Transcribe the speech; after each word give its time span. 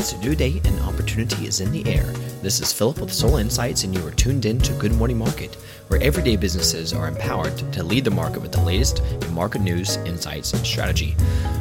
It's 0.00 0.14
a 0.14 0.18
new 0.20 0.34
day 0.34 0.62
and 0.64 0.80
opportunity 0.80 1.46
is 1.46 1.60
in 1.60 1.72
the 1.72 1.86
air. 1.86 2.06
This 2.40 2.58
is 2.58 2.72
Phillip 2.72 3.02
with 3.02 3.12
Sol 3.12 3.36
Insights, 3.36 3.84
and 3.84 3.94
you 3.94 4.04
are 4.06 4.12
tuned 4.12 4.46
in 4.46 4.58
to 4.60 4.72
Good 4.72 4.94
Morning 4.94 5.18
Market, 5.18 5.56
where 5.88 6.02
everyday 6.02 6.36
businesses 6.36 6.94
are 6.94 7.06
empowered 7.06 7.54
to 7.74 7.82
lead 7.82 8.04
the 8.04 8.10
market 8.10 8.40
with 8.40 8.50
the 8.50 8.62
latest 8.62 9.00
in 9.00 9.34
market 9.34 9.60
news, 9.60 9.98
insights, 9.98 10.54
and 10.54 10.66
strategy. 10.66 11.16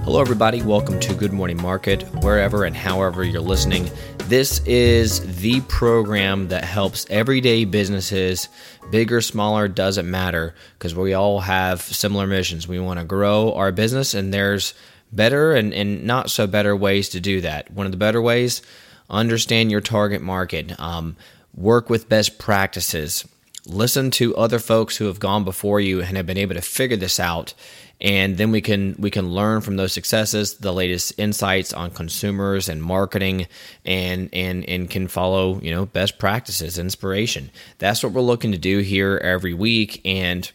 Hello, 0.05 0.21
everybody. 0.21 0.61
Welcome 0.61 1.01
to 1.01 1.13
Good 1.13 1.33
Morning 1.33 1.61
Market, 1.61 2.03
wherever 2.23 2.63
and 2.63 2.77
however 2.77 3.25
you're 3.25 3.41
listening. 3.41 3.91
This 4.27 4.59
is 4.59 5.41
the 5.41 5.59
program 5.67 6.47
that 6.47 6.63
helps 6.63 7.05
everyday 7.09 7.65
businesses, 7.65 8.47
big 8.89 9.11
or 9.11 9.19
smaller, 9.19 9.67
doesn't 9.67 10.09
matter, 10.09 10.55
because 10.77 10.95
we 10.95 11.13
all 11.13 11.41
have 11.41 11.81
similar 11.81 12.25
missions. 12.25 12.69
We 12.69 12.79
want 12.79 13.01
to 13.01 13.05
grow 13.05 13.51
our 13.55 13.73
business, 13.73 14.13
and 14.13 14.33
there's 14.33 14.75
better 15.11 15.53
and, 15.53 15.73
and 15.73 16.05
not 16.05 16.29
so 16.29 16.47
better 16.47 16.75
ways 16.75 17.09
to 17.09 17.19
do 17.19 17.41
that. 17.41 17.71
One 17.71 17.85
of 17.85 17.91
the 17.91 17.97
better 17.97 18.21
ways, 18.21 18.61
understand 19.09 19.71
your 19.71 19.81
target 19.81 20.21
market, 20.21 20.79
um, 20.79 21.15
work 21.55 21.89
with 21.89 22.09
best 22.09 22.37
practices, 22.37 23.27
listen 23.65 24.11
to 24.11 24.35
other 24.35 24.59
folks 24.59 24.97
who 24.97 25.05
have 25.05 25.19
gone 25.19 25.43
before 25.43 25.79
you 25.79 26.01
and 26.01 26.17
have 26.17 26.25
been 26.25 26.37
able 26.37 26.55
to 26.55 26.61
figure 26.61 26.97
this 26.97 27.19
out. 27.19 27.53
And 28.01 28.37
then 28.37 28.51
we 28.51 28.61
can 28.61 28.95
we 28.97 29.11
can 29.11 29.33
learn 29.33 29.59
from 29.59 29.75
those 29.75 29.91
successes 29.91 30.55
the 30.55 30.71
latest 30.71 31.19
insights 31.19 31.73
on 31.73 31.91
consumers 31.91 32.69
and 32.69 32.81
marketing, 32.81 33.47
and 33.83 34.29
and 34.31 34.63
and 34.69 34.89
can 34.89 35.09
follow 35.09 35.59
you 35.59 35.71
know 35.71 35.85
best 35.85 36.17
practices, 36.17 36.79
inspiration. 36.79 37.51
That's 37.77 38.01
what 38.01 38.13
we're 38.13 38.21
looking 38.21 38.53
to 38.53 38.57
do 38.57 38.79
here 38.79 39.17
every 39.21 39.53
week, 39.53 39.99
and 40.05 40.49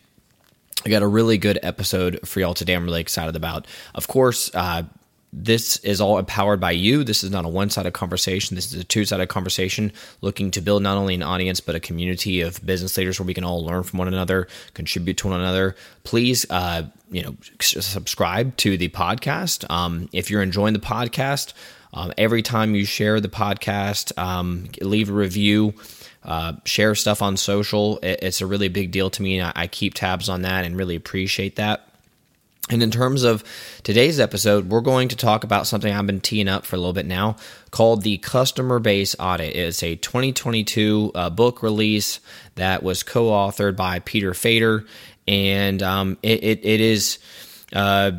I 0.84 0.90
got 0.90 1.02
a 1.02 1.06
really 1.06 1.38
good 1.38 1.58
episode 1.62 2.20
for 2.24 2.40
y'all 2.40 2.52
today. 2.52 2.74
I'm 2.74 2.84
really 2.84 3.00
excited 3.00 3.36
about. 3.36 3.66
Of 3.94 4.06
course, 4.06 4.54
uh, 4.54 4.82
this 5.32 5.78
is 5.78 6.00
all 6.00 6.18
empowered 6.18 6.60
by 6.60 6.72
you. 6.72 7.04
This 7.04 7.24
is 7.24 7.30
not 7.30 7.46
a 7.46 7.48
one 7.48 7.70
sided 7.70 7.92
conversation. 7.92 8.54
This 8.54 8.72
is 8.72 8.80
a 8.80 8.84
two 8.84 9.06
sided 9.06 9.28
conversation 9.28 9.92
looking 10.20 10.50
to 10.52 10.60
build 10.60 10.82
not 10.82 10.98
only 10.98 11.14
an 11.14 11.22
audience, 11.22 11.58
but 11.60 11.74
a 11.74 11.80
community 11.80 12.42
of 12.42 12.64
business 12.64 12.96
leaders 12.98 13.18
where 13.18 13.26
we 13.26 13.34
can 13.34 13.44
all 13.44 13.64
learn 13.64 13.82
from 13.82 13.98
one 13.98 14.08
another, 14.08 14.46
contribute 14.74 15.16
to 15.18 15.28
one 15.28 15.40
another. 15.40 15.74
Please, 16.04 16.44
uh, 16.50 16.82
you 17.10 17.22
know, 17.22 17.34
subscribe 17.60 18.56
to 18.58 18.76
the 18.76 18.90
podcast. 18.90 19.68
Um, 19.70 20.10
if 20.12 20.30
you're 20.30 20.42
enjoying 20.42 20.74
the 20.74 20.80
podcast, 20.80 21.54
um, 21.94 22.12
every 22.18 22.42
time 22.42 22.74
you 22.74 22.84
share 22.84 23.20
the 23.20 23.28
podcast, 23.28 24.16
um, 24.18 24.68
leave 24.80 25.08
a 25.08 25.12
review. 25.12 25.74
Uh, 26.24 26.54
share 26.64 26.94
stuff 26.94 27.20
on 27.20 27.36
social. 27.36 27.98
it's 28.02 28.40
a 28.40 28.46
really 28.46 28.68
big 28.68 28.90
deal 28.90 29.10
to 29.10 29.22
me, 29.22 29.38
and 29.38 29.48
I, 29.48 29.62
I 29.64 29.66
keep 29.66 29.94
tabs 29.94 30.28
on 30.28 30.42
that 30.42 30.64
and 30.64 30.76
really 30.76 30.96
appreciate 30.96 31.56
that. 31.56 31.88
And 32.70 32.82
in 32.82 32.90
terms 32.90 33.24
of 33.24 33.44
today's 33.82 34.18
episode, 34.18 34.70
we're 34.70 34.80
going 34.80 35.08
to 35.08 35.16
talk 35.16 35.44
about 35.44 35.66
something 35.66 35.92
I've 35.92 36.06
been 36.06 36.22
teeing 36.22 36.48
up 36.48 36.64
for 36.64 36.76
a 36.76 36.78
little 36.78 36.94
bit 36.94 37.04
now 37.04 37.36
called 37.70 38.02
the 38.02 38.16
Customer 38.18 38.78
Base 38.78 39.14
Audit. 39.18 39.54
It's 39.54 39.82
a 39.82 39.96
2022 39.96 41.12
uh, 41.14 41.28
book 41.28 41.62
release 41.62 42.20
that 42.54 42.82
was 42.82 43.02
co 43.02 43.26
authored 43.26 43.76
by 43.76 43.98
Peter 43.98 44.32
Fader. 44.32 44.86
And 45.28 45.82
um, 45.82 46.16
it, 46.22 46.42
it, 46.42 46.60
it 46.64 46.80
is, 46.80 47.18
uh, 47.74 48.12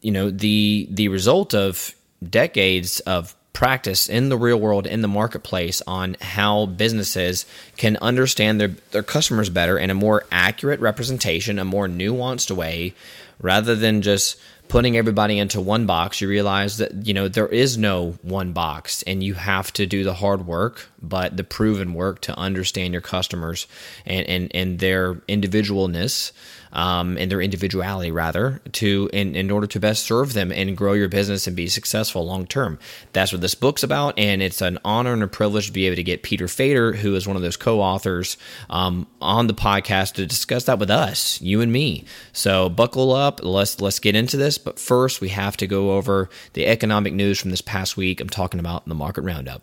you 0.00 0.10
know, 0.10 0.30
the, 0.30 0.88
the 0.90 1.08
result 1.08 1.52
of 1.54 1.94
decades 2.26 3.00
of 3.00 3.34
practice 3.62 4.08
in 4.08 4.28
the 4.28 4.36
real 4.36 4.58
world 4.58 4.88
in 4.88 5.02
the 5.02 5.08
marketplace 5.08 5.80
on 5.86 6.16
how 6.20 6.66
businesses 6.66 7.46
can 7.76 7.96
understand 7.98 8.60
their, 8.60 8.74
their 8.90 9.04
customers 9.04 9.48
better 9.48 9.78
in 9.78 9.88
a 9.88 9.94
more 9.94 10.24
accurate 10.32 10.80
representation, 10.80 11.60
a 11.60 11.64
more 11.64 11.86
nuanced 11.86 12.50
way, 12.50 12.92
rather 13.40 13.76
than 13.76 14.02
just 14.02 14.36
putting 14.66 14.96
everybody 14.96 15.38
into 15.38 15.60
one 15.60 15.86
box, 15.86 16.20
you 16.20 16.28
realize 16.28 16.78
that 16.78 17.06
you 17.06 17.14
know 17.14 17.28
there 17.28 17.46
is 17.46 17.78
no 17.78 18.18
one 18.22 18.52
box 18.52 19.04
and 19.04 19.22
you 19.22 19.34
have 19.34 19.72
to 19.72 19.86
do 19.86 20.02
the 20.02 20.14
hard 20.14 20.44
work 20.44 20.88
but 21.00 21.36
the 21.36 21.44
proven 21.44 21.94
work 21.94 22.20
to 22.22 22.36
understand 22.36 22.92
your 22.92 23.02
customers 23.02 23.68
and 24.06 24.26
and, 24.26 24.50
and 24.54 24.78
their 24.80 25.14
individualness 25.28 26.32
um, 26.72 27.16
and 27.18 27.30
their 27.30 27.40
individuality 27.40 28.10
rather 28.10 28.60
to 28.72 29.10
in, 29.12 29.34
in 29.36 29.50
order 29.50 29.66
to 29.66 29.80
best 29.80 30.04
serve 30.04 30.32
them 30.32 30.52
and 30.52 30.76
grow 30.76 30.92
your 30.92 31.08
business 31.08 31.46
and 31.46 31.56
be 31.56 31.68
successful 31.68 32.26
long 32.26 32.46
term. 32.46 32.78
That's 33.12 33.32
what 33.32 33.40
this 33.40 33.54
book's 33.54 33.82
about, 33.82 34.18
and 34.18 34.42
it's 34.42 34.60
an 34.60 34.78
honor 34.84 35.12
and 35.12 35.22
a 35.22 35.28
privilege 35.28 35.66
to 35.66 35.72
be 35.72 35.86
able 35.86 35.96
to 35.96 36.02
get 36.02 36.22
Peter 36.22 36.48
Fader, 36.48 36.92
who 36.92 37.14
is 37.14 37.26
one 37.26 37.36
of 37.36 37.42
those 37.42 37.56
co-authors, 37.56 38.36
um, 38.70 39.06
on 39.20 39.46
the 39.46 39.54
podcast 39.54 40.14
to 40.14 40.26
discuss 40.26 40.64
that 40.64 40.78
with 40.78 40.90
us, 40.90 41.40
you 41.40 41.60
and 41.60 41.72
me. 41.72 42.04
So 42.32 42.68
buckle 42.68 43.12
up, 43.12 43.40
let's 43.42 43.80
let's 43.80 43.98
get 43.98 44.16
into 44.16 44.36
this. 44.36 44.58
But 44.58 44.78
first, 44.78 45.20
we 45.20 45.28
have 45.30 45.56
to 45.58 45.66
go 45.66 45.92
over 45.92 46.28
the 46.54 46.66
economic 46.66 47.12
news 47.12 47.40
from 47.40 47.50
this 47.50 47.60
past 47.60 47.96
week. 47.96 48.20
I'm 48.20 48.28
talking 48.28 48.60
about 48.60 48.86
the 48.86 48.94
market 48.94 49.22
roundup. 49.22 49.62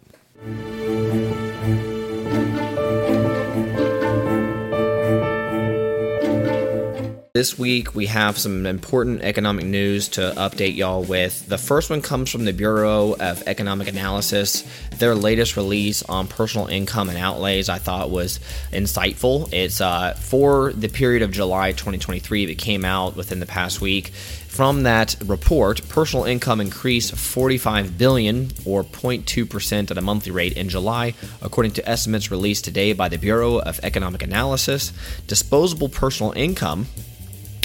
This 7.32 7.60
week, 7.60 7.94
we 7.94 8.08
have 8.08 8.40
some 8.40 8.66
important 8.66 9.22
economic 9.22 9.64
news 9.64 10.08
to 10.10 10.34
update 10.36 10.76
y'all 10.76 11.04
with. 11.04 11.48
The 11.48 11.60
first 11.60 11.92
one 11.92 12.02
comes 12.02 12.32
from 12.32 12.46
the 12.46 12.54
Bureau 12.54 13.16
of 13.20 13.44
Economic 13.46 13.88
Analysis. 13.88 14.66
Their 14.98 15.14
latest 15.14 15.56
release 15.56 16.02
on 16.02 16.26
personal 16.26 16.66
income 16.66 17.08
and 17.08 17.20
outlays 17.20 17.70
I 17.70 17.78
thought 17.78 18.10
was 18.10 18.40
insightful. 18.72 19.48
It's 19.54 19.80
uh, 19.80 20.16
for 20.16 20.74
the 20.74 20.88
period 20.88 21.22
of 21.22 21.30
July 21.30 21.72
2023 21.72 22.48
that 22.48 22.58
came 22.58 22.84
out 22.84 23.16
within 23.16 23.40
the 23.40 23.46
past 23.46 23.80
week. 23.80 24.08
From 24.08 24.82
that 24.84 25.16
report, 25.24 25.88
personal 25.88 26.26
income 26.26 26.60
increased 26.60 27.16
45 27.16 27.96
billion 27.96 28.50
or 28.66 28.84
0.2% 28.84 29.92
at 29.92 29.98
a 29.98 30.02
monthly 30.02 30.32
rate 30.32 30.54
in 30.54 30.68
July, 30.68 31.14
according 31.44 31.74
to 31.74 31.88
estimates 31.88 32.32
released 32.32 32.66
today 32.66 32.94
by 32.94 33.08
the 33.08 33.18
Bureau 33.18 33.60
of 33.60 33.80
Economic 33.84 34.24
Analysis. 34.24 34.92
Disposable 35.28 35.90
personal 35.90 36.32
income 36.32 36.88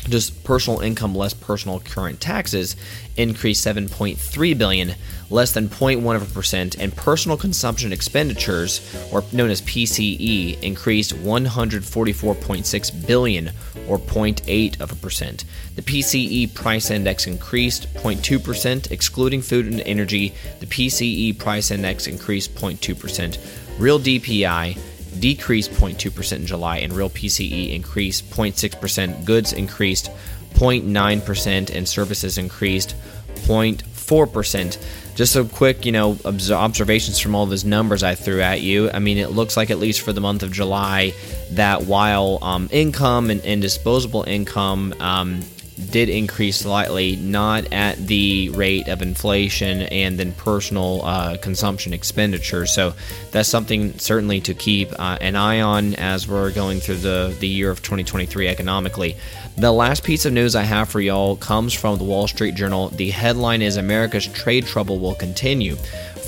just 0.09 0.44
personal 0.44 0.81
income 0.81 1.15
less 1.15 1.34
personal 1.34 1.81
current 1.81 2.20
taxes 2.20 2.76
increased 3.16 3.66
7.3 3.66 4.59
billion 4.59 4.94
less 5.31 5.53
than 5.53 5.69
0.1 5.69 6.15
of 6.15 6.22
a 6.22 6.34
percent 6.34 6.76
and 6.78 6.94
personal 6.94 7.37
consumption 7.37 7.92
expenditures 7.92 8.81
or 9.12 9.25
known 9.32 9.50
as 9.50 9.62
PCE 9.62 10.62
increased 10.62 11.14
144.6 11.14 13.06
billion 13.06 13.48
or 13.88 13.98
0.8 13.98 14.81
of 14.81 14.93
a 14.93 14.97
percent. 14.97 15.44
The 15.76 15.82
PCE 15.82 16.54
price 16.54 16.91
index 16.91 17.26
increased 17.26 17.93
0.2% 17.94 18.91
excluding 18.91 19.43
food 19.43 19.66
and 19.66 19.81
energy. 19.81 20.34
The 20.60 20.66
PCE 20.66 21.38
price 21.38 21.70
index 21.70 22.06
increased 22.06 22.54
0.2% 22.54 23.38
real 23.78 23.98
DPI 23.98 24.78
decreased 25.20 25.72
0.2% 25.72 26.32
in 26.32 26.47
July, 26.47 26.78
and 26.78 26.92
real 26.92 27.10
PCE 27.10 27.75
increased 27.75 28.30
0.6%. 28.30 29.25
Goods 29.25 29.52
increased 29.52 30.10
0.9%, 30.54 31.75
and 31.75 31.88
services 31.88 32.38
increased 32.38 32.94
0.4%. 33.34 34.78
Just 35.14 35.32
some 35.32 35.48
quick, 35.48 35.86
you 35.86 35.92
know, 35.92 36.19
observations 36.25 37.20
from 37.20 37.34
all 37.34 37.47
those 37.47 37.64
numbers 37.64 38.02
I 38.02 38.14
threw 38.16 38.41
at 38.41 38.62
you. 38.62 38.91
I 38.91 38.98
mean, 38.98 39.19
it 39.19 39.30
looks 39.30 39.56
like 39.56 39.70
at 39.70 39.78
least 39.78 40.00
for 40.00 40.12
the 40.12 40.20
month 40.20 40.42
of 40.42 40.50
July, 40.50 41.14
that 41.52 41.84
while 41.84 42.38
um, 42.42 42.69
income 42.72 43.31
and, 43.31 43.41
and, 43.42 43.62
disposable 43.62 44.25
income 44.25 44.92
um, 44.98 45.42
did 45.91 46.09
increase 46.09 46.59
slightly, 46.59 47.17
not 47.17 47.73
at 47.73 47.97
the 48.07 48.49
rate 48.51 48.89
of 48.89 49.03
inflation 49.03 49.83
and 49.83 50.19
then 50.19 50.33
personal 50.33 51.03
uh, 51.05 51.37
consumption 51.39 51.93
expenditure. 51.93 52.67
So 52.67 52.95
that's 53.33 53.49
something 53.49 53.99
certainly 53.99 54.41
to 54.43 54.55
keep 54.55 54.93
uh, 54.99 55.19
an 55.21 55.37
eye 55.37 55.61
on 55.61 55.95
as 55.95 56.29
we're 56.29 56.53
going 56.53 56.81
through 56.81 56.99
the, 56.99 57.37
the 57.41 57.49
year 57.49 57.71
of 57.71 57.83
2023 57.83 58.49
economically. 58.49 59.17
The 59.57 59.73
last 59.73 60.05
piece 60.05 60.25
of 60.25 60.33
news 60.33 60.57
I 60.57 60.62
have 60.62 60.89
for 60.89 61.01
y'all 61.01 61.37
comes 61.37 61.73
from 61.73 61.99
the 61.99 62.05
Wall 62.05 62.29
Street 62.29 62.55
Journal. 62.55 62.88
The 62.88 63.11
headline 63.11 63.62
is 63.62 63.77
America's 63.77 64.27
trade 64.27 64.67
trouble 64.67 64.99
will 64.99 65.15
continue. 65.15 65.77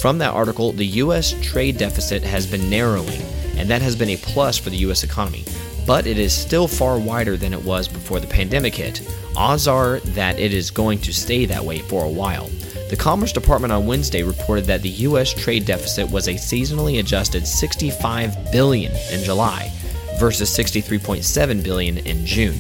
From 0.00 0.18
that 0.18 0.34
article, 0.34 0.72
the 0.72 0.86
U.S. 0.86 1.34
trade 1.42 1.78
deficit 1.78 2.22
has 2.22 2.46
been 2.46 2.68
narrowing, 2.68 3.22
and 3.56 3.68
that 3.70 3.82
has 3.82 3.96
been 3.96 4.10
a 4.10 4.16
plus 4.16 4.58
for 4.58 4.70
the 4.70 4.76
U.S. 4.78 5.02
economy 5.02 5.44
but 5.86 6.06
it 6.06 6.18
is 6.18 6.32
still 6.32 6.66
far 6.66 6.98
wider 6.98 7.36
than 7.36 7.52
it 7.52 7.62
was 7.62 7.86
before 7.86 8.18
the 8.18 8.26
pandemic 8.26 8.74
hit. 8.74 9.00
Odds 9.36 9.68
are 9.68 10.00
that 10.00 10.38
it 10.38 10.54
is 10.54 10.70
going 10.70 10.98
to 11.00 11.12
stay 11.12 11.44
that 11.44 11.64
way 11.64 11.80
for 11.80 12.04
a 12.04 12.10
while. 12.10 12.48
The 12.88 12.96
Commerce 12.96 13.32
Department 13.32 13.72
on 13.72 13.86
Wednesday 13.86 14.22
reported 14.22 14.64
that 14.64 14.80
the 14.80 14.88
US 14.88 15.32
trade 15.32 15.66
deficit 15.66 16.10
was 16.10 16.28
a 16.28 16.34
seasonally 16.34 17.00
adjusted 17.00 17.46
65 17.46 18.50
billion 18.50 18.92
in 19.12 19.22
July 19.22 19.70
versus 20.18 20.48
63.7 20.56 21.62
billion 21.62 21.98
in 21.98 22.24
June. 22.24 22.58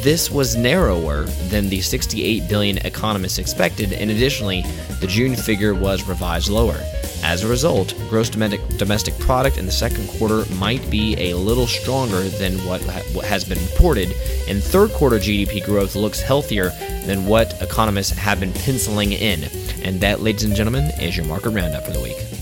This 0.00 0.30
was 0.30 0.56
narrower 0.56 1.24
than 1.48 1.68
the 1.68 1.80
68 1.80 2.48
billion 2.48 2.78
economists 2.78 3.38
expected, 3.38 3.92
and 3.92 4.10
additionally, 4.10 4.62
the 5.00 5.06
June 5.06 5.34
figure 5.34 5.74
was 5.74 6.06
revised 6.08 6.48
lower. 6.48 6.80
As 7.22 7.42
a 7.42 7.48
result, 7.48 7.94
gross 8.08 8.30
domestic, 8.30 9.18
product 9.18 9.58
in 9.58 9.66
the 9.66 9.72
second 9.72 10.08
quarter 10.08 10.44
might 10.54 10.88
be 10.90 11.30
a 11.30 11.36
little 11.36 11.66
stronger 11.66 12.22
than 12.22 12.58
what, 12.66 12.82
ha- 12.82 13.02
what 13.12 13.24
has 13.24 13.44
been 13.44 13.58
reported, 13.58 14.12
and 14.48 14.62
third 14.62 14.90
quarter 14.92 15.16
GDP 15.16 15.64
growth 15.64 15.96
looks 15.96 16.20
healthier 16.20 16.70
than 17.04 17.26
what 17.26 17.60
economists 17.62 18.10
have 18.10 18.40
been 18.40 18.52
penciling 18.52 19.12
in. 19.12 19.44
And 19.82 20.00
that, 20.00 20.20
ladies 20.20 20.44
and 20.44 20.54
gentlemen, 20.54 20.90
is 21.00 21.16
your 21.16 21.26
market 21.26 21.50
roundup 21.50 21.84
for 21.84 21.92
the 21.92 22.00
week. 22.00 22.35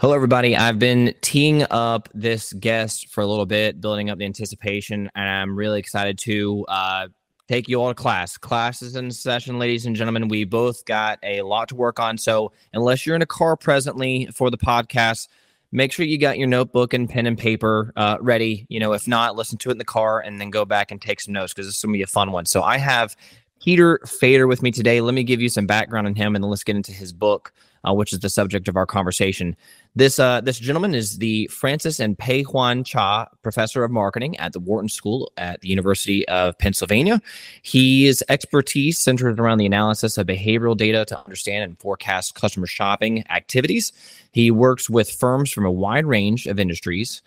Hello, 0.00 0.14
everybody. 0.14 0.56
I've 0.56 0.78
been 0.78 1.14
teeing 1.20 1.66
up 1.70 2.08
this 2.14 2.54
guest 2.54 3.10
for 3.10 3.20
a 3.20 3.26
little 3.26 3.44
bit, 3.44 3.82
building 3.82 4.08
up 4.08 4.16
the 4.16 4.24
anticipation, 4.24 5.10
and 5.14 5.28
I'm 5.28 5.54
really 5.54 5.78
excited 5.78 6.16
to 6.20 6.64
uh, 6.68 7.08
take 7.48 7.68
you 7.68 7.82
all 7.82 7.90
to 7.90 7.94
class. 7.94 8.38
Class 8.38 8.80
is 8.80 8.96
in 8.96 9.10
session, 9.10 9.58
ladies 9.58 9.84
and 9.84 9.94
gentlemen. 9.94 10.28
We 10.28 10.44
both 10.44 10.86
got 10.86 11.18
a 11.22 11.42
lot 11.42 11.68
to 11.68 11.74
work 11.74 12.00
on. 12.00 12.16
So, 12.16 12.50
unless 12.72 13.04
you're 13.04 13.14
in 13.14 13.20
a 13.20 13.26
car 13.26 13.58
presently 13.58 14.26
for 14.34 14.50
the 14.50 14.56
podcast, 14.56 15.28
make 15.70 15.92
sure 15.92 16.06
you 16.06 16.16
got 16.16 16.38
your 16.38 16.48
notebook 16.48 16.94
and 16.94 17.06
pen 17.06 17.26
and 17.26 17.36
paper 17.36 17.92
uh, 17.94 18.16
ready. 18.22 18.64
You 18.70 18.80
know, 18.80 18.94
if 18.94 19.06
not, 19.06 19.36
listen 19.36 19.58
to 19.58 19.68
it 19.68 19.72
in 19.72 19.78
the 19.78 19.84
car 19.84 20.20
and 20.20 20.40
then 20.40 20.48
go 20.48 20.64
back 20.64 20.90
and 20.90 20.98
take 20.98 21.20
some 21.20 21.34
notes 21.34 21.52
because 21.52 21.66
this 21.66 21.76
is 21.76 21.82
going 21.82 21.92
to 21.92 21.98
be 21.98 22.02
a 22.02 22.06
fun 22.06 22.32
one. 22.32 22.46
So, 22.46 22.62
I 22.62 22.78
have 22.78 23.14
Peter 23.62 24.00
Fader 24.06 24.46
with 24.46 24.62
me 24.62 24.70
today. 24.70 25.02
Let 25.02 25.12
me 25.12 25.24
give 25.24 25.42
you 25.42 25.50
some 25.50 25.66
background 25.66 26.06
on 26.06 26.14
him 26.14 26.34
and 26.34 26.42
then 26.42 26.48
let's 26.48 26.64
get 26.64 26.76
into 26.76 26.92
his 26.92 27.12
book, 27.12 27.52
uh, 27.86 27.92
which 27.92 28.12
is 28.12 28.20
the 28.20 28.28
subject 28.28 28.68
of 28.68 28.76
our 28.76 28.86
conversation. 28.86 29.56
This 29.96 30.18
uh, 30.18 30.40
this 30.40 30.58
gentleman 30.58 30.94
is 30.94 31.18
the 31.18 31.46
Frances 31.48 31.98
and 31.98 32.16
Pei-Yuan 32.16 32.84
Chia 32.84 33.28
Professor 33.42 33.82
of 33.82 33.90
Marketing 33.90 34.36
at 34.38 34.52
the 34.52 34.60
Wharton 34.60 34.88
School 34.88 35.32
at 35.36 35.60
the 35.60 35.68
University 35.68 36.26
of 36.28 36.56
Pennsylvania. 36.58 37.20
His 37.62 38.22
expertise 38.28 38.98
centers 38.98 39.38
around 39.38 39.58
the 39.58 39.66
analysis 39.66 40.16
of 40.18 40.26
behavioral 40.26 40.76
data 40.76 41.04
to 41.06 41.18
understand 41.18 41.64
and 41.64 41.78
forecast 41.78 42.34
customer 42.34 42.66
shopping 42.66 43.24
activities. 43.30 43.92
He 44.32 44.50
works 44.50 44.88
with 44.88 45.10
firms 45.10 45.50
from 45.50 45.64
a 45.66 45.72
wide 45.72 46.06
range 46.06 46.46
of 46.46 46.60
industries: 46.60 47.22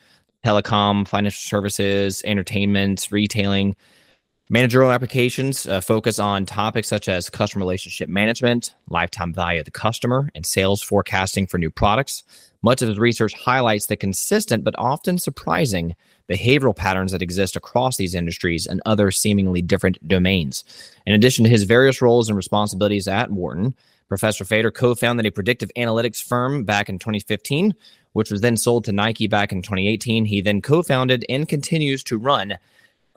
telecom, 0.46 1.08
financial 1.08 1.42
services, 1.42 2.22
entertainment, 2.26 3.08
retailing. 3.12 3.76
Managerial 4.54 4.92
applications 4.92 5.66
uh, 5.66 5.82
focus 5.82 6.20
on 6.20 6.46
topics 6.46 6.88
such 6.88 7.10
as 7.10 7.28
customer 7.28 7.66
relationship 7.66 8.08
management, 8.08 8.76
lifetime 8.88 9.34
value 9.34 9.62
of 9.62 9.66
the 9.66 9.72
customer, 9.72 10.30
and 10.36 10.46
sales 10.46 10.80
forecasting 10.80 11.48
for 11.48 11.58
new 11.58 11.72
products. 11.72 12.22
Much 12.62 12.84
of 12.84 12.88
his 12.88 13.00
research 13.00 13.34
highlights 13.34 13.88
the 13.88 13.98
consistent 13.98 14.64
but 14.64 14.76
often 14.78 15.18
surprising 15.18 15.96
behavioral 16.30 16.76
patterns 16.76 17.12
that 17.12 17.24
exist 17.24 17.56
across 17.56 17.98
these 17.98 18.14
industries 18.14 18.68
and 18.68 18.80
other 18.86 19.10
seemingly 19.10 19.64
different 19.64 20.08
domains. 20.08 20.64
In 21.08 21.16
addition 21.16 21.44
to 21.46 21.50
his 21.50 21.64
various 21.64 22.00
roles 22.00 22.30
and 22.30 22.38
responsibilities 22.38 23.08
at 23.08 23.32
Wharton, 23.32 23.74
Professor 24.08 24.46
Fader 24.46 24.70
co 24.70 24.94
founded 24.94 25.26
a 25.26 25.32
predictive 25.32 25.72
analytics 25.76 26.24
firm 26.24 26.64
back 26.64 26.90
in 26.90 27.00
2015, 27.00 27.74
which 28.12 28.30
was 28.30 28.42
then 28.42 28.56
sold 28.56 28.86
to 28.86 28.92
Nike 28.92 29.26
back 29.26 29.52
in 29.52 29.64
2018. 29.64 30.26
He 30.26 30.42
then 30.42 30.62
co 30.62 30.84
founded 30.84 31.26
and 31.28 31.50
continues 31.50 32.04
to 32.04 32.20
run 32.20 32.60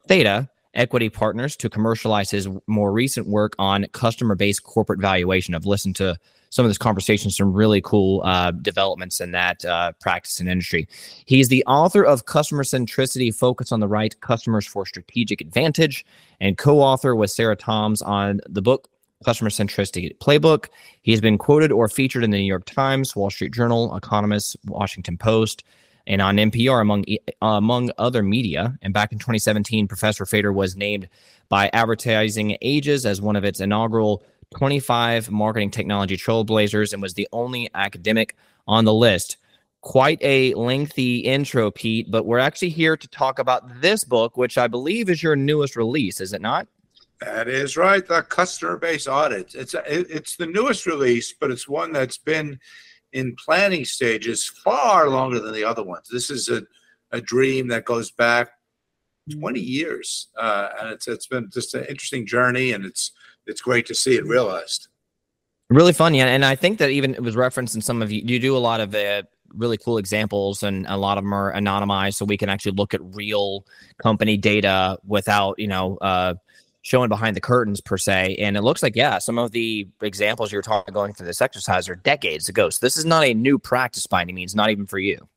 Theta 0.09 0.49
Equity 0.77 1.09
Partners 1.09 1.57
to 1.57 1.69
commercialize 1.69 2.31
his 2.31 2.49
more 2.67 2.93
recent 2.93 3.27
work 3.27 3.55
on 3.59 3.87
customer 3.93 4.35
based 4.35 4.63
corporate 4.63 5.01
valuation. 5.01 5.55
I've 5.55 5.67
listened 5.67 5.97
to 5.97 6.19
some 6.51 6.65
of 6.65 6.71
this 6.71 6.79
conversation, 6.79 7.31
some 7.31 7.53
really 7.53 7.81
cool 7.81 8.23
uh, 8.25 8.51
developments 8.51 9.21
in 9.21 9.33
that 9.33 9.65
uh, 9.65 9.93
practice 10.01 10.41
and 10.41 10.49
industry. 10.49 10.89
He's 11.27 11.49
the 11.49 11.65
author 11.67 12.05
of 12.05 12.27
Customer 12.27 12.63
Centricity 12.63 13.35
Focus 13.35 13.73
on 13.73 13.81
the 13.81 13.89
Right 13.89 14.19
Customers 14.21 14.67
for 14.67 14.87
Strategic 14.87 15.41
Advantage 15.41 16.07
and 16.41 16.57
co 16.57 16.81
author 16.81 17.17
with 17.17 17.31
Sarah 17.31 17.57
Toms 17.57 18.01
on 18.03 18.41
the 18.49 18.63
book 18.63 18.89
Customer 19.25 19.51
Centricity 19.51 20.17
Playbook. 20.19 20.69
He 21.03 21.11
has 21.13 21.21
been 21.21 21.39
quoted 21.39 21.73
or 21.73 21.89
featured 21.89 22.25
in 22.25 22.31
the 22.31 22.39
New 22.39 22.45
York 22.45 22.65
Times, 22.67 23.17
Wall 23.17 23.31
Street 23.31 23.53
Journal, 23.53 23.95
Economist, 23.97 24.57
Washington 24.67 25.19
Post, 25.19 25.65
and 26.07 26.23
on 26.23 26.37
NPR, 26.37 26.81
among 26.81 27.05
uh, 27.09 27.47
among 27.47 27.91
other 27.99 28.23
media. 28.23 28.79
And 28.83 28.95
back 28.95 29.13
in 29.13 29.19
2017, 29.19 29.89
Professor 29.89 30.27
Fader 30.27 30.53
was 30.53 30.77
named 30.77 31.09
by 31.49 31.71
Advertising 31.73 32.57
Age's 32.61 33.07
as 33.07 33.21
one 33.21 33.37
of 33.37 33.45
its 33.45 33.61
inaugural 33.61 34.23
25 34.57 35.31
marketing 35.31 35.71
technology 35.71 36.17
trailblazers 36.17 36.93
and 36.93 37.03
was 37.03 37.15
the 37.15 37.29
only 37.33 37.69
academic 37.75 38.37
on 38.67 38.85
the 38.85 38.95
list. 38.95 39.37
Quite 39.81 40.19
a 40.23 40.53
lengthy 40.55 41.19
intro, 41.19 41.71
Pete, 41.71 42.11
but 42.11 42.27
we're 42.27 42.39
actually 42.39 42.71
here 42.71 42.97
to 42.97 43.09
talk 43.09 43.39
about 43.39 43.81
this 43.81 44.03
book, 44.03 44.37
which 44.37 44.59
I 44.59 44.67
believe 44.67 45.09
is 45.09 45.23
your 45.23 45.37
newest 45.37 45.77
release, 45.77 46.21
is 46.21 46.33
it 46.33 46.41
not? 46.41 46.67
That 47.21 47.49
is 47.49 47.77
right. 47.77 48.07
The 48.07 48.23
customer 48.23 48.77
base 48.77 49.07
audit. 49.07 49.55
It's 49.55 49.75
it's 49.87 50.37
the 50.37 50.47
newest 50.47 50.87
release, 50.87 51.33
but 51.33 51.51
it's 51.51 51.69
one 51.69 51.93
that's 51.93 52.19
been 52.19 52.61
in 53.17 53.35
planning 53.43 53.85
stages 53.85 54.47
far 54.47 55.09
longer 55.09 55.41
than 55.41 55.55
the 55.55 55.65
other 55.65 55.83
ones. 55.83 56.07
This 56.13 56.31
is 56.31 56.51
a, 56.51 56.63
a 57.13 57.21
dream 57.21 57.67
that 57.69 57.87
goes 57.87 58.11
back 58.11 58.51
20 59.33 59.59
years, 59.59 60.29
uh, 60.39 60.69
and 60.79 60.91
it's 60.91 61.09
it's 61.09 61.27
been 61.27 61.49
just 61.51 61.75
an 61.75 61.87
interesting 61.87 62.27
journey, 62.27 62.73
and 62.73 62.85
it's 62.85 63.13
it's 63.47 63.63
great 63.63 63.87
to 63.87 63.95
see 63.95 64.17
it 64.17 64.27
realized. 64.27 64.89
Really 65.71 65.95
fun, 65.95 66.15
yeah. 66.15 66.27
And 66.27 66.45
I 66.45 66.55
think 66.55 66.79
that 66.79 66.91
even 66.91 67.15
it 67.15 67.23
was 67.23 67.35
referenced 67.35 67.75
in 67.75 67.81
some 67.81 68.03
of 68.03 68.13
you. 68.13 68.23
You 68.25 68.39
do 68.39 68.57
a 68.57 68.59
lot 68.59 68.81
of 68.81 68.95
really 69.55 69.79
cool 69.79 69.97
examples, 69.97 70.63
and 70.63 70.87
a 70.87 70.97
lot 70.97 71.17
of 71.17 71.25
them 71.25 71.33
are 71.33 71.53
anonymized, 71.55 72.15
so 72.15 72.27
we 72.27 72.37
can 72.37 72.51
actually 72.51 72.73
look 72.73 72.93
at 72.93 73.01
real 73.03 73.67
company 74.01 74.37
data 74.37 74.99
without, 75.05 75.59
you 75.59 75.69
know, 75.69 75.97
uh, 76.03 76.35
showing 76.87 77.09
behind 77.09 77.35
the 77.35 77.41
curtains 77.41 77.81
per 77.81 77.99
se. 77.99 78.37
And 78.37 78.57
it 78.57 78.63
looks 78.63 78.81
like, 78.81 78.95
yeah, 78.95 79.19
some 79.19 79.39
of 79.39 79.51
the 79.51 79.89
examples 80.03 80.53
you're 80.53 80.63
talking 80.63 80.95
going 80.95 81.13
through 81.15 81.27
this 81.27 81.43
exercise 81.43 81.89
are 81.89 81.97
decades 81.97 82.49
ago. 82.49 82.71
So 82.71 82.79
this 82.81 82.97
is 82.97 83.05
not 83.05 83.25
a 83.25 83.35
new 83.35 83.59
practice 83.59 84.07
by 84.07 84.21
any 84.21 84.33
means, 84.33 84.55
not 84.55 84.71
even 84.71 84.87
for 84.87 85.01
you. 85.01 85.29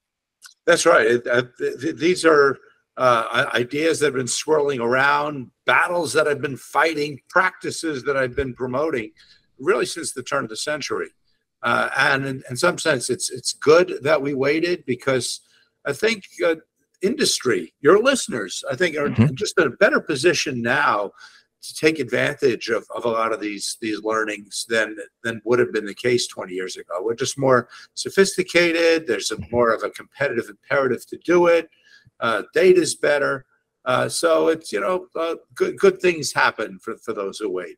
That's 0.67 0.85
right. 0.85 1.25
Uh, 1.25 1.43
th- 1.57 1.95
these 1.95 2.23
are 2.23 2.59
uh, 2.97 3.49
ideas 3.55 3.99
that 3.99 4.07
have 4.07 4.13
been 4.13 4.27
swirling 4.27 4.79
around, 4.79 5.49
battles 5.65 6.13
that 6.13 6.27
I've 6.27 6.41
been 6.41 6.57
fighting, 6.57 7.19
practices 7.29 8.03
that 8.03 8.15
I've 8.15 8.35
been 8.35 8.53
promoting, 8.53 9.11
really 9.57 9.87
since 9.87 10.13
the 10.13 10.21
turn 10.21 10.43
of 10.43 10.51
the 10.51 10.57
century. 10.57 11.09
Uh, 11.63 11.89
and 11.97 12.25
in, 12.25 12.43
in, 12.49 12.55
some 12.55 12.77
sense, 12.77 13.09
it's 13.09 13.29
it's 13.31 13.53
good 13.53 13.95
that 14.03 14.21
we 14.21 14.33
waited 14.33 14.85
because 14.85 15.41
I 15.85 15.91
think 15.91 16.23
uh, 16.45 16.55
industry, 17.01 17.73
your 17.81 18.01
listeners, 18.01 18.63
I 18.71 18.75
think 18.75 18.95
are 18.95 19.09
mm-hmm. 19.09 19.33
just 19.33 19.59
in 19.59 19.67
a 19.67 19.71
better 19.71 19.99
position 19.99 20.61
now 20.61 21.11
to 21.61 21.73
take 21.75 21.99
advantage 21.99 22.69
of, 22.69 22.87
of 22.95 23.05
a 23.05 23.09
lot 23.09 23.33
of 23.33 23.39
these 23.39 23.77
these 23.81 24.01
learnings 24.03 24.65
than 24.69 24.95
than 25.23 25.41
would 25.45 25.59
have 25.59 25.73
been 25.73 25.85
the 25.85 25.93
case 25.93 26.27
20 26.27 26.53
years 26.53 26.77
ago. 26.77 27.01
We're 27.01 27.15
just 27.15 27.37
more 27.37 27.69
sophisticated. 27.93 29.07
There's 29.07 29.31
a 29.31 29.37
more 29.51 29.71
of 29.73 29.83
a 29.83 29.89
competitive 29.89 30.49
imperative 30.49 31.05
to 31.07 31.17
do 31.17 31.47
it 31.47 31.69
uh, 32.19 32.43
data's 32.53 32.95
better. 32.95 33.45
Uh, 33.85 34.09
so 34.09 34.49
it's 34.49 34.71
you 34.71 34.79
know 34.79 35.07
uh, 35.15 35.35
good 35.55 35.77
good 35.77 36.01
things 36.01 36.33
happen 36.33 36.79
for, 36.79 36.97
for 36.97 37.13
those 37.13 37.39
who 37.39 37.49
wait. 37.49 37.77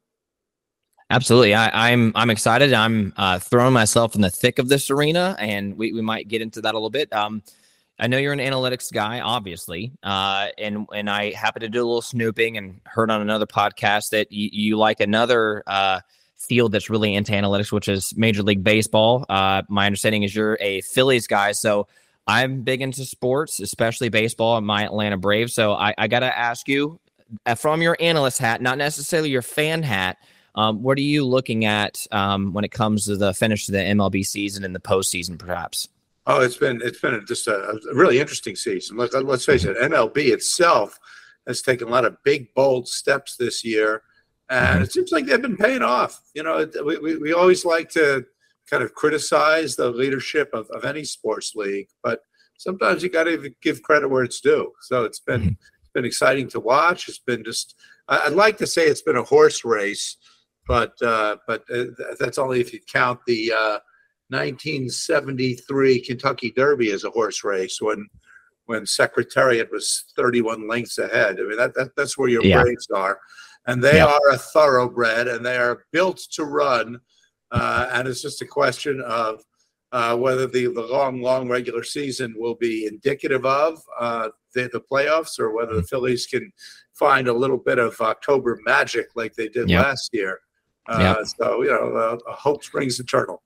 Absolutely, 1.09 1.53
I, 1.53 1.89
am 1.89 2.07
I'm, 2.07 2.11
I'm 2.15 2.29
excited. 2.29 2.73
I'm 2.73 3.13
uh, 3.17 3.37
throwing 3.37 3.73
myself 3.73 4.15
in 4.15 4.21
the 4.21 4.29
thick 4.29 4.59
of 4.59 4.69
this 4.69 4.89
arena, 4.89 5.35
and 5.39 5.77
we, 5.77 5.91
we 5.91 6.01
might 6.01 6.29
get 6.29 6.41
into 6.41 6.61
that 6.61 6.73
a 6.73 6.77
little 6.77 6.89
bit. 6.89 7.11
Um, 7.11 7.43
I 8.01 8.07
know 8.07 8.17
you're 8.17 8.33
an 8.33 8.39
analytics 8.39 8.91
guy, 8.91 9.19
obviously, 9.19 9.91
uh, 10.01 10.47
and 10.57 10.87
and 10.91 11.07
I 11.07 11.31
happen 11.33 11.61
to 11.61 11.69
do 11.69 11.79
a 11.79 11.85
little 11.85 12.01
snooping 12.01 12.57
and 12.57 12.81
heard 12.85 13.11
on 13.11 13.21
another 13.21 13.45
podcast 13.45 14.09
that 14.09 14.31
you, 14.31 14.49
you 14.51 14.77
like 14.77 14.99
another 14.99 15.61
uh, 15.67 16.01
field 16.35 16.71
that's 16.71 16.89
really 16.89 17.13
into 17.13 17.31
analytics, 17.31 17.71
which 17.71 17.87
is 17.87 18.11
Major 18.17 18.41
League 18.41 18.63
Baseball. 18.63 19.23
Uh, 19.29 19.61
my 19.69 19.85
understanding 19.85 20.23
is 20.23 20.35
you're 20.35 20.57
a 20.59 20.81
Phillies 20.81 21.27
guy, 21.27 21.51
so 21.51 21.87
I'm 22.25 22.63
big 22.63 22.81
into 22.81 23.05
sports, 23.05 23.59
especially 23.59 24.09
baseball 24.09 24.57
and 24.57 24.65
my 24.65 24.83
Atlanta 24.83 25.17
Braves. 25.17 25.53
So 25.53 25.73
I, 25.73 25.93
I 25.95 26.07
got 26.07 26.21
to 26.21 26.37
ask 26.37 26.67
you 26.67 26.99
uh, 27.45 27.53
from 27.53 27.83
your 27.83 27.95
analyst 27.99 28.39
hat, 28.39 28.63
not 28.63 28.79
necessarily 28.79 29.29
your 29.29 29.43
fan 29.43 29.83
hat, 29.83 30.17
um, 30.55 30.81
what 30.81 30.97
are 30.97 31.01
you 31.01 31.25
looking 31.25 31.65
at 31.65 32.05
um, 32.11 32.51
when 32.51 32.63
it 32.63 32.71
comes 32.71 33.05
to 33.05 33.15
the 33.15 33.33
finish 33.33 33.69
of 33.69 33.73
the 33.73 33.79
MLB 33.79 34.25
season 34.25 34.63
and 34.63 34.75
the 34.75 34.79
postseason, 34.79 35.37
perhaps? 35.37 35.87
Oh, 36.27 36.41
it's 36.41 36.57
been 36.57 36.81
it's 36.83 36.99
been 36.99 37.23
just 37.27 37.47
a, 37.47 37.79
a 37.91 37.95
really 37.95 38.19
interesting 38.19 38.55
season. 38.55 38.97
Let, 38.97 39.13
let's 39.25 39.45
face 39.45 39.65
it, 39.65 39.77
MLB 39.77 40.31
itself 40.31 40.99
has 41.47 41.61
taken 41.61 41.87
a 41.87 41.91
lot 41.91 42.05
of 42.05 42.17
big, 42.23 42.53
bold 42.53 42.87
steps 42.87 43.35
this 43.37 43.63
year, 43.63 44.03
and 44.49 44.75
mm-hmm. 44.75 44.83
it 44.83 44.91
seems 44.91 45.11
like 45.11 45.25
they've 45.25 45.41
been 45.41 45.57
paying 45.57 45.81
off. 45.81 46.21
You 46.35 46.43
know, 46.43 46.69
we, 46.85 46.97
we, 46.99 47.17
we 47.17 47.33
always 47.33 47.65
like 47.65 47.89
to 47.91 48.25
kind 48.69 48.83
of 48.83 48.93
criticize 48.93 49.75
the 49.75 49.89
leadership 49.89 50.49
of, 50.53 50.69
of 50.69 50.85
any 50.85 51.03
sports 51.03 51.55
league, 51.55 51.87
but 52.03 52.21
sometimes 52.57 53.01
you 53.01 53.09
got 53.09 53.23
to 53.23 53.51
give 53.61 53.81
credit 53.81 54.07
where 54.07 54.23
it's 54.23 54.39
due. 54.39 54.71
So 54.81 55.03
it's 55.03 55.19
been 55.19 55.41
mm-hmm. 55.41 55.49
it's 55.81 55.91
been 55.93 56.05
exciting 56.05 56.47
to 56.49 56.59
watch. 56.59 57.09
It's 57.09 57.19
been 57.19 57.43
just 57.43 57.75
I'd 58.07 58.33
like 58.33 58.57
to 58.57 58.67
say 58.67 58.85
it's 58.85 59.01
been 59.01 59.17
a 59.17 59.23
horse 59.23 59.65
race, 59.65 60.17
but 60.67 60.93
uh, 61.01 61.37
but 61.47 61.63
uh, 61.73 61.85
that's 62.19 62.37
only 62.37 62.61
if 62.61 62.73
you 62.73 62.79
count 62.91 63.19
the 63.25 63.53
uh, 63.57 63.79
1973 64.31 66.01
Kentucky 66.01 66.51
Derby 66.51 66.91
as 66.91 67.03
a 67.03 67.09
horse 67.09 67.43
race 67.43 67.81
when 67.81 68.07
when 68.67 68.85
Secretariat 68.85 69.69
was 69.71 70.05
31 70.15 70.67
lengths 70.67 70.97
ahead. 70.97 71.39
I 71.39 71.43
mean, 71.43 71.57
that, 71.57 71.73
that 71.75 71.89
that's 71.97 72.17
where 72.17 72.29
your 72.29 72.43
Yeah. 72.43 72.61
Braves 72.61 72.87
are, 72.95 73.19
and 73.67 73.83
they 73.83 73.97
Yeah. 73.97 74.05
are 74.05 74.29
a 74.31 74.37
thoroughbred, 74.37 75.27
and 75.27 75.45
they 75.45 75.57
are 75.57 75.85
built 75.91 76.19
to 76.33 76.45
run. 76.45 77.01
Uh, 77.51 77.89
and 77.91 78.07
it's 78.07 78.21
just 78.21 78.41
a 78.41 78.45
question 78.45 79.01
of 79.01 79.43
uh, 79.91 80.15
whether 80.15 80.47
the, 80.47 80.67
the 80.67 80.81
long, 80.81 81.21
long 81.21 81.49
regular 81.49 81.83
season 81.83 82.33
will 82.37 82.55
be 82.55 82.85
indicative 82.85 83.45
of 83.45 83.81
uh, 83.99 84.29
the, 84.55 84.69
the 84.71 84.79
playoffs 84.79 85.37
or 85.37 85.53
whether 85.53 85.73
the 85.75 85.83
Phillies 85.83 86.25
can 86.27 86.49
find 86.93 87.27
a 87.27 87.33
little 87.33 87.57
bit 87.57 87.77
of 87.77 87.99
October 87.99 88.57
magic 88.63 89.07
like 89.15 89.33
they 89.33 89.49
did 89.49 89.67
Yep. 89.69 89.83
last 89.83 90.09
year. 90.13 90.39
Uh, 90.87 91.25
So, 91.25 91.61
you 91.63 91.71
know, 91.71 91.93
uh, 92.25 92.33
hope 92.33 92.63
springs 92.63 93.01
eternal. 93.01 93.43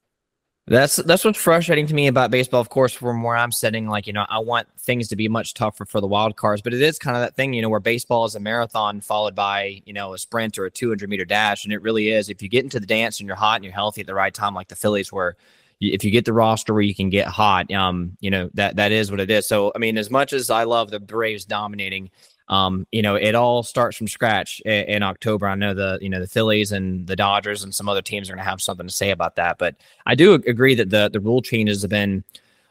That's 0.68 0.96
that's 0.96 1.24
what's 1.24 1.38
frustrating 1.38 1.86
to 1.86 1.94
me 1.94 2.08
about 2.08 2.32
baseball. 2.32 2.60
Of 2.60 2.70
course, 2.70 2.92
from 2.92 3.22
where 3.22 3.36
I'm 3.38 3.52
sitting, 3.52 3.88
like 3.88 4.08
you 4.08 4.14
know, 4.14 4.26
I 4.28 4.40
want 4.40 4.68
things 4.80 5.08
to 5.10 5.16
be 5.16 5.28
much 5.28 5.54
tougher 5.54 5.86
for 5.86 6.02
the 6.02 6.08
wild 6.08 6.38
cards, 6.38 6.64
but 6.64 6.74
it 6.74 6.82
is 6.82 6.98
kind 6.98 7.16
of 7.16 7.22
that 7.22 7.36
thing, 7.36 7.54
you 7.54 7.62
know, 7.62 7.70
where 7.70 7.80
baseball 7.80 8.26
is 8.26 8.34
a 8.34 8.40
marathon 8.40 9.00
followed 9.00 9.36
by 9.36 9.84
you 9.86 9.94
know 9.94 10.16
a 10.16 10.18
sprint 10.18 10.58
or 10.58 10.66
a 10.66 10.72
200 10.72 11.08
meter 11.08 11.24
dash, 11.24 11.66
and 11.66 11.74
it 11.74 11.84
really 11.84 12.10
is. 12.10 12.30
If 12.30 12.42
you 12.42 12.50
get 12.50 12.64
into 12.64 12.80
the 12.80 12.88
dance 12.88 13.20
and 13.20 13.28
you're 13.28 13.36
hot 13.36 13.58
and 13.58 13.64
you're 13.64 13.76
healthy 13.76 14.02
at 14.02 14.08
the 14.08 14.16
right 14.16 14.34
time, 14.34 14.56
like 14.56 14.68
the 14.68 14.76
Phillies, 14.76 15.12
where 15.12 15.36
you- 15.80 15.94
if 15.94 16.04
you 16.04 16.10
get 16.10 16.26
the 16.26 16.34
roster 16.34 16.74
where 16.74 16.82
you 16.82 16.96
can 16.96 17.12
get 17.12 17.28
hot, 17.28 17.72
um, 17.72 18.18
you 18.20 18.32
know 18.32 18.50
that 18.56 18.76
that 18.78 18.92
is 18.92 19.12
what 19.12 19.20
it 19.20 19.30
is. 19.30 19.48
So 19.48 19.72
I 19.76 19.78
mean, 19.78 20.00
as 20.00 20.10
much 20.10 20.34
as 20.34 20.50
I 20.50 20.64
love 20.64 20.90
the 20.90 21.00
Braves 21.00 21.46
dominating, 21.46 22.10
um, 22.48 22.86
you 22.92 23.02
know, 23.02 23.16
it 23.16 23.34
all 23.34 23.64
starts 23.64 23.98
from 23.98 24.08
scratch 24.08 24.62
in, 24.66 24.86
in 24.86 25.04
October. 25.04 25.48
I 25.48 25.56
know 25.56 25.74
the 25.74 25.98
you 26.02 26.10
know 26.10 26.20
the 26.20 26.28
Phillies 26.28 26.72
and 26.72 27.08
the 27.08 27.16
Dodgers 27.16 27.64
and 27.64 27.74
some 27.74 27.90
other 27.90 28.02
teams 28.02 28.30
are 28.30 28.34
going 28.34 28.44
to 28.44 28.50
have 28.50 28.62
something 28.62 28.88
to 28.88 28.94
say 28.94 29.12
about 29.12 29.36
that, 29.36 29.58
but 29.58 29.76
I 30.06 30.16
do 30.16 30.34
agree 30.34 30.76
that 30.76 30.90
the 30.90 31.10
the 31.10 31.20
rule 31.20 31.42
changes 31.42 31.82
have 31.82 31.90
been 31.90 32.24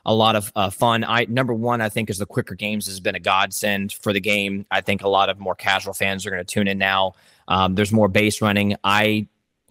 a 0.07 0.15
lot 0.15 0.37
of 0.37 0.53
uh, 0.55 0.71
fun. 0.71 1.05
I 1.05 1.27
number 1.29 1.55
one, 1.55 1.81
I 1.81 1.89
think 1.89 2.11
is 2.11 2.19
the 2.19 2.27
quicker 2.27 2.55
games 2.55 2.87
has 2.87 3.01
been 3.01 3.15
a 3.15 3.21
godsend 3.21 3.93
for 3.93 4.13
the 4.13 4.21
game. 4.21 4.67
I 4.71 4.81
think 4.81 5.03
a 5.03 5.09
lot 5.09 5.29
of 5.29 5.39
more 5.39 5.55
casual 5.55 5.95
fans 5.95 6.27
are 6.27 6.31
going 6.31 6.45
to 6.45 6.53
tune 6.53 6.69
in 6.69 6.79
now. 6.79 7.15
Um, 7.49 7.75
there's 7.75 7.93
more 7.93 8.09
base 8.09 8.41
running. 8.41 8.77
I, 8.85 9.29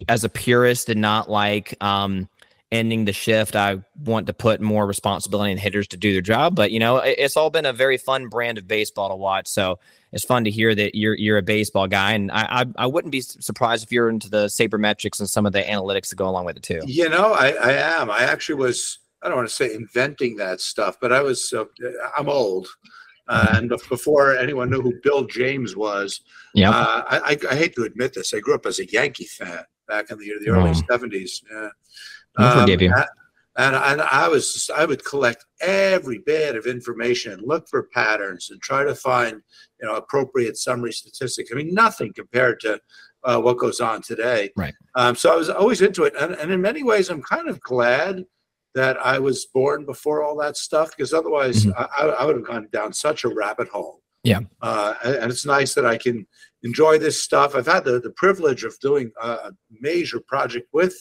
as 0.08 0.24
a 0.24 0.28
purist, 0.28 0.88
did 0.88 0.98
not 0.98 1.30
like 1.30 1.76
um, 1.80 2.28
ending 2.74 3.04
the 3.06 3.12
shift. 3.12 3.54
I 3.56 3.78
want 4.04 4.26
to 4.26 4.34
put 4.34 4.60
more 4.60 4.86
responsibility 4.86 5.52
on 5.52 5.56
hitters 5.58 5.86
to 5.88 5.96
do 5.96 6.12
their 6.12 6.20
job. 6.20 6.54
But 6.54 6.72
you 6.72 6.78
know, 6.80 6.96
it's 6.98 7.36
all 7.36 7.48
been 7.50 7.64
a 7.66 7.72
very 7.72 7.96
fun 7.96 8.28
brand 8.28 8.58
of 8.58 8.66
baseball 8.68 9.08
to 9.10 9.16
watch. 9.16 9.46
So 9.48 9.78
it's 10.12 10.24
fun 10.24 10.44
to 10.44 10.50
hear 10.50 10.74
that 10.74 10.94
you're 10.94 11.14
you're 11.14 11.38
a 11.38 11.42
baseball 11.42 11.86
guy, 11.86 12.12
and 12.12 12.30
I 12.30 12.62
I, 12.62 12.64
I 12.84 12.86
wouldn't 12.86 13.12
be 13.12 13.20
surprised 13.20 13.84
if 13.84 13.92
you're 13.92 14.08
into 14.10 14.28
the 14.28 14.46
sabermetrics 14.46 15.20
and 15.20 15.30
some 15.30 15.46
of 15.46 15.52
the 15.52 15.62
analytics 15.62 16.10
that 16.10 16.16
go 16.16 16.28
along 16.28 16.44
with 16.46 16.56
it 16.56 16.62
too. 16.62 16.80
You 16.86 17.08
know, 17.08 17.32
I, 17.32 17.50
I 17.52 17.72
am. 18.00 18.10
I 18.10 18.20
actually 18.24 18.56
was, 18.56 18.98
I 19.22 19.28
don't 19.28 19.36
want 19.36 19.48
to 19.48 19.54
say 19.54 19.72
inventing 19.74 20.36
that 20.36 20.60
stuff, 20.60 20.96
but 21.00 21.12
I 21.12 21.20
was, 21.22 21.52
uh, 21.52 21.64
I'm 22.18 22.28
old. 22.28 22.68
Uh, 23.26 23.46
and 23.52 23.70
before 23.88 24.36
anyone 24.36 24.68
knew 24.70 24.82
who 24.82 24.92
Bill 25.02 25.24
James 25.24 25.74
was, 25.74 26.20
Yeah. 26.54 26.68
uh, 26.70 27.02
I, 27.08 27.18
I, 27.32 27.52
I 27.52 27.56
hate 27.56 27.74
to 27.76 27.84
admit 27.84 28.12
this. 28.12 28.34
I 28.34 28.38
grew 28.40 28.54
up 28.54 28.66
as 28.66 28.78
a 28.80 28.86
Yankee 28.86 29.24
fan 29.24 29.64
back 29.88 30.10
in 30.10 30.18
the, 30.18 30.30
the 30.44 30.50
early 30.50 30.70
Oh. 30.70 30.74
70s. 30.74 31.42
I 32.36 32.60
forgive 32.60 32.82
you. 32.82 32.92
and- 32.94 33.06
And, 33.56 33.76
and 33.76 34.02
I 34.02 34.26
was 34.26 34.68
I 34.76 34.84
would 34.84 35.04
collect 35.04 35.44
every 35.60 36.18
bit 36.18 36.56
of 36.56 36.66
information 36.66 37.30
and 37.34 37.42
look 37.46 37.68
for 37.68 37.84
patterns 37.84 38.50
and 38.50 38.60
try 38.60 38.82
to 38.82 38.96
find, 38.96 39.40
you 39.80 39.86
know, 39.86 39.94
appropriate 39.94 40.56
summary 40.56 40.90
statistics. 40.92 41.50
I 41.52 41.54
mean, 41.54 41.72
nothing 41.72 42.12
compared 42.12 42.58
to 42.60 42.80
uh, 43.22 43.38
what 43.40 43.58
goes 43.58 43.80
on 43.80 44.02
today. 44.02 44.50
Right. 44.56 44.74
Um, 44.96 45.14
so 45.14 45.32
I 45.32 45.36
was 45.36 45.48
always 45.50 45.82
into 45.82 46.02
it. 46.02 46.14
And, 46.20 46.34
and 46.34 46.50
in 46.50 46.60
many 46.60 46.82
ways, 46.82 47.10
I'm 47.10 47.22
kind 47.22 47.48
of 47.48 47.60
glad 47.60 48.24
that 48.74 48.96
I 48.98 49.20
was 49.20 49.46
born 49.54 49.86
before 49.86 50.24
all 50.24 50.36
that 50.38 50.56
stuff 50.56 50.90
because 50.90 51.14
otherwise 51.14 51.64
Mhm. 51.64 51.74
I, 51.78 51.84
I 51.96 52.06
I 52.08 52.24
would 52.24 52.34
have 52.34 52.44
gone 52.46 52.66
down 52.72 52.92
such 52.92 53.22
a 53.22 53.28
rabbit 53.28 53.68
hole. 53.68 54.02
Yeah. 54.24 54.40
Uh, 54.62 54.94
and 55.04 55.30
it's 55.30 55.46
nice 55.46 55.74
that 55.74 55.86
I 55.86 55.96
can 55.96 56.26
enjoy 56.64 56.98
this 56.98 57.22
stuff. 57.22 57.54
I've 57.54 57.66
had 57.66 57.84
the, 57.84 58.00
the 58.00 58.10
privilege 58.10 58.64
of 58.64 58.78
doing 58.80 59.12
a, 59.22 59.52
major 59.80 60.18
project 60.18 60.66
with 60.72 60.94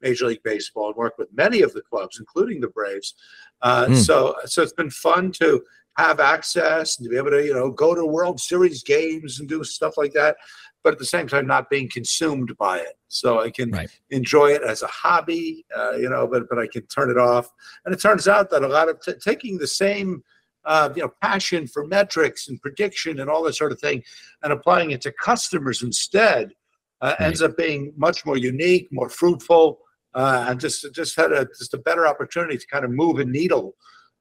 Major 0.00 0.26
League 0.26 0.42
Baseball 0.42 0.88
and 0.88 0.96
work 0.96 1.18
with 1.18 1.28
many 1.34 1.60
of 1.62 1.72
the 1.74 1.82
clubs, 1.82 2.18
including 2.18 2.60
the 2.60 2.68
Braves. 2.68 3.14
Uh, 3.62 3.86
Mm. 3.88 3.96
So, 3.96 4.34
so 4.46 4.62
it's 4.62 4.72
been 4.72 4.90
fun 4.90 5.30
to 5.32 5.62
have 5.98 6.20
access 6.20 6.98
and 6.98 7.04
to 7.04 7.10
be 7.10 7.16
able 7.18 7.30
to, 7.30 7.44
you 7.44 7.52
know, 7.52 7.70
go 7.70 7.94
to 7.94 8.04
World 8.06 8.40
Series 8.40 8.82
games 8.82 9.40
and 9.40 9.48
do 9.48 9.62
stuff 9.62 9.94
like 9.98 10.12
that, 10.14 10.36
but 10.82 10.94
at 10.94 10.98
the 10.98 11.04
same 11.04 11.28
time 11.28 11.46
not 11.46 11.68
being 11.68 11.90
consumed 11.90 12.56
by 12.56 12.78
it. 12.78 12.96
So 13.08 13.40
I 13.40 13.50
can 13.50 13.70
Right. 13.70 13.90
enjoy 14.10 14.52
it 14.52 14.62
as 14.62 14.82
a 14.82 14.86
hobby, 14.86 15.66
uh, 15.76 15.96
you 15.96 16.08
know, 16.08 16.26
but 16.26 16.48
but 16.48 16.58
I 16.58 16.66
can 16.66 16.86
turn 16.86 17.10
it 17.10 17.18
off. 17.18 17.50
And 17.84 17.92
it 17.94 18.00
turns 18.00 18.26
out 18.28 18.48
that 18.50 18.62
a 18.62 18.68
lot 18.68 18.88
of 18.88 19.00
t- 19.02 19.12
taking 19.22 19.58
the 19.58 19.66
same 19.66 20.22
uh, 20.64 20.90
you 20.94 21.02
know, 21.02 21.12
passion 21.22 21.66
for 21.66 21.86
metrics 21.86 22.48
and 22.48 22.60
prediction 22.60 23.20
and 23.20 23.30
all 23.30 23.42
that 23.42 23.54
sort 23.54 23.72
of 23.72 23.80
thing, 23.80 24.02
and 24.42 24.52
applying 24.52 24.90
it 24.90 25.00
to 25.02 25.12
customers 25.12 25.82
instead, 25.82 26.52
uh, 27.00 27.14
Right. 27.18 27.26
ends 27.26 27.42
up 27.42 27.56
being 27.56 27.92
much 27.96 28.26
more 28.26 28.36
unique, 28.36 28.88
more 28.90 29.08
fruitful, 29.08 29.78
uh, 30.14 30.46
and 30.48 30.60
just 30.60 30.86
just 30.92 31.16
had 31.16 31.32
a 31.32 31.46
just 31.58 31.74
a 31.74 31.78
better 31.78 32.06
opportunity 32.06 32.58
to 32.58 32.66
kind 32.66 32.84
of 32.84 32.90
move 32.90 33.18
a 33.20 33.24
needle, 33.24 33.74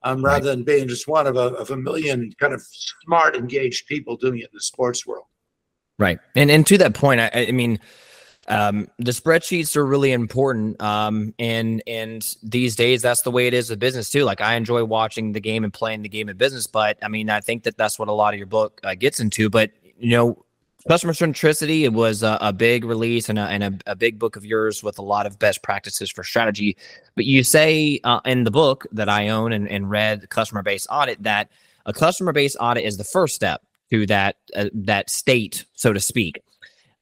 um, 0.03 0.23
Right. 0.23 0.33
rather 0.33 0.49
than 0.51 0.63
being 0.63 0.87
just 0.87 1.07
one 1.07 1.27
of 1.27 1.35
a 1.35 1.47
of 1.55 1.71
a 1.71 1.77
million 1.77 2.31
kind 2.39 2.53
of 2.53 2.61
smart, 3.03 3.35
engaged 3.35 3.87
people 3.87 4.15
doing 4.15 4.39
it 4.39 4.43
in 4.45 4.49
the 4.53 4.61
sports 4.61 5.05
world. 5.05 5.25
Right. 5.97 6.19
And 6.35 6.49
and 6.49 6.65
to 6.67 6.77
that 6.77 6.93
point, 6.93 7.19
I, 7.19 7.47
I 7.49 7.51
mean, 7.51 7.79
um, 8.49 8.87
the 8.97 9.11
spreadsheets 9.11 9.75
are 9.75 9.85
really 9.85 10.11
important. 10.11 10.81
Um, 10.81 11.33
and 11.37 11.83
and 11.85 12.35
these 12.41 12.75
days, 12.75 13.01
that's 13.01 13.21
the 13.21 13.31
way 13.31 13.47
it 13.47 13.53
is 13.53 13.69
with 13.69 13.79
business 13.79 14.09
too. 14.09 14.23
Like 14.23 14.41
I 14.41 14.55
enjoy 14.55 14.83
watching 14.83 15.31
the 15.31 15.39
game 15.39 15.63
and 15.63 15.71
playing 15.71 16.01
the 16.01 16.09
game 16.09 16.29
of 16.29 16.37
business, 16.37 16.67
but 16.67 16.97
I 17.03 17.07
mean, 17.07 17.29
I 17.29 17.41
think 17.41 17.63
that 17.63 17.77
that's 17.77 17.99
what 17.99 18.07
a 18.07 18.13
lot 18.13 18.33
of 18.33 18.37
your 18.39 18.47
book 18.47 18.81
uh, 18.83 18.95
gets 18.95 19.19
into. 19.19 19.49
But 19.49 19.71
you 19.99 20.11
know, 20.11 20.45
customer 20.87 21.13
centricity 21.13 21.83
it 21.83 21.93
was 21.93 22.23
a, 22.23 22.37
a 22.41 22.51
big 22.51 22.85
release 22.85 23.29
and, 23.29 23.37
a, 23.37 23.43
and 23.43 23.63
a, 23.63 23.91
a 23.91 23.95
big 23.95 24.17
book 24.17 24.35
of 24.35 24.45
yours 24.45 24.81
with 24.81 24.97
a 24.97 25.03
lot 25.03 25.27
of 25.27 25.37
best 25.37 25.61
practices 25.61 26.09
for 26.09 26.23
strategy. 26.23 26.75
But 27.15 27.25
you 27.25 27.43
say 27.43 27.99
uh, 28.03 28.21
in 28.25 28.45
the 28.45 28.51
book 28.51 28.87
that 28.91 29.09
I 29.09 29.29
own 29.29 29.53
and, 29.53 29.69
and 29.69 29.89
read, 29.89 30.27
customer 30.29 30.63
based 30.63 30.87
audit, 30.89 31.21
that 31.21 31.49
a 31.85 31.93
customer 31.93 32.33
based 32.33 32.57
audit 32.59 32.83
is 32.83 32.97
the 32.97 33.03
first 33.03 33.35
step 33.35 33.61
to 33.91 34.07
that 34.07 34.37
uh, 34.55 34.69
that 34.73 35.09
state, 35.11 35.65
so 35.75 35.93
to 35.93 35.99
speak. 35.99 36.41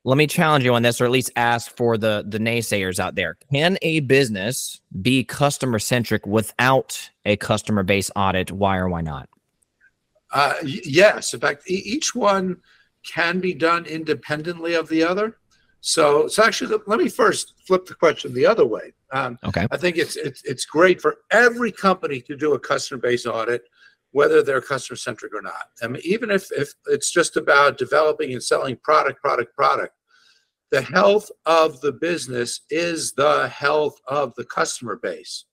Let 0.03 0.17
me 0.17 0.27
challenge 0.27 0.63
you 0.63 0.73
on 0.73 0.83
this, 0.83 1.01
or 1.01 1.05
at 1.05 1.11
least 1.11 1.31
ask 1.35 1.75
for 1.75 1.97
the 1.97 2.23
the 2.27 2.39
naysayers 2.39 2.99
out 2.99 3.15
there. 3.15 3.37
Can 3.51 3.77
a 3.81 3.99
business 4.01 4.79
be 5.01 5.23
customer 5.23 5.79
centric 5.79 6.25
without 6.25 7.09
a 7.25 7.35
customer 7.37 7.83
base 7.83 8.09
audit? 8.15 8.51
Why 8.51 8.77
or 8.77 8.87
why 8.89 9.01
not? 9.01 9.27
Uh, 10.31 10.53
y- 10.63 10.79
yes, 10.83 11.33
in 11.33 11.39
fact, 11.39 11.69
e- 11.69 11.81
each 11.85 12.13
one 12.15 12.57
can 13.05 13.39
be 13.39 13.53
done 13.53 13.85
independently 13.85 14.75
of 14.75 14.87
the 14.89 15.03
other. 15.03 15.37
So, 15.81 16.27
so 16.27 16.43
actually, 16.43 16.71
let- 16.71 16.87
let 16.87 16.99
me 16.99 17.07
first 17.09 17.53
flip 17.65 17.85
the 17.85 17.93
question 17.95 18.33
the 18.33 18.45
other 18.45 18.65
way. 18.65 18.93
Um, 19.11 19.37
Okay. 19.45 19.65
I 19.71 19.77
think 19.77 19.97
it's 19.97 20.15
it's 20.15 20.41
it's 20.43 20.65
great 20.65 21.01
for 21.01 21.17
every 21.31 21.71
company 21.71 22.21
to 22.21 22.35
do 22.35 22.53
a 22.53 22.59
customer 22.59 22.99
base 23.01 23.25
audit, 23.25 23.63
whether 24.11 24.41
they're 24.41 24.61
customer 24.61 24.97
centric 24.97 25.33
or 25.33 25.41
not. 25.41 25.67
I 25.81 25.87
mean, 25.87 26.01
even 26.05 26.31
if 26.31 26.51
if 26.51 26.73
it's 26.87 27.11
just 27.11 27.37
about 27.37 27.77
developing 27.77 28.33
and 28.33 28.43
selling 28.43 28.77
product, 28.77 29.21
product, 29.21 29.55
product, 29.55 29.93
the 30.71 30.81
health 30.81 31.31
of 31.45 31.79
the 31.81 31.91
business 31.93 32.61
is 32.69 33.13
the 33.13 33.47
health 33.49 33.97
of 34.07 34.33
the 34.35 34.45
customer 34.45 34.95
base. 34.97 35.45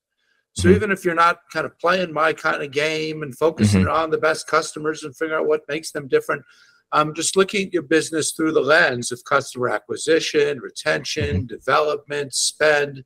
So 0.57 0.69
Mhm. 0.69 0.75
even 0.77 0.91
if 0.93 1.05
you're 1.05 1.15
not 1.15 1.41
kind 1.53 1.67
of 1.67 1.79
playing 1.79 2.13
my 2.13 2.33
kind 2.33 2.63
of 2.63 2.71
game 2.71 3.23
and 3.23 3.37
focusing 3.37 3.89
on 3.89 4.11
the 4.11 4.19
best 4.19 4.47
customers 4.47 5.03
and 5.03 5.17
figuring 5.17 5.41
out 5.41 5.47
what 5.49 5.69
makes 5.69 5.91
them 5.91 6.07
different, 6.09 6.45
I'm 6.93 7.13
just 7.13 7.37
looking 7.37 7.67
at 7.67 7.73
your 7.73 7.83
business 7.83 8.33
through 8.33 8.53
the 8.53 8.61
lens 8.61 9.11
of 9.11 9.25
customer 9.25 9.69
acquisition, 9.69 10.61
retention, 10.61 11.47
development, 11.47 12.35
spend 12.35 13.05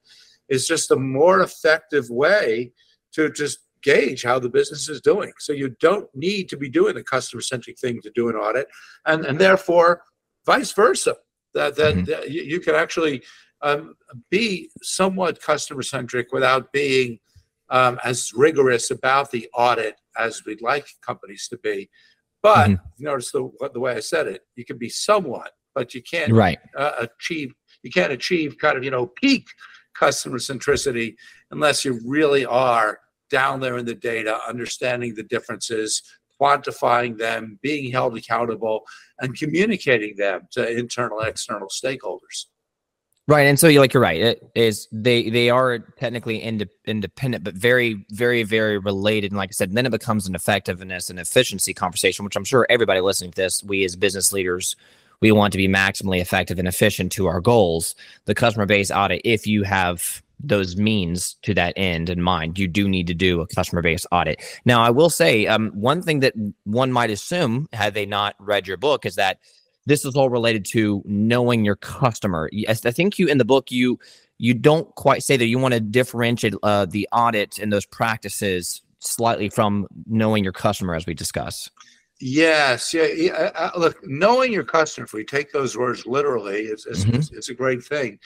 is 0.48 0.66
just 0.66 0.90
a 0.90 0.96
more 0.96 1.40
effective 1.40 2.10
way 2.10 2.72
to 3.12 3.30
just 3.30 3.60
gauge 3.82 4.22
how 4.24 4.38
the 4.38 4.48
business 4.48 4.88
is 4.88 5.00
doing. 5.00 5.32
So 5.38 5.52
you 5.52 5.76
don't 5.80 6.08
need 6.14 6.48
to 6.50 6.56
be 6.56 6.68
doing 6.68 6.94
the 6.94 7.02
customer 7.02 7.42
centric 7.42 7.78
thing 7.78 8.00
to 8.02 8.10
do 8.14 8.28
an 8.28 8.36
audit, 8.36 8.68
and 9.06 9.24
and 9.24 9.38
therefore 9.40 10.02
vice 10.46 10.72
versa. 10.72 11.16
That 11.54 11.76
that, 11.76 11.94
Mhm. 11.94 12.06
that 12.06 12.30
you, 12.30 12.42
you 12.42 12.60
can 12.60 12.74
actually 12.74 13.22
um, 13.60 13.94
be 14.30 14.70
somewhat 14.82 15.40
customer 15.42 15.82
centric 15.82 16.32
without 16.32 16.72
being 16.72 17.18
um, 17.70 17.98
as 18.04 18.32
rigorous 18.34 18.90
about 18.90 19.30
the 19.30 19.48
audit 19.52 19.96
as 20.16 20.44
we'd 20.46 20.62
like 20.62 20.86
companies 21.04 21.48
to 21.48 21.58
be. 21.58 21.90
But 22.42 22.70
Mhm. 22.70 22.80
notice 22.98 23.32
the 23.32 23.50
the 23.72 23.80
way 23.80 23.94
I 23.94 24.00
said 24.00 24.26
it. 24.28 24.42
You 24.54 24.64
can 24.64 24.78
be 24.78 24.88
somewhat, 24.88 25.52
but 25.74 25.94
you 25.94 26.02
can't 26.02 26.32
Right. 26.32 26.58
uh, 26.76 27.06
achieve 27.06 27.52
you 27.82 27.90
can't 27.90 28.12
achieve 28.12 28.58
kind 28.58 28.76
of 28.76 28.84
you 28.84 28.90
know 28.90 29.06
peak 29.06 29.46
customer 29.94 30.38
centricity 30.38 31.16
unless 31.50 31.84
you 31.84 32.00
really 32.06 32.44
are 32.46 33.00
down 33.30 33.60
there 33.60 33.78
in 33.78 33.86
the 33.86 33.94
data 33.94 34.38
understanding 34.48 35.14
the 35.14 35.22
differences 35.22 36.02
quantifying 36.40 37.18
them 37.18 37.58
being 37.62 37.90
held 37.90 38.16
accountable 38.16 38.84
and 39.20 39.36
communicating 39.36 40.14
them 40.16 40.42
to 40.50 40.78
internal 40.78 41.20
external 41.20 41.68
stakeholders 41.68 42.46
Right, 43.28 43.42
and 43.42 43.60
so 43.60 43.68
you're 43.68 43.82
like 43.82 43.92
you're 43.92 44.02
right. 44.02 44.22
It 44.22 44.50
is 44.54 44.88
they 44.90 45.28
they 45.28 45.50
are 45.50 45.80
technically 45.80 46.42
ind- 46.42 46.66
independent, 46.86 47.44
but 47.44 47.52
very 47.52 48.06
very 48.10 48.42
very 48.42 48.78
related. 48.78 49.32
And 49.32 49.36
like 49.36 49.50
I 49.50 49.52
said, 49.52 49.70
then 49.70 49.84
it 49.84 49.90
becomes 49.90 50.26
an 50.26 50.34
effectiveness 50.34 51.10
and 51.10 51.20
efficiency 51.20 51.74
conversation, 51.74 52.24
which 52.24 52.36
I'm 52.36 52.44
sure 52.44 52.66
everybody 52.70 53.02
listening 53.02 53.32
to 53.32 53.36
this, 53.36 53.62
we 53.62 53.84
as 53.84 53.96
business 53.96 54.32
leaders, 54.32 54.76
we 55.20 55.30
want 55.30 55.52
to 55.52 55.58
be 55.58 55.68
maximally 55.68 56.22
effective 56.22 56.58
and 56.58 56.66
efficient 56.66 57.12
to 57.12 57.26
our 57.26 57.42
goals. 57.42 57.94
The 58.24 58.34
customer 58.34 58.64
base 58.64 58.90
audit, 58.90 59.20
if 59.24 59.46
you 59.46 59.62
have 59.64 60.22
those 60.40 60.76
means 60.76 61.36
to 61.42 61.54
that 61.54 61.74
end 61.76 62.08
in 62.08 62.22
mind, 62.22 62.58
you 62.58 62.68
do 62.68 62.88
need 62.88 63.06
to 63.08 63.14
do 63.14 63.40
a 63.40 63.46
customer 63.46 63.82
base 63.82 64.06
audit. 64.12 64.40
Now, 64.64 64.82
I 64.82 64.90
will 64.90 65.10
say 65.10 65.46
um, 65.46 65.70
one 65.70 66.02
thing 66.02 66.20
that 66.20 66.34
one 66.64 66.92
might 66.92 67.10
assume, 67.10 67.68
had 67.72 67.94
they 67.94 68.06
not 68.06 68.34
read 68.38 68.66
your 68.66 68.76
book, 68.76 69.04
is 69.04 69.16
that 69.16 69.38
this 69.86 70.04
is 70.04 70.14
all 70.14 70.30
related 70.30 70.64
to 70.66 71.02
knowing 71.06 71.64
your 71.64 71.76
customer. 71.76 72.50
I 72.68 72.74
think 72.74 73.18
you 73.18 73.26
in 73.26 73.38
the 73.38 73.44
book 73.44 73.70
you 73.70 73.98
you 74.36 74.54
don't 74.54 74.94
quite 74.94 75.22
say 75.22 75.36
that 75.36 75.46
you 75.46 75.58
want 75.58 75.74
to 75.74 75.80
differentiate 75.80 76.54
uh, 76.62 76.86
the 76.86 77.08
audit 77.12 77.58
and 77.58 77.72
those 77.72 77.86
practices 77.86 78.82
slightly 79.00 79.48
from 79.48 79.86
knowing 80.06 80.44
your 80.44 80.52
customer, 80.52 80.94
as 80.94 81.06
we 81.06 81.14
discuss. 81.14 81.68
Yes, 82.20 82.92
yeah. 82.92 83.06
yeah 83.06 83.70
look, 83.76 83.98
knowing 84.04 84.52
your 84.52 84.64
customer, 84.64 85.04
if 85.04 85.12
we 85.12 85.24
take 85.24 85.52
those 85.52 85.76
words 85.76 86.06
literally, 86.06 86.62
it's, 86.62 86.86
it's, 86.86 87.04
mm-hmm. 87.04 87.16
it's, 87.16 87.30
it's 87.30 87.48
a 87.48 87.54
great 87.54 87.82
thing. 87.82 88.18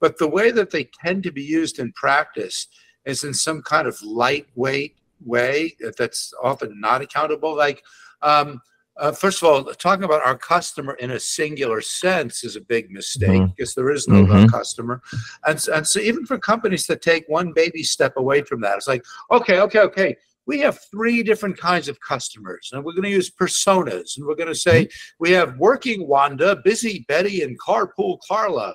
But 0.00 0.18
the 0.18 0.28
way 0.28 0.50
that 0.50 0.70
they 0.70 0.88
tend 1.04 1.22
to 1.24 1.32
be 1.32 1.42
used 1.42 1.78
in 1.78 1.92
practice 1.92 2.66
is 3.04 3.24
in 3.24 3.34
some 3.34 3.62
kind 3.62 3.86
of 3.86 4.00
lightweight 4.02 4.96
way 5.24 5.76
that's 5.98 6.32
often 6.42 6.80
not 6.80 7.02
accountable. 7.02 7.56
Like, 7.56 7.82
um, 8.22 8.60
uh, 8.98 9.12
first 9.12 9.42
of 9.42 9.48
all, 9.48 9.64
talking 9.74 10.04
about 10.04 10.24
our 10.26 10.36
customer 10.36 10.94
in 10.94 11.12
a 11.12 11.20
singular 11.20 11.80
sense 11.80 12.44
is 12.44 12.56
a 12.56 12.60
big 12.60 12.90
mistake 12.90 13.30
mm-hmm. 13.30 13.52
because 13.56 13.74
there 13.74 13.90
is 13.90 14.06
no 14.06 14.26
mm-hmm. 14.26 14.46
customer. 14.46 15.00
And, 15.46 15.62
and 15.72 15.86
so, 15.86 16.00
even 16.00 16.26
for 16.26 16.38
companies 16.38 16.86
that 16.86 17.00
take 17.00 17.24
one 17.26 17.52
baby 17.52 17.82
step 17.82 18.14
away 18.16 18.42
from 18.42 18.60
that, 18.60 18.76
it's 18.76 18.88
like, 18.88 19.04
okay, 19.30 19.60
okay, 19.60 19.80
okay, 19.80 20.16
we 20.46 20.58
have 20.60 20.78
three 20.90 21.22
different 21.22 21.56
kinds 21.56 21.88
of 21.88 21.98
customers, 22.00 22.70
and 22.72 22.84
we're 22.84 22.92
going 22.92 23.04
to 23.04 23.10
use 23.10 23.30
personas. 23.30 24.16
And 24.16 24.26
we're 24.26 24.34
going 24.34 24.48
to 24.48 24.54
say 24.54 24.84
mm-hmm. 24.84 25.16
we 25.18 25.30
have 25.30 25.56
working 25.58 26.06
Wanda, 26.06 26.56
busy 26.62 27.06
Betty, 27.08 27.42
and 27.42 27.58
carpool 27.58 28.18
Carla. 28.26 28.74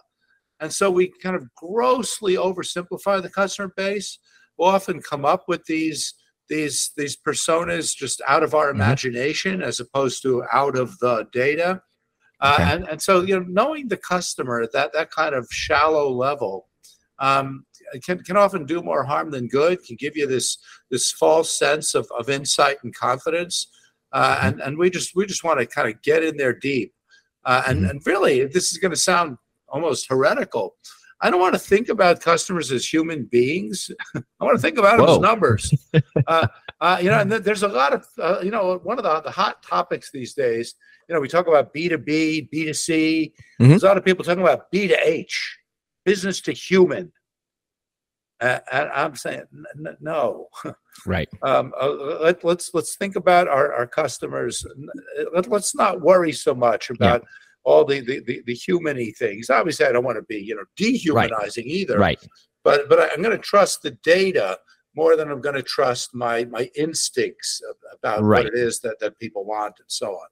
And 0.59 0.71
so, 0.71 0.89
we 0.89 1.11
kind 1.21 1.35
of 1.35 1.53
grossly 1.55 2.35
oversimplify 2.35 3.21
the 3.21 3.29
customer 3.29 3.73
base. 3.75 4.19
We'll 4.57 4.69
often 4.69 5.01
come 5.01 5.25
up 5.25 5.45
with 5.47 5.65
these 5.65 6.13
these 6.49 6.91
these 6.97 7.17
personas 7.17 7.95
just 7.95 8.21
out 8.27 8.43
of 8.43 8.53
our 8.53 8.67
mm-hmm. 8.67 8.81
imagination 8.81 9.61
as 9.61 9.79
opposed 9.79 10.21
to 10.23 10.43
out 10.51 10.77
of 10.77 10.97
the 10.99 11.27
data 11.31 11.81
uh, 12.41 12.57
and, 12.59 12.87
and 12.89 13.01
so 13.01 13.21
you 13.21 13.39
know 13.39 13.45
knowing 13.47 13.87
the 13.87 13.97
customer 13.97 14.61
at 14.61 14.71
that 14.71 14.93
that 14.93 15.11
kind 15.11 15.33
of 15.33 15.47
shallow 15.51 16.09
level 16.11 16.67
um, 17.19 17.65
can, 18.03 18.19
can 18.23 18.35
often 18.35 18.65
do 18.65 18.81
more 18.81 19.03
harm 19.03 19.31
than 19.31 19.47
good 19.47 19.81
can 19.83 19.95
give 19.95 20.15
you 20.15 20.27
this 20.27 20.57
this 20.91 21.11
false 21.11 21.57
sense 21.57 21.95
of, 21.95 22.07
of 22.17 22.29
insight 22.29 22.77
and 22.83 22.93
confidence 22.95 23.67
uh, 24.11 24.35
mm-hmm. 24.35 24.47
and 24.47 24.61
and 24.61 24.77
we 24.77 24.89
just 24.89 25.15
we 25.15 25.25
just 25.25 25.43
want 25.43 25.59
to 25.59 25.65
kind 25.65 25.89
of 25.89 26.01
get 26.01 26.23
in 26.23 26.37
there 26.37 26.53
deep 26.53 26.93
uh, 27.45 27.63
and 27.67 27.81
mm-hmm. 27.81 27.89
and 27.89 28.01
really 28.05 28.45
this 28.45 28.71
is 28.71 28.77
going 28.77 28.91
to 28.91 28.97
sound 28.97 29.37
almost 29.75 30.07
heretical 30.09 30.75
I 31.21 31.29
don't 31.29 31.39
want 31.39 31.53
to 31.53 31.59
think 31.59 31.89
about 31.89 32.21
customers 32.21 32.71
as 32.71 32.91
human 32.91 33.23
beings. 33.23 33.89
I 34.15 34.43
want 34.43 34.57
to 34.57 34.61
think 34.61 34.77
about 34.77 34.97
them 34.97 35.09
as 35.09 35.19
numbers. 35.19 35.73
uh, 36.27 36.47
uh, 36.81 36.97
you 37.01 37.09
know, 37.09 37.19
and 37.19 37.31
there's 37.31 37.63
a 37.63 37.67
lot 37.67 37.93
of, 37.93 38.05
uh, 38.21 38.41
you 38.41 38.51
know, 38.51 38.79
one 38.83 38.97
of 38.97 39.03
the, 39.03 39.21
the 39.21 39.31
hot 39.31 39.63
topics 39.63 40.11
these 40.11 40.33
days, 40.33 40.75
you 41.07 41.15
know, 41.15 41.21
we 41.21 41.27
talk 41.27 41.47
about 41.47 41.73
B2B, 41.73 42.49
B2C. 42.53 43.31
Mm-hmm. 43.59 43.69
There's 43.69 43.83
a 43.83 43.87
lot 43.87 43.97
of 43.97 44.03
people 44.03 44.25
talking 44.25 44.43
about 44.43 44.71
B2H, 44.73 45.33
business 46.03 46.41
to 46.41 46.51
human. 46.51 47.11
Uh, 48.41 48.59
and 48.71 48.89
I'm 48.89 49.15
saying 49.15 49.43
n- 49.53 49.97
no. 49.99 50.47
Right. 51.05 51.27
Um, 51.43 51.73
uh, 51.79 51.89
let, 52.21 52.37
us 52.37 52.43
let's, 52.43 52.73
let's 52.73 52.95
think 52.95 53.17
about 53.17 53.49
our, 53.49 53.73
our 53.73 53.85
customers. 53.85 54.65
Let, 55.33 55.51
us 55.51 55.75
not 55.75 55.99
worry 55.99 56.31
so 56.31 56.55
much 56.55 56.89
about 56.89 57.21
yeah 57.21 57.27
all 57.65 57.83
the 57.83 57.99
the 57.99 58.21
the, 58.21 58.41
the 58.45 58.55
humany 58.55 59.15
things. 59.15 59.49
Obviously, 59.49 59.85
I 59.85 59.91
don't 59.91 60.05
want 60.05 60.17
to 60.17 60.23
be 60.23 60.37
you 60.37 60.55
know 60.55 60.63
dehumanizing 60.77 61.65
right. 61.65 61.73
either. 61.73 61.99
Right. 61.99 62.27
But 62.63 62.87
but 62.87 63.11
I'm 63.11 63.21
going 63.21 63.35
to 63.35 63.43
trust 63.43 63.81
the 63.81 63.91
data 63.91 64.57
more 64.95 65.17
than 65.17 65.29
I'm 65.29 65.41
going 65.41 65.55
to 65.55 65.63
trust 65.63 66.15
my 66.15 66.45
my 66.45 66.69
instincts 66.75 67.61
about 67.93 68.23
right. 68.23 68.45
what 68.45 68.53
it 68.53 68.57
is 68.57 68.79
that 68.79 68.99
that 69.01 69.19
people 69.19 69.43
want 69.43 69.75
and 69.79 69.87
so 69.87 70.11
on. 70.11 70.27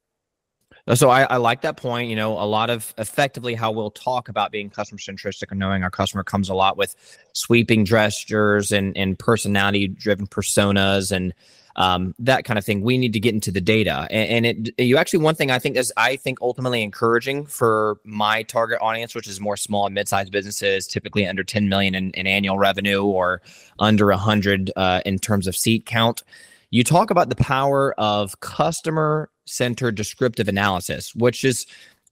Uh, 0.86 0.96
so 0.96 1.10
I, 1.10 1.24
I, 1.24 1.38
like 1.38 1.62
that 1.62 1.78
point. 1.78 2.10
You 2.10 2.16
know, 2.16 2.34
a 2.34 2.44
lot 2.44 2.70
of 2.70 2.94
effectively 2.98 3.54
how 3.54 3.72
we'll 3.72 3.92
talk 3.92 4.28
about 4.28 4.52
being 4.52 4.70
customer 4.70 5.00
centric 5.00 5.36
and 5.50 5.60
knowing 5.60 5.84
our 5.84 5.92
customer 5.92 6.24
comes 6.24 6.50
a 6.50 6.54
lot 6.54 6.78
with 6.78 6.96
sweeping 7.34 7.86
gestures 7.86 8.72
and 8.72 8.96
and 8.98 9.18
personality 9.18 9.88
driven 9.88 10.28
personas 10.28 11.12
and 11.12 11.34
um, 11.76 12.14
that 12.20 12.46
kind 12.46 12.58
of 12.58 12.66
thing. 12.66 12.82
We 12.82 12.98
need 12.98 13.14
to 13.14 13.20
get 13.20 13.34
into 13.34 13.52
the 13.52 13.62
data, 13.62 14.08
and, 14.12 14.46
and, 14.46 14.72
it 14.78 14.84
you 14.84 14.98
actually 14.98 15.20
one 15.20 15.36
thing 15.36 15.52
I 15.52 15.60
think 15.60 15.76
is 15.76 15.92
I 15.98 16.16
think 16.16 16.40
ultimately 16.42 16.84
encouraging 16.84 17.46
for 17.46 17.98
my 18.04 18.44
target 18.44 18.80
audience, 18.82 19.16
which 19.16 19.28
is 19.28 19.40
more 19.40 19.58
small 19.58 19.86
and 19.86 19.96
mid-sized 19.96 20.32
businesses, 20.32 20.88
typically 20.88 21.26
under 21.26 21.44
10 21.44 21.70
million 21.70 21.96
in, 21.96 22.12
in 22.12 22.28
annual 22.28 22.58
revenue 22.58 23.04
or 23.04 23.42
under 23.80 24.08
100 24.08 24.72
uh, 24.76 25.02
in 25.06 25.18
terms 25.20 25.48
of 25.48 25.56
seat 25.56 25.86
count. 25.86 26.24
You 26.70 26.84
talk 26.84 27.12
about 27.12 27.30
the 27.30 27.36
power 27.36 27.94
of 28.00 28.40
customer 28.40 29.30
centered 29.46 29.96
descriptive 29.96 30.48
analysis, 30.48 31.14
which 31.16 31.44
is 31.44 31.66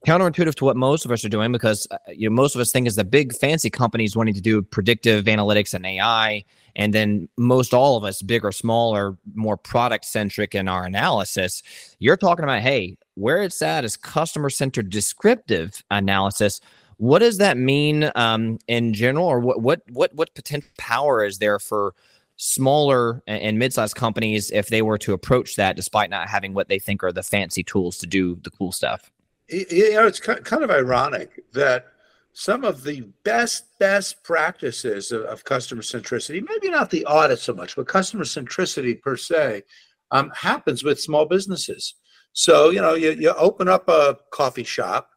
counterintuitive 0.06 0.54
to 0.56 0.64
what 0.64 0.76
most 0.76 1.04
of 1.04 1.12
us 1.12 1.24
are 1.24 1.28
doing 1.28 1.52
because 1.52 1.86
uh, 1.90 1.96
you 2.08 2.28
know 2.28 2.34
most 2.34 2.54
of 2.54 2.60
us 2.60 2.72
think 2.72 2.86
is 2.86 2.96
the 2.96 3.04
big 3.04 3.34
fancy 3.34 3.70
companies 3.70 4.16
wanting 4.16 4.34
to 4.34 4.40
do 4.40 4.62
predictive 4.62 5.24
analytics 5.26 5.74
and 5.74 5.86
AI, 5.86 6.44
and 6.76 6.92
then 6.92 7.28
most 7.36 7.74
all 7.74 7.96
of 7.96 8.04
us, 8.04 8.22
big 8.22 8.44
or 8.44 8.52
small, 8.52 8.94
are 8.94 9.16
more 9.34 9.56
product 9.56 10.04
centric 10.04 10.54
in 10.54 10.68
our 10.68 10.84
analysis. 10.84 11.62
You're 11.98 12.16
talking 12.16 12.44
about 12.44 12.62
hey, 12.62 12.96
where 13.14 13.42
it's 13.42 13.62
at 13.62 13.84
is 13.84 13.96
customer 13.96 14.50
centered 14.50 14.90
descriptive 14.90 15.82
analysis. 15.90 16.60
What 16.96 17.18
does 17.18 17.38
that 17.38 17.56
mean 17.56 18.10
um, 18.14 18.58
in 18.68 18.94
general, 18.94 19.26
or 19.26 19.40
what 19.40 19.60
what 19.60 19.82
what 19.90 20.14
what 20.14 20.34
potential 20.34 20.70
power 20.78 21.24
is 21.24 21.38
there 21.38 21.58
for 21.58 21.94
smaller 22.36 23.22
and 23.26 23.58
mid-sized 23.58 23.94
companies 23.94 24.50
if 24.50 24.68
they 24.68 24.82
were 24.82 24.98
to 24.98 25.12
approach 25.12 25.54
that 25.54 25.76
despite 25.76 26.10
not 26.10 26.28
having 26.28 26.54
what 26.54 26.68
they 26.68 26.78
think 26.78 27.04
are 27.04 27.12
the 27.12 27.22
fancy 27.22 27.62
tools 27.62 27.98
to 27.98 28.06
do 28.06 28.36
the 28.42 28.50
cool 28.50 28.72
stuff 28.72 29.12
you 29.52 29.92
know, 29.94 30.06
it's 30.06 30.20
kind 30.20 30.64
of 30.64 30.70
ironic 30.70 31.44
that 31.52 31.91
some 32.32 32.64
of 32.64 32.82
the 32.82 33.02
best 33.24 33.78
best 33.78 34.22
practices 34.24 35.12
of, 35.12 35.22
of, 35.22 35.44
customer 35.44 35.82
centricity, 35.82 36.42
maybe 36.46 36.70
not 36.70 36.90
the 36.90 37.04
audit 37.06 37.38
so 37.38 37.52
much, 37.52 37.76
but 37.76 37.86
customer 37.86 38.24
centricity 38.24 39.00
per 39.00 39.16
se, 39.16 39.62
um, 40.10 40.30
happens 40.34 40.82
with 40.82 41.00
small 41.00 41.26
businesses. 41.26 41.94
So 42.32 42.70
you 42.70 42.80
know, 42.80 42.94
you, 42.94 43.12
you 43.12 43.30
open 43.34 43.68
up 43.68 43.88
a 43.88 44.18
coffee 44.30 44.64
shop, 44.64 45.10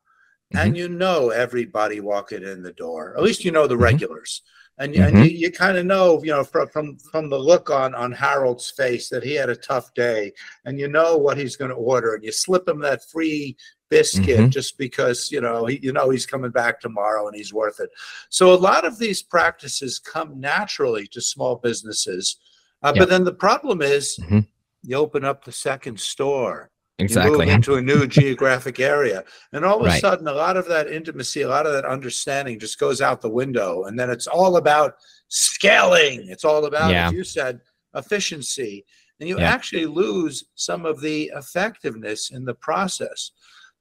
mm-hmm. 0.54 0.66
and 0.66 0.78
you 0.78 0.90
know 0.90 1.30
everybody 1.30 2.00
walking 2.00 2.44
in 2.44 2.64
the 2.64 2.74
door. 2.74 3.16
At 3.18 3.24
least 3.24 3.46
you 3.46 3.52
know 3.52 3.68
the 3.68 3.76
mm-hmm. 3.76 3.84
regulars 3.84 4.42
and, 4.78 4.94
mm-hmm. 4.94 5.18
and 5.18 5.26
you, 5.26 5.38
you 5.38 5.52
kind 5.52 5.78
of 5.78 5.86
know 5.86 6.22
you 6.24 6.32
know 6.32 6.44
from, 6.44 6.68
from 6.68 6.98
from 6.98 7.30
the 7.30 7.38
look 7.38 7.70
on 7.70 7.96
on 7.96 8.12
harold's 8.12 8.72
face 8.72 9.10
that 9.10 9.24
he 9.24 9.34
had 9.34 9.50
a 9.50 9.56
tough 9.56 9.94
day 9.94 10.32
and 10.66 10.80
you 10.80 10.88
know 10.88 11.18
what 11.18 11.38
he's 11.38 11.56
going 11.56 11.70
to 11.70 11.76
order 11.76 12.16
and 12.16 12.24
you 12.24 12.32
slip 12.32 12.68
him 12.68 12.80
that 12.80 13.08
free 13.10 13.56
biscuit 13.90 14.40
mm-hmm. 14.40 14.50
just 14.50 14.78
because 14.78 15.32
you 15.32 15.42
know 15.42 15.66
he, 15.66 15.80
you 15.82 15.94
know 15.94 16.10
he's 16.10 16.26
coming 16.26 16.52
back 16.52 16.80
tomorrow 16.80 17.28
and 17.28 17.36
he's 17.36 17.54
worth 17.54 17.80
it 17.80 17.90
so 18.30 18.54
a 18.54 18.56
lot 18.56 18.86
of 18.86 18.98
these 18.98 19.22
practices 19.22 20.00
come 20.00 20.40
naturally 20.40 21.08
to 21.08 21.22
small 21.22 21.56
businesses 21.58 22.38
uh, 22.84 22.92
yep. 22.96 23.02
but 23.02 23.10
then 23.10 23.24
the 23.24 23.34
problem 23.34 23.82
is 23.82 24.18
mm-hmm. 24.22 24.40
you 24.84 24.96
open 24.96 25.24
up 25.24 25.44
the 25.44 25.52
second 25.52 26.00
store 26.00 26.72
exactly 26.98 27.50
into 27.50 27.76
a 27.76 27.82
new 27.82 28.08
geographic 28.22 28.80
area 28.80 29.24
and 29.54 29.64
all 29.64 29.80
of 29.80 29.86
right. 29.86 29.98
a 29.98 30.00
sudden 30.00 30.28
a 30.28 30.34
lot 30.34 30.58
of 30.58 30.68
that 30.68 30.88
intimacy 30.88 31.42
a 31.42 31.50
lot 31.50 31.68
of 31.68 31.74
that 31.74 31.86
understanding 31.86 32.58
just 32.58 32.80
goes 32.80 33.02
out 33.02 33.22
the 33.22 33.30
window 33.30 33.84
and 33.84 34.00
then 34.00 34.10
it's 34.10 34.28
all 34.28 34.58
about 34.58 34.96
scaling 35.28 36.26
it's 36.28 36.46
all 36.46 36.66
about 36.66 36.92
yeah. 36.92 37.08
as 37.08 37.14
you 37.14 37.24
said 37.24 37.60
efficiency 37.96 38.84
and 39.20 39.30
you 39.30 39.40
yeah. 39.40 39.50
actually 39.50 39.86
lose 39.86 40.46
some 40.56 40.86
of 40.86 41.02
the 41.02 41.32
effectiveness 41.36 42.32
in 42.32 42.46
the 42.46 42.54
process 42.54 43.32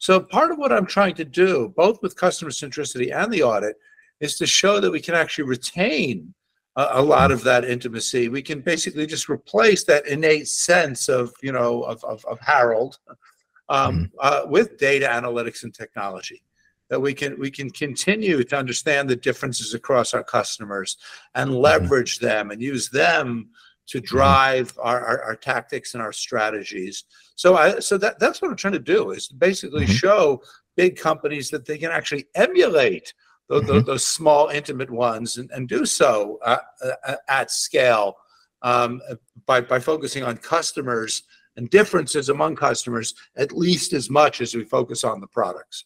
so 0.05 0.21
part 0.21 0.51
of 0.51 0.59
what 0.59 0.73
i'm 0.73 0.87
trying 0.87 1.14
to 1.14 1.25
do 1.25 1.73
both 1.77 2.01
with 2.03 2.14
customer 2.17 2.51
centricity 2.51 3.14
and 3.14 3.33
the 3.33 3.43
audit 3.43 3.77
is 4.21 4.37
to 4.37 4.47
show 4.47 4.81
that 4.81 4.90
we 4.90 5.01
can 5.01 5.14
actually 5.14 5.45
retain 5.45 6.35
a, 6.77 6.87
a 6.93 7.03
lot 7.03 7.31
of 7.31 7.43
that 7.45 7.64
intimacy. 7.64 8.29
We 8.29 8.43
can 8.43 8.61
basically 8.61 9.07
just 9.07 9.29
replace 9.29 9.85
that 9.85 10.07
innate 10.07 10.49
sense 10.49 11.09
of, 11.09 11.33
you 11.43 11.53
know, 11.53 11.83
of, 11.83 12.03
of, 12.05 12.25
of 12.25 12.38
Harold 12.40 12.99
um, 13.69 13.95
mm-hmm. 13.95 14.05
uh, 14.21 14.43
with 14.47 14.79
data 14.79 15.07
analytics 15.07 15.62
and 15.62 15.75
technology. 15.75 16.43
That 16.90 17.01
we 17.01 17.14
can 17.14 17.40
we 17.40 17.51
can 17.51 17.71
continue 17.71 18.45
to 18.45 18.57
understand 18.57 19.09
the 19.09 19.17
differences 19.17 19.73
across 19.73 20.12
our 20.12 20.23
customers 20.23 20.99
and 21.35 21.51
mm-hmm. 21.51 21.61
leverage 21.61 22.19
them 22.19 22.51
and 22.51 22.61
use 22.61 22.90
them 22.90 23.49
to 23.87 24.01
drive 24.01 24.73
mm-hmm. 24.73 24.87
our, 24.87 25.01
our, 25.01 25.23
our, 25.23 25.37
tactics 25.37 25.94
and 25.94 26.03
our 26.03 26.12
strategies. 26.12 27.05
So 27.37 27.57
I 27.57 27.79
so 27.81 27.99
that 27.99 28.18
that's 28.18 28.40
what 28.40 28.51
I'm 28.51 28.57
trying 28.57 28.73
to 28.75 28.79
do 28.79 29.11
is 29.11 29.29
basically 29.29 29.85
mm-hmm. 29.85 29.92
show 29.92 30.42
big 30.77 30.97
companies 30.97 31.51
that 31.51 31.66
they 31.66 31.79
can 31.79 31.90
actually 31.90 32.27
emulate 32.35 33.12
those, 33.49 33.62
mm-hmm. 33.64 33.87
those 33.87 34.07
small, 34.07 34.49
intimate 34.49 34.90
ones, 34.90 35.37
and, 35.37 35.51
and 35.51 35.68
do 35.68 35.85
so 35.85 36.38
uh, 36.44 36.59
uh, 36.83 37.16
at 37.29 37.51
scale 37.51 38.16
um, 38.62 39.01
by, 39.47 39.61
by 39.61 39.79
focusing 39.79 40.25
on 40.25 40.37
customers 40.38 41.23
and 41.57 41.70
differences 41.70 42.31
among 42.31 42.57
customers 42.57 43.14
at 43.37 43.53
least 43.53 43.92
as 43.92 44.11
much 44.11 44.40
as 44.40 44.55
we 44.55 44.64
focus 44.64 45.05
on 45.05 45.20
the 45.20 45.27
products. 45.27 45.85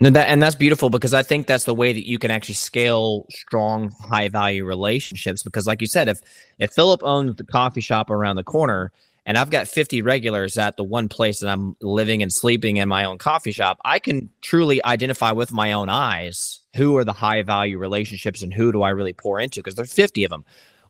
No, 0.00 0.10
that 0.10 0.28
and 0.28 0.42
that's 0.42 0.56
beautiful 0.56 0.90
because 0.90 1.14
I 1.14 1.22
think 1.22 1.46
that's 1.46 1.64
the 1.64 1.74
way 1.74 1.92
that 1.92 2.08
you 2.08 2.18
can 2.18 2.30
actually 2.30 2.54
scale 2.56 3.26
strong, 3.30 3.92
high 4.00 4.28
value 4.28 4.64
relationships. 4.64 5.42
Because, 5.42 5.66
like 5.66 5.80
you 5.80 5.86
said, 5.86 6.08
if 6.08 6.20
if 6.58 6.72
Phillip 6.72 7.02
owns 7.04 7.36
the 7.36 7.44
coffee 7.44 7.80
shop 7.80 8.10
around 8.10 8.36
the 8.36 8.42
corner 8.44 8.90
and 9.26 9.38
I've 9.38 9.50
got 9.50 9.68
50 9.68 10.02
regulars 10.02 10.58
at 10.58 10.76
the 10.76 10.82
one 10.82 11.08
place 11.08 11.38
that 11.40 11.48
I'm 11.48 11.76
living 11.80 12.22
and 12.22 12.32
sleeping 12.32 12.78
in 12.78 12.88
my 12.88 13.04
own 13.04 13.18
coffee 13.18 13.52
shop, 13.52 13.78
I 13.84 14.00
can 14.00 14.28
truly 14.40 14.84
identify 14.84 15.30
with 15.30 15.52
my 15.52 15.72
own 15.72 15.88
eyes 15.88 16.60
who 16.74 16.96
are 16.96 17.04
the 17.04 17.12
high 17.12 17.42
value 17.42 17.78
relationships 17.78 18.42
and 18.42 18.52
who 18.52 18.72
do 18.72 18.82
I 18.82 18.90
really 18.90 19.12
pour 19.12 19.38
into 19.38 19.60
because 19.60 19.76
there's 19.76 19.92
50 19.92 20.24
of 20.24 20.30
them. 20.30 20.44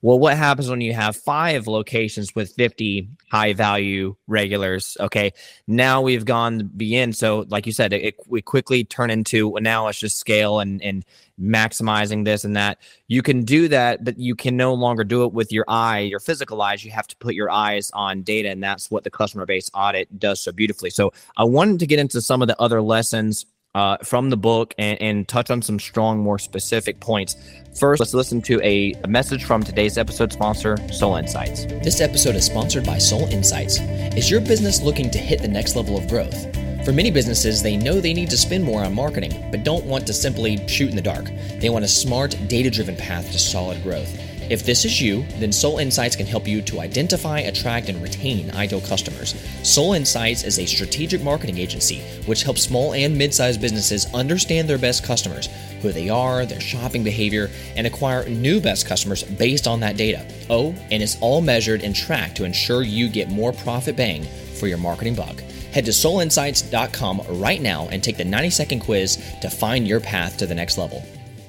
Well, 0.05 0.19
what 0.19 0.37
happens 0.37 0.69
when 0.69 0.81
you 0.81 0.95
have 0.95 1.17
five 1.17 1.69
locations 1.69 2.35
with 2.35 2.53
50 2.55 3.09
high 3.31 3.53
value 3.53 4.17
regulars? 4.27 4.97
Okay. 4.99 5.33
Now 5.69 6.03
we've 6.03 6.25
gone 6.25 6.69
beyond. 6.77 7.17
So, 7.17 7.47
like 7.49 7.67
you 7.67 7.73
said, 7.73 7.93
it, 7.93 8.17
we 8.27 8.43
quickly 8.43 8.83
turn 8.83 9.11
into 9.11 9.57
now 9.61 9.87
let's 9.87 10.01
just 10.01 10.19
scale 10.19 10.59
and, 10.59 10.83
and 10.83 11.05
maximizing 11.41 12.25
this 12.25 12.43
and 12.43 12.57
that. 12.57 12.79
You 13.07 13.23
can 13.23 13.45
do 13.45 13.69
that, 13.69 14.05
but 14.05 14.19
you 14.19 14.35
can 14.35 14.57
no 14.57 14.75
longer 14.75 15.05
do 15.05 15.23
it 15.23 15.33
with 15.33 15.53
your 15.53 15.65
eye, 15.69 16.01
your 16.01 16.21
physical 16.21 16.61
eyes. 16.61 16.85
You 16.85 16.91
have 16.91 17.07
to 17.07 17.17
put 17.19 17.37
your 17.37 17.51
eyes 17.51 17.89
on 17.95 18.23
data. 18.23 18.49
And 18.49 18.61
that's 18.61 18.91
what 18.91 19.05
the 19.05 19.11
customer 19.11 19.47
base 19.47 19.71
audit 19.73 20.19
does 20.19 20.41
so 20.41 20.51
beautifully. 20.51 20.91
So, 20.91 21.13
I 21.37 21.45
wanted 21.45 21.79
to 21.79 21.87
get 21.87 22.01
into 22.01 22.21
some 22.21 22.43
of 22.43 22.49
the 22.49 22.61
other 22.61 22.83
lessons 22.83 23.47
uh, 23.75 23.97
from 24.05 24.31
the 24.31 24.37
book 24.37 24.75
and, 24.79 25.01
and, 25.01 25.29
touch 25.29 25.51
on 25.51 25.63
some 25.63 25.79
strong, 25.79 26.19
more 26.19 26.39
specific 26.39 27.01
points. 27.01 27.37
First, 27.79 28.01
let's 28.01 28.13
listen 28.13 28.43
to 28.43 28.61
a, 28.63 28.93
a, 29.03 29.09
message 29.09 29.45
from 29.45 29.63
today's 29.63 29.97
episode 29.97 30.33
sponsor, 30.33 30.77
Sol 30.93 31.17
Insights. 31.17 31.65
This 31.65 32.01
episode 32.01 32.35
is 32.35 32.45
sponsored 32.45 32.85
by 32.85 32.99
Sol 32.99 33.27
Insights. 33.29 33.79
Is 34.15 34.31
your 34.31 34.41
business 34.41 34.83
looking 34.83 35.11
to 35.11 35.19
hit 35.19 35.41
the 35.41 35.49
next 35.49 35.75
level 35.75 35.97
of 35.97 36.07
growth? 36.09 36.55
For 36.85 36.93
many 36.93 37.11
businesses, 37.11 37.63
they 37.63 37.77
know 37.77 38.01
they 38.01 38.13
need 38.13 38.29
to 38.31 38.37
spend 38.37 38.65
more 38.65 38.85
on 38.85 38.93
marketing, 38.93 39.49
but 39.51 39.65
don't 39.65 39.87
want 39.87 40.07
to 40.09 40.13
simply 40.13 40.67
shoot 40.67 40.91
in 40.91 40.97
the 40.97 41.03
dark. 41.03 41.27
They 41.61 41.71
want 41.71 41.85
a 41.85 41.89
smart, 41.89 42.37
data 42.49 42.71
driven 42.71 42.97
path 42.97 43.31
to 43.33 43.39
solid 43.39 43.83
growth. 43.83 44.13
If 44.53 44.65
this 44.65 44.85
is 44.85 45.01
you, 45.01 45.25
then 45.39 45.51
Sol 45.51 45.79
Insights 45.79 46.15
can 46.15 46.27
help 46.27 46.47
you 46.47 46.61
to 46.61 46.81
identify, 46.81 47.39
attract, 47.39 47.89
and 47.89 48.03
retain 48.03 48.51
ideal 48.51 48.83
customers. 48.83 49.35
Sol 49.63 49.95
Insights 49.95 50.45
is 50.45 50.59
a 50.59 50.67
strategic 50.67 51.23
marketing 51.23 51.57
agency 51.57 52.01
which 52.27 52.43
helps 52.43 52.61
small 52.61 52.93
and 52.93 53.17
mid 53.17 53.33
sized 53.33 53.63
businesses 53.63 54.13
understand 54.13 54.69
their 54.69 54.77
best 54.77 55.05
customers, 55.05 55.49
who 55.81 55.91
they 55.91 56.11
are, 56.11 56.45
their 56.45 56.61
shopping 56.61 57.03
behavior, 57.03 57.49
and 57.77 57.87
acquire 57.87 58.29
new 58.29 58.61
best 58.61 58.87
customers 58.87 59.23
based 59.23 59.67
on 59.67 59.81
that 59.81 59.97
data. 59.97 60.23
Oh, 60.51 60.75
and 60.91 61.03
it's 61.03 61.19
all 61.23 61.41
measured 61.41 61.83
and 61.83 61.97
tracked 61.97 62.37
to 62.37 62.45
ensure 62.45 62.83
you 62.83 63.09
get 63.09 63.31
more 63.31 63.55
profit 63.55 63.97
bang 63.97 64.23
for 64.61 64.67
your 64.67 64.77
marketing 64.77 65.15
buck. 65.15 65.41
Head 65.73 65.87
to 65.87 65.93
solinsights.com 65.93 67.23
right 67.41 67.63
now 67.63 67.89
and 67.89 68.05
take 68.05 68.19
the 68.19 68.25
90 68.27 68.51
second 68.51 68.81
quiz 68.81 69.17
to 69.41 69.49
find 69.49 69.89
your 69.89 70.01
path 70.01 70.37
to 70.37 70.47
the 70.47 70.55
next 70.55 70.77
level 70.77 71.03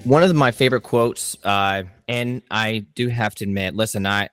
one 0.04 0.24
of 0.24 0.36
my 0.36 0.52
favorite 0.52 0.82
quotes, 0.82 1.38
uh, 1.44 1.84
and 2.08 2.42
I 2.52 2.86
do 2.96 3.08
have 3.08 3.36
to 3.36 3.46
admit, 3.46 3.76
listen, 3.76 4.06
I 4.06 4.30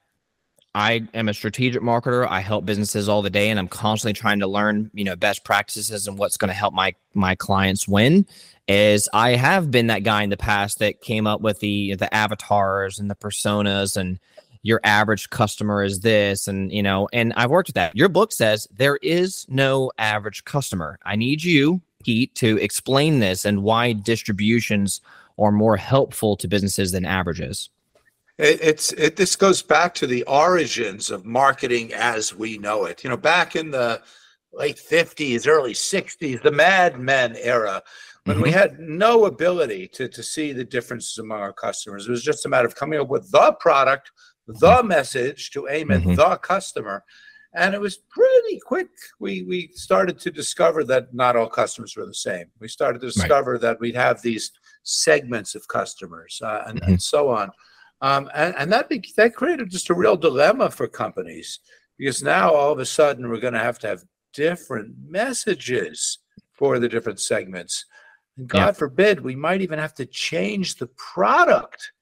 I 0.74 1.02
am 1.14 1.28
a 1.28 1.34
strategic 1.34 1.82
marketer. 1.82 2.26
I 2.28 2.40
help 2.40 2.64
businesses 2.64 3.08
all 3.08 3.22
the 3.22 3.30
day, 3.30 3.50
and 3.50 3.58
I'm 3.58 3.68
constantly 3.68 4.12
trying 4.12 4.38
to 4.40 4.46
learn, 4.46 4.90
you 4.94 5.04
know, 5.04 5.16
best 5.16 5.44
practices 5.44 6.06
and 6.06 6.16
what's 6.16 6.36
going 6.36 6.48
to 6.48 6.54
help 6.54 6.74
my 6.74 6.94
my 7.14 7.34
clients 7.34 7.88
win. 7.88 8.26
Is 8.68 9.08
I 9.12 9.30
have 9.30 9.70
been 9.70 9.88
that 9.88 10.04
guy 10.04 10.22
in 10.22 10.30
the 10.30 10.36
past 10.36 10.78
that 10.78 11.00
came 11.00 11.26
up 11.26 11.40
with 11.40 11.60
the 11.60 11.96
the 11.96 12.12
avatars 12.14 12.98
and 12.98 13.10
the 13.10 13.16
personas 13.16 13.96
and 13.96 14.20
your 14.62 14.80
average 14.84 15.30
customer 15.30 15.82
is 15.82 16.00
this 16.00 16.46
and 16.46 16.70
you 16.70 16.82
know 16.82 17.08
and 17.12 17.32
I've 17.34 17.50
worked 17.50 17.68
with 17.68 17.74
that. 17.74 17.96
Your 17.96 18.08
book 18.08 18.30
says 18.30 18.68
there 18.70 18.98
is 19.02 19.46
no 19.48 19.90
average 19.98 20.44
customer. 20.44 20.98
I 21.04 21.16
need 21.16 21.42
you, 21.42 21.80
Pete, 22.04 22.34
to 22.36 22.58
explain 22.58 23.18
this 23.18 23.44
and 23.44 23.64
why 23.64 23.92
distributions 23.92 25.00
are 25.40 25.52
more 25.52 25.76
helpful 25.76 26.36
to 26.36 26.48
businesses 26.48 26.92
than 26.92 27.04
averages? 27.04 27.70
It, 28.38 28.60
it's 28.62 28.92
it, 28.92 29.16
this 29.16 29.36
goes 29.36 29.62
back 29.62 29.94
to 29.96 30.06
the 30.06 30.22
origins 30.24 31.10
of 31.10 31.24
marketing 31.24 31.92
as 31.92 32.34
we 32.34 32.58
know 32.58 32.84
it. 32.84 33.04
You 33.04 33.10
know, 33.10 33.16
back 33.16 33.56
in 33.56 33.70
the 33.70 34.02
late 34.52 34.76
50s, 34.76 35.46
early 35.46 35.74
60s, 35.74 36.42
the 36.42 36.50
Mad 36.50 36.98
Men 36.98 37.36
era, 37.36 37.82
when 38.24 38.36
mm-hmm. 38.36 38.44
we 38.44 38.50
had 38.50 38.78
no 38.78 39.26
ability 39.26 39.88
to, 39.88 40.08
to 40.08 40.22
see 40.22 40.52
the 40.52 40.64
differences 40.64 41.18
among 41.18 41.40
our 41.40 41.52
customers. 41.52 42.06
It 42.06 42.10
was 42.10 42.22
just 42.22 42.46
a 42.46 42.48
matter 42.48 42.66
of 42.66 42.74
coming 42.74 43.00
up 43.00 43.08
with 43.08 43.30
the 43.30 43.52
product, 43.60 44.10
the 44.46 44.54
mm-hmm. 44.54 44.88
message 44.88 45.50
to 45.50 45.68
aim 45.68 45.90
at 45.90 46.00
mm-hmm. 46.00 46.14
the 46.14 46.36
customer. 46.36 47.04
And 47.52 47.74
it 47.74 47.80
was 47.80 47.96
pretty 47.96 48.60
quick. 48.64 48.90
We 49.18 49.42
we 49.42 49.70
started 49.74 50.20
to 50.20 50.30
discover 50.30 50.84
that 50.84 51.12
not 51.12 51.34
all 51.34 51.48
customers 51.48 51.96
were 51.96 52.06
the 52.06 52.14
same. 52.14 52.46
We 52.60 52.68
started 52.68 53.00
to 53.00 53.08
discover 53.08 53.52
right. 53.52 53.60
that 53.62 53.80
we'd 53.80 53.96
have 53.96 54.22
these 54.22 54.52
segments 54.82 55.54
of 55.54 55.66
customers 55.68 56.40
uh, 56.44 56.64
and, 56.66 56.80
mm-hmm. 56.80 56.92
and, 56.92 57.02
so 57.02 57.28
on. 57.28 57.50
Um, 58.00 58.30
and, 58.34 58.54
and 58.56 58.72
that 58.72 58.88
be, 58.88 59.04
that 59.16 59.34
created 59.34 59.70
just 59.70 59.90
a 59.90 59.94
real 59.94 60.16
dilemma 60.16 60.70
for 60.70 60.88
companies 60.88 61.60
because 61.98 62.22
now 62.22 62.52
all 62.54 62.72
of 62.72 62.78
a 62.78 62.86
sudden 62.86 63.28
we're 63.28 63.40
going 63.40 63.54
to 63.54 63.60
have 63.60 63.78
to 63.80 63.88
have 63.88 64.04
different 64.32 64.94
messages 65.06 66.18
for 66.52 66.78
the 66.78 66.88
different 66.88 67.20
segments. 67.20 67.84
And 68.36 68.48
God 68.48 68.66
yeah. 68.66 68.72
forbid 68.72 69.20
we 69.20 69.36
might 69.36 69.60
even 69.60 69.78
have 69.78 69.94
to 69.94 70.06
change 70.06 70.76
the 70.76 70.86
product 70.96 71.92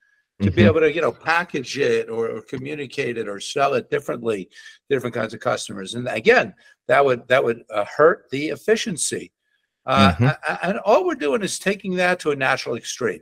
to 0.41 0.49
mm-hmm. 0.49 0.57
be 0.57 0.65
able 0.65 0.81
to 0.81 0.93
you 0.93 1.01
know 1.01 1.13
package 1.13 1.79
it 1.79 2.09
or, 2.09 2.29
or, 2.29 2.43
communicate 2.43 3.19
it 3.19 3.29
or 3.29 3.41
sell 3.41 3.75
it 3.75 3.91
differently 3.91 4.49
different 4.89 5.15
kinds 5.15 5.35
of 5.35 5.41
customers 5.41 5.95
and 5.95 6.07
again 6.09 6.55
that 6.87 7.05
would 7.05 7.27
that 7.29 7.43
would 7.43 7.65
uh, 7.75 7.85
hurt 7.85 8.29
the 8.31 8.49
efficiency 8.49 9.33
uh, 9.89 10.13
mm-hmm. 10.13 10.69
and 10.69 10.79
all 10.81 11.05
we're 11.07 11.15
doing 11.15 11.43
is 11.43 11.59
taking 11.59 11.97
that 11.97 12.21
to 12.21 12.31
a 12.31 12.37
natural 12.37 12.77
extreme. 12.77 13.21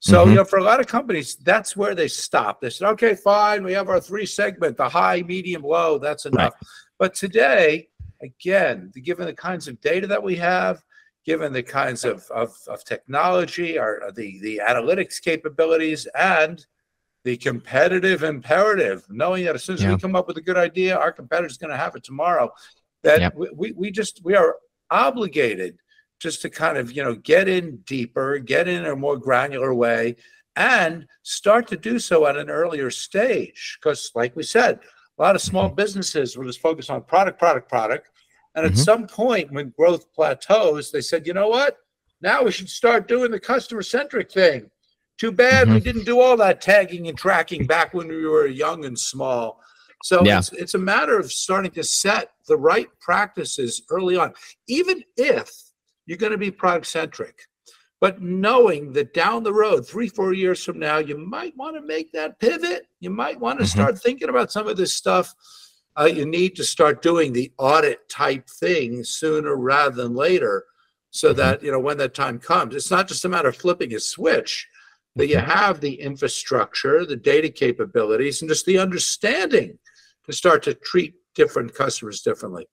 So, 0.00 0.20
mm-hmm. 0.20 0.30
you 0.30 0.36
know, 0.36 0.44
for 0.44 0.58
a 0.58 0.62
lot 0.62 0.78
of 0.78 0.86
companies, 0.86 1.36
that's 1.36 1.74
where 1.74 1.94
they 1.94 2.06
stop. 2.06 2.60
They 2.60 2.70
said, 2.70 2.88
okay, 2.90 3.14
fine, 3.14 3.64
we 3.64 3.72
have 3.72 3.88
our 3.88 3.98
three 3.98 4.26
segment, 4.26 4.76
the 4.76 4.88
high, 4.88 5.22
medium, 5.22 5.62
low, 5.62 5.98
that's 5.98 6.26
enough. 6.26 6.52
Right. 6.52 6.70
But 6.98 7.14
today, 7.14 7.88
again, 8.22 8.92
given 9.02 9.26
the 9.26 9.32
kinds 9.32 9.68
of 9.68 9.80
data 9.80 10.06
that 10.06 10.22
we 10.22 10.36
have, 10.36 10.82
given 11.24 11.52
the 11.52 11.62
kinds 11.62 12.04
of, 12.04 12.30
of, 12.30 12.54
of 12.68 12.84
technology, 12.84 13.78
our 13.78 14.12
the, 14.14 14.38
the 14.40 14.60
analytics 14.68 15.20
capabilities, 15.20 16.06
and 16.14 16.64
the 17.24 17.38
competitive 17.38 18.22
imperative, 18.22 19.02
knowing 19.08 19.44
that 19.46 19.54
as 19.54 19.64
soon 19.64 19.76
as 19.76 19.82
yeah. 19.82 19.92
we 19.92 19.98
come 19.98 20.14
up 20.14 20.28
with 20.28 20.36
a 20.36 20.42
good 20.42 20.58
idea, 20.58 20.96
our 20.96 21.10
competitor's 21.10 21.56
are 21.56 21.66
going 21.66 21.70
to 21.70 21.76
have 21.76 21.96
it 21.96 22.04
tomorrow, 22.04 22.52
that 23.02 23.20
yep. 23.20 23.34
we, 23.34 23.72
we 23.72 23.90
just, 23.90 24.20
we 24.24 24.36
are 24.36 24.56
obligated 24.90 25.78
just 26.18 26.42
to 26.42 26.50
kind 26.50 26.78
of 26.78 26.92
you 26.92 27.02
know 27.02 27.14
get 27.14 27.48
in 27.48 27.76
deeper 27.78 28.38
get 28.38 28.68
in 28.68 28.86
a 28.86 28.96
more 28.96 29.16
granular 29.16 29.74
way 29.74 30.16
and 30.56 31.06
start 31.22 31.68
to 31.68 31.76
do 31.76 31.98
so 31.98 32.26
at 32.26 32.36
an 32.36 32.50
earlier 32.50 32.90
stage 32.90 33.78
because 33.80 34.10
like 34.14 34.34
we 34.34 34.42
said 34.42 34.80
a 35.18 35.22
lot 35.22 35.34
of 35.34 35.42
small 35.42 35.66
mm-hmm. 35.66 35.76
businesses 35.76 36.36
were 36.36 36.44
just 36.44 36.60
focused 36.60 36.90
on 36.90 37.02
product 37.02 37.38
product 37.38 37.68
product 37.68 38.08
and 38.54 38.64
at 38.64 38.72
mm-hmm. 38.72 38.80
some 38.80 39.06
point 39.06 39.52
when 39.52 39.72
growth 39.76 40.12
plateaus 40.12 40.90
they 40.90 41.00
said 41.00 41.26
you 41.26 41.34
know 41.34 41.48
what 41.48 41.78
now 42.22 42.42
we 42.42 42.50
should 42.50 42.68
start 42.68 43.08
doing 43.08 43.30
the 43.30 43.40
customer 43.40 43.82
centric 43.82 44.30
thing 44.32 44.70
too 45.18 45.32
bad 45.32 45.66
mm-hmm. 45.66 45.74
we 45.74 45.80
didn't 45.80 46.04
do 46.04 46.20
all 46.20 46.36
that 46.36 46.60
tagging 46.60 47.08
and 47.08 47.18
tracking 47.18 47.66
back 47.66 47.92
when 47.92 48.08
we 48.08 48.26
were 48.26 48.46
young 48.46 48.84
and 48.84 48.98
small 48.98 49.60
so 50.02 50.22
yeah. 50.24 50.38
it's, 50.38 50.52
it's 50.52 50.74
a 50.74 50.78
matter 50.78 51.18
of 51.18 51.32
starting 51.32 51.70
to 51.70 51.82
set 51.82 52.32
the 52.48 52.56
right 52.56 52.88
practices 53.00 53.82
early 53.90 54.16
on 54.16 54.32
even 54.68 55.02
if 55.16 55.65
you're 56.06 56.18
going 56.18 56.32
to 56.32 56.38
be 56.38 56.50
product 56.50 56.86
centric. 56.86 57.42
But 58.00 58.20
knowing 58.20 58.92
that 58.92 59.14
down 59.14 59.42
the 59.42 59.52
road, 59.52 59.86
three, 59.86 60.08
four 60.08 60.32
years 60.32 60.62
from 60.62 60.78
now, 60.78 60.98
you 60.98 61.16
might 61.16 61.56
want 61.56 61.76
to 61.76 61.82
make 61.82 62.12
that 62.12 62.38
pivot. 62.38 62.86
You 63.00 63.10
might 63.10 63.40
want 63.40 63.58
to 63.58 63.64
mm-hmm. 63.64 63.78
start 63.78 63.98
thinking 63.98 64.28
about 64.28 64.52
some 64.52 64.68
of 64.68 64.76
this 64.76 64.94
stuff. 64.94 65.34
Uh, 65.98 66.04
you 66.04 66.26
need 66.26 66.54
to 66.56 66.64
start 66.64 67.00
doing 67.00 67.32
the 67.32 67.50
audit 67.58 68.06
type 68.08 68.48
thing 68.48 69.02
sooner 69.02 69.56
rather 69.56 69.94
than 69.94 70.14
later 70.14 70.64
so 71.16 71.30
mm-hmm. 71.30 71.38
that 71.38 71.62
you 71.62 71.72
know 71.72 71.80
when 71.80 71.96
that 71.96 72.14
time 72.14 72.38
comes 72.38 72.74
it's 72.74 72.90
not 72.90 73.08
just 73.08 73.24
a 73.24 73.28
matter 73.28 73.48
of 73.48 73.56
flipping 73.56 73.94
a 73.94 74.00
switch 74.00 74.68
that 75.16 75.28
you 75.28 75.36
mm-hmm. 75.36 75.50
have 75.50 75.80
the 75.80 75.94
infrastructure 75.94 77.04
the 77.04 77.16
data 77.16 77.48
capabilities 77.48 78.42
and 78.42 78.50
just 78.50 78.66
the 78.66 78.78
understanding 78.78 79.78
to 80.24 80.32
start 80.32 80.62
to 80.62 80.74
treat 80.74 81.14
different 81.34 81.74
customers 81.74 82.20
differently 82.20 82.66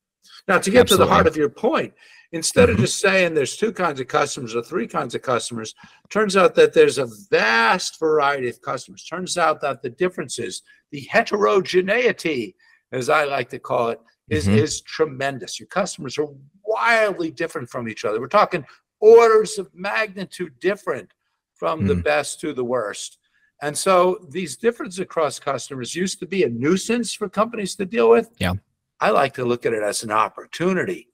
now 0.47 0.57
to 0.57 0.69
get 0.69 0.81
Absolutely. 0.81 1.05
to 1.05 1.09
the 1.09 1.13
heart 1.13 1.27
of 1.27 1.37
your 1.37 1.49
point 1.49 1.93
Instead 2.33 2.67
of 2.67 2.75
mm-hmm. 2.75 2.85
just 2.85 2.99
saying 2.99 3.33
there's 3.33 3.55
two 3.55 3.71
kinds 3.71 3.99
of 3.99 4.07
customers 4.07 4.55
or 4.55 4.63
three 4.63 4.87
kinds 4.87 5.13
of 5.13 5.21
customers, 5.21 5.75
turns 6.09 6.35
out 6.35 6.55
that 6.55 6.73
there's 6.73 6.97
a 6.97 7.07
vast 7.29 7.99
variety 7.99 8.49
of 8.49 8.59
customers. 8.63 9.05
Turns 9.05 9.37
out 9.37 9.61
that 9.61 9.83
the 9.83 9.91
differences, 9.91 10.63
the 10.91 11.01
heterogeneity, 11.11 12.55
as 12.91 13.07
I 13.07 13.25
like 13.25 13.49
to 13.49 13.59
call 13.59 13.89
it, 13.89 13.99
is, 14.29 14.47
mm-hmm. 14.47 14.57
is 14.57 14.81
tremendous. 14.81 15.59
Your 15.59 15.67
customers 15.67 16.17
are 16.17 16.27
wildly 16.65 17.29
different 17.29 17.69
from 17.69 17.87
each 17.87 18.03
other. 18.03 18.19
We're 18.19 18.27
talking 18.27 18.65
orders 18.99 19.59
of 19.59 19.69
magnitude 19.75 20.59
different 20.59 21.11
from 21.53 21.85
the 21.85 21.95
best 21.95 22.41
to 22.41 22.51
the 22.51 22.63
worst. 22.63 23.19
And 23.61 23.77
so 23.77 24.25
these 24.29 24.57
differences 24.57 24.99
across 24.99 25.39
customers 25.39 25.93
used 25.93 26.19
to 26.19 26.25
be 26.25 26.43
a 26.43 26.49
nuisance 26.49 27.13
for 27.13 27.29
companies 27.29 27.75
to 27.75 27.85
deal 27.85 28.09
with. 28.09 28.31
Yeah. 28.39 28.53
I 28.99 29.11
like 29.11 29.35
to 29.35 29.45
look 29.45 29.67
at 29.67 29.73
it 29.73 29.83
as 29.83 30.03
an 30.03 30.11
opportunity 30.11 31.12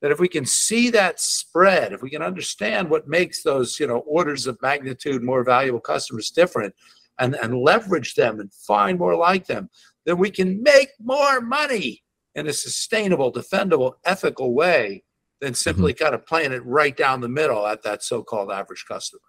that 0.00 0.10
if 0.10 0.20
we 0.20 0.28
can 0.28 0.46
see 0.46 0.90
that 0.90 1.20
spread, 1.20 1.92
if 1.92 2.02
we 2.02 2.10
can 2.10 2.22
understand 2.22 2.88
what 2.88 3.08
makes 3.08 3.42
those, 3.42 3.80
you 3.80 3.86
know, 3.86 3.98
orders 4.00 4.46
of 4.46 4.60
magnitude 4.62 5.22
more 5.22 5.42
valuable 5.42 5.80
customers 5.80 6.30
different 6.30 6.74
and, 7.18 7.34
and 7.34 7.58
leverage 7.58 8.14
them 8.14 8.38
and 8.40 8.52
find 8.52 8.98
more 8.98 9.16
like 9.16 9.46
them, 9.46 9.68
then 10.06 10.18
we 10.18 10.30
can 10.30 10.62
make 10.62 10.90
more 11.00 11.40
money 11.40 12.02
in 12.34 12.46
a 12.46 12.52
sustainable, 12.52 13.32
defendable, 13.32 13.94
ethical 14.04 14.54
way 14.54 15.02
than 15.40 15.54
simply 15.54 15.92
mm-hmm. 15.92 16.04
kind 16.04 16.14
of 16.14 16.26
playing 16.26 16.52
it 16.52 16.64
right 16.64 16.96
down 16.96 17.20
the 17.20 17.28
middle 17.28 17.66
at 17.66 17.82
that 17.82 18.02
so-called 18.02 18.50
average 18.50 18.84
customer. 18.86 19.20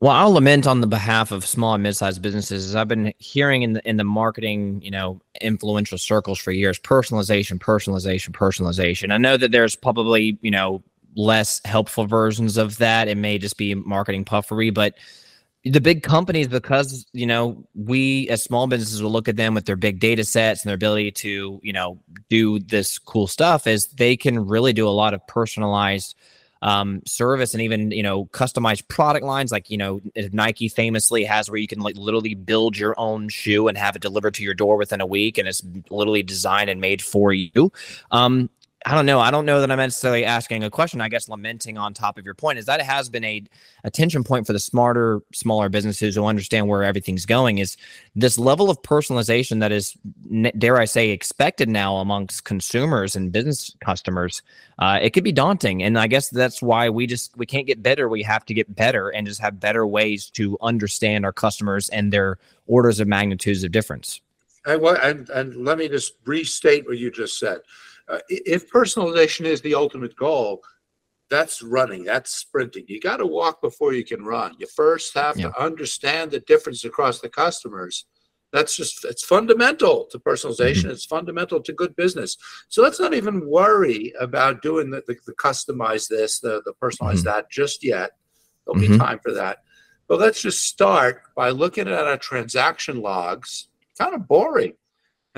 Well, 0.00 0.12
I'll 0.12 0.32
lament 0.32 0.66
on 0.66 0.80
the 0.82 0.86
behalf 0.86 1.32
of 1.32 1.46
small 1.46 1.74
and 1.74 1.82
mid-sized 1.82 2.20
businesses. 2.20 2.66
As 2.66 2.76
I've 2.76 2.88
been 2.88 3.12
hearing 3.18 3.62
in 3.62 3.72
the 3.72 3.88
in 3.88 3.96
the 3.96 4.04
marketing, 4.04 4.82
you 4.82 4.90
know, 4.90 5.20
influential 5.40 5.96
circles 5.96 6.38
for 6.38 6.52
years, 6.52 6.78
personalization, 6.78 7.58
personalization, 7.58 8.30
personalization. 8.30 9.12
I 9.12 9.16
know 9.16 9.36
that 9.38 9.50
there's 9.50 9.76
probably, 9.76 10.38
you 10.42 10.50
know, 10.50 10.82
less 11.16 11.60
helpful 11.64 12.06
versions 12.06 12.58
of 12.58 12.76
that. 12.78 13.08
It 13.08 13.16
may 13.16 13.38
just 13.38 13.56
be 13.56 13.74
marketing 13.74 14.24
puffery, 14.26 14.70
but 14.70 14.94
the 15.64 15.80
big 15.80 16.02
companies, 16.02 16.48
because 16.48 17.06
you 17.12 17.26
know, 17.26 17.66
we 17.74 18.28
as 18.28 18.42
small 18.42 18.66
businesses 18.66 19.02
will 19.02 19.10
look 19.10 19.26
at 19.26 19.36
them 19.36 19.54
with 19.54 19.64
their 19.64 19.74
big 19.74 20.00
data 20.00 20.22
sets 20.22 20.62
and 20.62 20.68
their 20.68 20.76
ability 20.76 21.12
to, 21.12 21.60
you 21.62 21.72
know, 21.72 21.98
do 22.28 22.58
this 22.58 22.98
cool 22.98 23.26
stuff, 23.26 23.66
is 23.66 23.86
they 23.86 24.18
can 24.18 24.46
really 24.46 24.74
do 24.74 24.86
a 24.86 24.90
lot 24.90 25.14
of 25.14 25.26
personalized 25.26 26.14
um, 26.62 27.02
service 27.06 27.54
and 27.54 27.62
even 27.62 27.90
you 27.90 28.02
know 28.02 28.26
customized 28.26 28.86
product 28.88 29.24
lines 29.24 29.52
like 29.52 29.70
you 29.70 29.76
know 29.76 30.00
nike 30.32 30.68
famously 30.68 31.24
has 31.24 31.50
where 31.50 31.58
you 31.58 31.68
can 31.68 31.80
like 31.80 31.96
literally 31.96 32.34
build 32.34 32.76
your 32.76 32.94
own 32.98 33.28
shoe 33.28 33.68
and 33.68 33.78
have 33.78 33.96
it 33.96 34.02
delivered 34.02 34.34
to 34.34 34.42
your 34.42 34.54
door 34.54 34.76
within 34.76 35.00
a 35.00 35.06
week 35.06 35.38
and 35.38 35.48
it's 35.48 35.62
literally 35.90 36.22
designed 36.22 36.70
and 36.70 36.80
made 36.80 37.02
for 37.02 37.32
you. 37.32 37.72
Um, 38.10 38.50
I 38.86 38.94
don't 38.94 39.06
know. 39.06 39.18
I 39.18 39.32
don't 39.32 39.44
know 39.44 39.60
that 39.60 39.70
I'm 39.72 39.78
necessarily 39.78 40.24
asking 40.24 40.62
a 40.62 40.70
question. 40.70 41.00
I 41.00 41.08
guess 41.08 41.28
lamenting 41.28 41.76
on 41.76 41.94
top 41.94 42.16
of 42.16 42.24
your 42.24 42.34
point 42.34 42.60
is 42.60 42.66
that 42.66 42.78
it 42.78 42.86
has 42.86 43.08
been 43.08 43.24
a 43.24 43.42
attention 43.82 44.22
point 44.22 44.46
for 44.46 44.52
the 44.52 44.60
smarter, 44.60 45.20
smaller 45.34 45.68
businesses 45.68 46.14
who 46.14 46.24
understand 46.24 46.68
where 46.68 46.84
everything's 46.84 47.26
going. 47.26 47.58
Is 47.58 47.76
this 48.14 48.38
level 48.38 48.70
of 48.70 48.80
personalization 48.82 49.58
that 49.60 49.72
is, 49.72 49.96
dare 50.58 50.78
I 50.78 50.84
say, 50.84 51.10
expected 51.10 51.68
now 51.68 51.96
amongst 51.96 52.44
consumers 52.44 53.16
and 53.16 53.32
business 53.32 53.74
customers? 53.80 54.42
Uh, 54.78 55.00
it 55.02 55.10
could 55.10 55.24
be 55.24 55.32
daunting, 55.32 55.82
and 55.82 55.98
I 55.98 56.06
guess 56.06 56.28
that's 56.28 56.62
why 56.62 56.88
we 56.88 57.08
just 57.08 57.36
we 57.36 57.46
can't 57.46 57.66
get 57.66 57.82
better. 57.82 58.08
We 58.08 58.22
have 58.22 58.44
to 58.46 58.54
get 58.54 58.76
better 58.76 59.08
and 59.08 59.26
just 59.26 59.40
have 59.40 59.58
better 59.58 59.88
ways 59.88 60.30
to 60.30 60.56
understand 60.60 61.24
our 61.24 61.32
customers 61.32 61.88
and 61.88 62.12
their 62.12 62.38
orders 62.68 63.00
of 63.00 63.08
magnitudes 63.08 63.64
of 63.64 63.72
difference. 63.72 64.20
And, 64.64 64.84
and, 64.84 65.28
and 65.30 65.64
let 65.64 65.78
me 65.78 65.88
just 65.88 66.12
restate 66.24 66.86
what 66.86 66.98
you 66.98 67.10
just 67.10 67.38
said 67.38 67.58
uh, 68.08 68.18
if 68.28 68.70
personalization 68.70 69.44
is 69.44 69.60
the 69.60 69.74
ultimate 69.74 70.16
goal, 70.16 70.62
that's 71.30 71.62
running, 71.62 72.04
that's 72.04 72.34
sprinting. 72.34 72.84
You 72.88 73.00
got 73.00 73.18
to 73.18 73.26
walk 73.26 73.60
before 73.60 73.92
you 73.92 74.04
can 74.04 74.24
run. 74.24 74.54
You 74.58 74.66
first 74.66 75.14
have 75.14 75.38
yeah. 75.38 75.48
to 75.48 75.62
understand 75.62 76.30
the 76.30 76.40
difference 76.40 76.84
across 76.84 77.20
the 77.20 77.28
customers. 77.28 78.06
That's 78.50 78.74
just 78.74 79.04
it's 79.04 79.24
fundamental 79.24 80.06
to 80.10 80.18
personalization. 80.18 80.84
Mm-hmm. 80.84 80.90
It's 80.92 81.04
fundamental 81.04 81.60
to 81.62 81.72
good 81.72 81.94
business. 81.96 82.38
So 82.68 82.82
let's 82.82 82.98
not 82.98 83.12
even 83.12 83.46
worry 83.46 84.14
about 84.18 84.62
doing 84.62 84.90
the, 84.90 85.02
the, 85.06 85.16
the 85.26 85.34
customize 85.34 86.08
this, 86.08 86.40
the, 86.40 86.62
the 86.64 86.72
personalize 86.82 87.16
mm-hmm. 87.16 87.24
that 87.24 87.50
just 87.50 87.84
yet. 87.84 88.12
There'll 88.64 88.80
mm-hmm. 88.80 88.94
be 88.94 88.98
time 88.98 89.18
for 89.22 89.32
that. 89.32 89.58
But 90.08 90.20
let's 90.20 90.40
just 90.40 90.64
start 90.64 91.24
by 91.36 91.50
looking 91.50 91.88
at 91.88 92.06
our 92.06 92.16
transaction 92.16 93.02
logs. 93.02 93.68
Kind 93.98 94.14
of 94.14 94.26
boring 94.26 94.72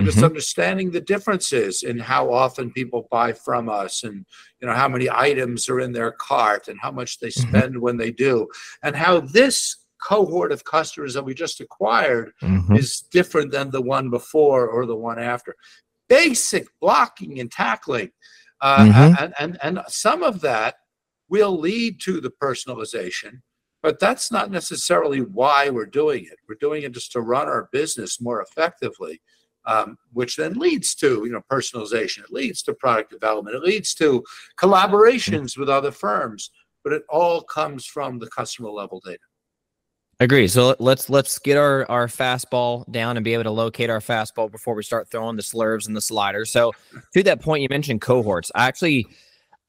and 0.00 0.08
mm-hmm. 0.08 0.14
just 0.14 0.24
understanding 0.24 0.90
the 0.90 1.00
differences 1.00 1.82
in 1.82 1.98
how 1.98 2.32
often 2.32 2.72
people 2.72 3.06
buy 3.10 3.34
from 3.34 3.68
us 3.68 4.02
and 4.02 4.24
you 4.60 4.66
know 4.66 4.74
how 4.74 4.88
many 4.88 5.10
items 5.10 5.68
are 5.68 5.80
in 5.80 5.92
their 5.92 6.12
cart 6.12 6.68
and 6.68 6.78
how 6.80 6.90
much 6.90 7.18
they 7.18 7.28
mm-hmm. 7.28 7.48
spend 7.48 7.74
mm-hmm. 7.74 7.82
when 7.82 7.98
they 7.98 8.10
do 8.10 8.48
and 8.82 8.96
how 8.96 9.20
this 9.20 9.76
cohort 10.02 10.52
of 10.52 10.64
customers 10.64 11.12
that 11.12 11.24
we 11.24 11.34
just 11.34 11.60
acquired 11.60 12.32
mm-hmm. 12.42 12.74
is 12.74 13.02
different 13.10 13.52
than 13.52 13.70
the 13.70 13.82
one 13.82 14.08
before 14.08 14.66
or 14.68 14.86
the 14.86 14.96
one 14.96 15.18
after 15.18 15.54
basic 16.08 16.66
blocking 16.80 17.38
and 17.38 17.52
tackling 17.52 18.10
uh, 18.62 18.78
mm-hmm. 18.78 19.22
and, 19.22 19.34
and 19.38 19.58
and 19.62 19.80
some 19.88 20.22
of 20.22 20.40
that 20.40 20.76
will 21.28 21.58
lead 21.58 22.00
to 22.00 22.22
the 22.22 22.32
personalization 22.42 23.42
but 23.82 24.00
that's 24.00 24.32
not 24.32 24.50
necessarily 24.50 25.20
why 25.20 25.68
we're 25.68 25.84
doing 25.84 26.24
it 26.24 26.38
we're 26.48 26.54
doing 26.58 26.84
it 26.84 26.92
just 26.92 27.12
to 27.12 27.20
run 27.20 27.48
our 27.48 27.68
business 27.70 28.18
more 28.18 28.40
effectively 28.40 29.20
um, 29.66 29.98
which 30.12 30.36
then 30.36 30.54
leads 30.54 30.94
to 30.96 31.22
you 31.24 31.30
know 31.30 31.42
personalization. 31.50 32.24
It 32.24 32.32
leads 32.32 32.62
to 32.62 32.74
product 32.74 33.10
development. 33.10 33.56
It 33.56 33.62
leads 33.62 33.94
to 33.94 34.24
collaborations 34.58 35.58
with 35.58 35.68
other 35.68 35.90
firms. 35.90 36.50
But 36.82 36.94
it 36.94 37.02
all 37.10 37.42
comes 37.42 37.84
from 37.84 38.18
the 38.18 38.26
customer 38.28 38.70
level 38.70 39.02
data. 39.04 39.18
Agree. 40.20 40.48
So 40.48 40.76
let's 40.78 41.08
let's 41.08 41.38
get 41.38 41.56
our 41.56 41.90
our 41.90 42.06
fastball 42.06 42.90
down 42.92 43.16
and 43.16 43.24
be 43.24 43.32
able 43.32 43.44
to 43.44 43.50
locate 43.50 43.88
our 43.88 44.00
fastball 44.00 44.50
before 44.50 44.74
we 44.74 44.82
start 44.82 45.10
throwing 45.10 45.36
the 45.36 45.42
slurves 45.42 45.86
and 45.86 45.96
the 45.96 46.00
sliders. 46.02 46.50
So 46.50 46.72
to 47.14 47.22
that 47.22 47.40
point, 47.40 47.62
you 47.62 47.68
mentioned 47.70 48.02
cohorts. 48.02 48.52
I 48.54 48.66
actually 48.66 49.06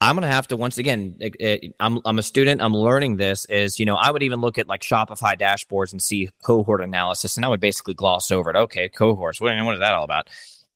I'm 0.02 0.16
gonna 0.16 0.26
have 0.26 0.48
to 0.48 0.56
once 0.56 0.78
again. 0.78 1.14
It, 1.20 1.36
it, 1.38 1.74
I'm 1.78 2.00
I'm 2.04 2.18
a 2.18 2.24
student. 2.24 2.60
I'm 2.60 2.74
learning 2.74 3.18
this. 3.18 3.44
Is 3.44 3.78
you 3.78 3.86
know 3.86 3.94
I 3.94 4.10
would 4.10 4.24
even 4.24 4.40
look 4.40 4.58
at 4.58 4.66
like 4.66 4.80
Shopify 4.80 5.38
dashboards 5.38 5.92
and 5.92 6.02
see 6.02 6.28
cohort 6.42 6.80
analysis, 6.80 7.36
and 7.36 7.44
I 7.44 7.48
would 7.48 7.60
basically 7.60 7.94
gloss 7.94 8.32
over 8.32 8.50
it. 8.50 8.56
Okay, 8.56 8.88
cohorts. 8.88 9.40
What, 9.40 9.56
what 9.64 9.74
is 9.74 9.80
that 9.80 9.94
all 9.94 10.02
about? 10.02 10.28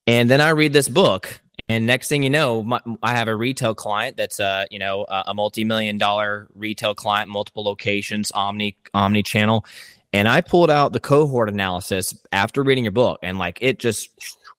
And 0.07 0.31
then 0.31 0.41
I 0.41 0.51
read 0.51 0.73
this 0.73 0.89
book, 0.89 1.41
and 1.69 1.89
next 1.89 2.07
thing 2.07 2.23
you 2.23 2.31
know, 2.31 2.63
my, 2.63 2.81
I 3.03 3.17
have 3.17 3.27
a 3.27 3.35
retail 3.35 3.75
client 3.75 4.17
that's 4.17 4.39
a 4.39 4.69
you 4.71 4.79
know 4.79 5.05
a, 5.09 5.25
a 5.27 5.35
multi-million 5.35 5.99
dollar 5.99 6.47
retail 6.55 6.95
client, 6.95 7.29
multiple 7.29 7.65
locations, 7.65 8.31
omni 8.31 8.77
omni 8.95 9.25
channel, 9.25 9.65
and 10.13 10.29
I 10.29 10.41
pulled 10.41 10.71
out 10.71 10.93
the 10.93 11.01
cohort 11.01 11.49
analysis 11.49 12.17
after 12.31 12.63
reading 12.63 12.85
your 12.85 12.93
book, 12.93 13.19
and 13.25 13.41
like 13.41 13.59
it 13.61 13.81
just 13.81 14.09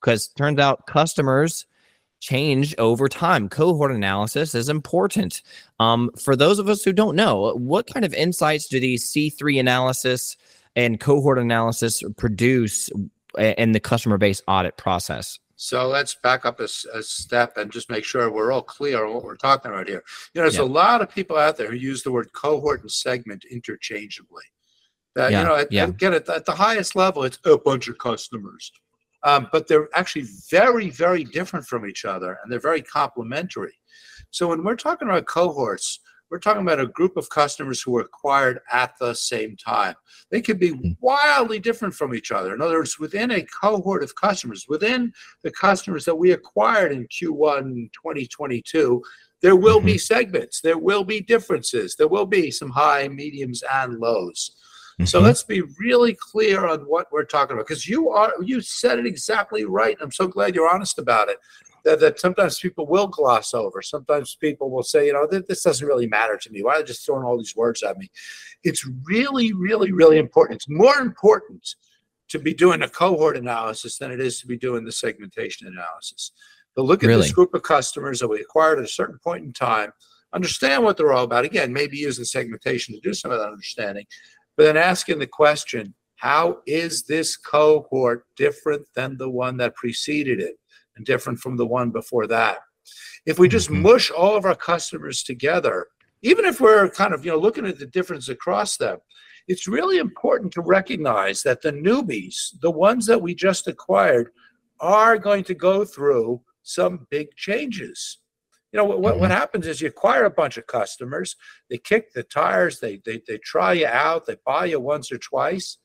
because 0.02 0.28
turns 0.28 0.60
out 0.60 0.88
customers 0.88 1.66
change 2.20 2.76
over 2.78 3.08
time. 3.08 3.50
Cohort 3.50 3.92
analysis 3.92 4.56
is 4.56 4.70
important. 4.70 5.42
Um, 5.80 6.12
for 6.18 6.36
those 6.36 6.60
of 6.60 6.70
us 6.70 6.84
who 6.84 6.94
don't 6.94 7.16
know, 7.16 7.54
what 7.56 7.88
kind 7.92 8.06
of 8.06 8.14
insights 8.14 8.68
do 8.68 8.80
these 8.80 9.06
C3 9.12 9.60
analysis 9.60 10.36
and 10.76 11.00
cohort 11.00 11.40
analysis 11.40 12.04
produce 12.18 12.90
in 13.38 13.72
the 13.72 13.80
customer 13.80 14.18
base 14.18 14.42
audit 14.48 14.78
process? 14.78 15.40
So 15.60 15.88
let's 15.88 16.16
back 16.16 16.46
up 16.46 16.60
a, 16.60 16.68
a, 16.94 17.02
step 17.02 17.58
and 17.58 17.72
just 17.72 17.90
make 17.90 18.06
sure 18.06 18.32
we're 18.32 18.52
all 18.52 18.62
clear 18.62 19.04
on 19.04 19.16
what 19.16 19.24
we're 19.24 19.36
talking 19.36 19.72
about 19.72 19.88
here. 19.88 20.04
You 20.34 20.40
know, 20.40 20.44
there's 20.44 20.58
yeah. 20.58 20.62
a 20.62 20.66
lot 20.66 21.02
of 21.02 21.10
people 21.10 21.36
out 21.36 21.58
there 21.58 21.72
who 21.72 21.76
use 21.76 22.04
the 22.04 22.12
word 22.12 22.32
cohort 22.34 22.82
and 22.82 22.92
segment 22.92 23.44
interchangeably. 23.50 24.44
That 25.16 25.32
yeah. 25.32 25.42
you 25.42 25.48
know, 25.48 25.56
at, 25.56 25.72
yeah. 25.72 25.86
again, 25.86 26.14
at, 26.14 26.30
at 26.30 26.46
the 26.46 26.52
highest 26.52 26.96
level, 26.96 27.24
it's 27.24 27.40
a 27.44 27.58
bunch 27.58 27.88
of 27.88 27.98
customers 27.98 28.72
um, 29.24 29.48
but 29.52 29.68
they're 29.68 29.90
actually 29.94 30.26
very, 30.50 30.90
very 30.90 31.24
different 31.24 31.66
from 31.66 31.86
each 31.88 32.06
other 32.06 32.40
and 32.44 32.52
they're 32.52 32.60
very 32.60 32.82
complementary. 32.82 33.74
So 34.32 34.48
when 34.48 34.64
we're 34.64 34.76
talking 34.76 35.08
about 35.08 35.26
cohorts, 35.26 36.00
we're 36.30 36.40
talking 36.40 36.62
about 36.62 36.82
a 36.82 36.88
group 36.88 37.16
of 37.16 37.30
customers 37.30 37.82
who 37.82 37.92
were 37.92 38.02
acquired 38.02 38.60
at 38.70 38.94
the 39.00 39.14
same 39.14 39.56
time. 39.56 39.96
They 40.30 40.42
could 40.42 40.60
be 40.60 40.72
hmm. 40.72 40.92
wildly 41.00 41.60
different 41.60 41.94
from 41.94 42.14
each 42.14 42.32
other. 42.32 42.54
In 42.54 42.62
other 42.62 42.78
words, 42.78 43.00
within 43.00 43.32
a 43.32 43.44
cohort 43.44 44.04
of 44.04 44.16
customers, 44.16 44.66
within 44.68 45.14
the 45.44 45.52
customers 45.52 46.04
that 46.06 46.16
we 46.16 46.32
acquired 46.32 46.92
in 46.92 47.08
Q1 47.08 47.92
2022, 47.94 49.02
there 49.42 49.56
will 49.56 49.80
be 49.80 49.94
mm-hmm. 49.94 50.00
segments, 50.00 50.62
there 50.62 50.80
will 50.80 51.04
be 51.04 51.22
differences, 51.22 51.96
there 51.96 52.08
will 52.08 52.26
be 52.26 52.50
some 52.50 52.72
high, 52.72 53.08
mediums, 53.08 53.64
and 53.72 54.00
lows. 54.00 54.56
Mm-hmm. 55.00 55.06
So 55.06 55.20
let's 55.20 55.44
be 55.44 55.62
really 55.80 56.18
clear 56.20 56.66
on 56.66 56.80
what 56.82 57.08
we're 57.12 57.24
talking 57.24 57.54
about 57.54 57.68
because 57.68 57.88
you 57.88 58.10
are 58.10 58.34
you 58.42 58.62
said 58.62 58.98
it 58.98 59.06
exactly 59.06 59.64
right. 59.64 59.96
I'm 60.02 60.12
so 60.12 60.28
glad 60.28 60.56
you're 60.56 60.74
honest 60.74 60.98
about 60.98 61.30
it. 61.30 61.38
That, 61.86 62.00
that 62.02 62.20
sometimes 62.20 62.60
people 62.60 62.88
will 62.88 63.08
gloss 63.08 63.54
over. 63.54 63.82
Sometimes 63.82 64.36
people 64.36 64.70
will 64.72 64.84
say, 64.84 65.06
you 65.06 65.14
know, 65.14 65.26
this 65.28 65.64
doesn't 65.64 65.88
really 65.88 66.08
matter 66.08 66.36
to 66.36 66.50
me. 66.52 66.62
Why 66.62 66.76
are 66.76 66.80
they 66.80 66.86
just 66.86 67.06
throwing 67.06 67.24
all 67.24 67.38
these 67.38 67.56
words 67.56 67.82
at 67.82 67.98
me? 67.98 68.10
It's 68.64 68.86
really, 69.06 69.54
really, 69.54 69.94
really 69.94 70.18
important. 70.18 70.58
It's 70.58 70.68
more 70.68 70.98
important 70.98 71.76
to 72.30 72.40
be 72.40 72.54
doing 72.54 72.82
a 72.82 72.90
cohort 72.90 73.38
analysis 73.38 73.98
than 73.98 74.12
it 74.12 74.20
is 74.20 74.42
to 74.42 74.48
be 74.48 74.58
doing 74.58 74.84
the 74.84 74.92
segmentation 74.92 75.68
analysis. 75.68 76.32
But 76.76 76.86
look 76.86 77.04
at 77.04 77.08
really? 77.08 77.22
this 77.22 77.32
group 77.32 77.54
of 77.54 77.64
customers 77.64 78.20
that 78.20 78.28
we 78.28 78.42
acquired 78.42 78.80
at 78.80 78.86
a 78.86 78.90
certain 78.90 79.20
point 79.24 79.46
in 79.46 79.54
time, 79.54 79.92
understand 80.34 80.84
what 80.84 80.98
they're 80.98 81.14
all 81.14 81.24
about. 81.24 81.46
Again, 81.46 81.72
maybe 81.72 81.98
use 81.98 82.18
the 82.18 82.26
segmentation 82.26 82.94
to 82.94 83.02
do 83.02 83.14
some 83.14 83.32
of 83.32 83.40
that 83.40 83.50
understanding, 83.50 84.06
but 84.58 84.64
then 84.64 84.78
asking 84.78 85.20
the 85.20 85.28
question, 85.28 85.94
how 86.16 86.60
is 86.66 87.04
this 87.04 87.38
cohort 87.38 88.26
different 88.36 88.88
than 88.96 89.18
the 89.18 89.30
one 89.30 89.56
that 89.58 89.76
preceded 89.76 90.42
it 90.42 90.56
and 90.96 91.06
different 91.06 91.40
from 91.40 91.56
the 91.58 91.66
one 91.66 91.92
before 91.92 92.26
that? 92.28 92.58
If 93.26 93.38
we 93.38 93.48
just 93.48 93.70
mm-hmm. 93.70 93.84
mush 93.84 94.10
all 94.10 94.36
of 94.36 94.46
our 94.46 94.56
customers 94.56 95.22
together, 95.22 95.88
even 96.24 96.44
if 96.46 96.60
we're 96.60 96.90
kind 96.90 97.14
of 97.14 97.24
you 97.24 97.32
know 97.32 97.38
looking 97.38 97.68
at 97.68 97.78
the 97.78 97.86
difference 97.86 98.30
across 98.30 98.78
them, 98.78 98.98
it's 99.48 99.68
really 99.68 99.98
important 99.98 100.52
to 100.54 100.62
recognize 100.62 101.44
that 101.44 101.62
the 101.62 101.72
newbies, 101.72 102.50
the 102.62 102.72
ones 102.72 103.06
that 103.06 103.22
we 103.22 103.36
just 103.36 103.68
acquired, 103.68 104.32
are 104.80 105.18
going 105.18 105.44
to 105.44 105.54
go 105.54 105.86
through 105.86 106.42
some 106.64 107.08
big 107.10 107.28
changes. 107.36 108.20
You 108.72 108.78
know 108.78 108.86
what, 108.86 109.00
mm-hmm. 109.00 109.20
what 109.22 109.32
happens 109.32 109.66
is 109.66 109.82
you 109.82 109.88
acquire 109.88 110.26
a 110.26 110.30
bunch 110.30 110.58
of 110.58 110.68
customers, 110.68 111.36
they 111.70 111.78
kick 111.78 112.14
the 112.14 112.24
tires, 112.24 112.80
they, 112.80 113.02
they 113.06 113.22
they 113.28 113.38
try 113.38 113.74
you 113.74 113.88
out, 113.88 114.26
they 114.26 114.36
buy 114.46 114.66
you 114.66 114.80
once 114.80 115.12
or 115.12 115.18
twice, 115.18 115.78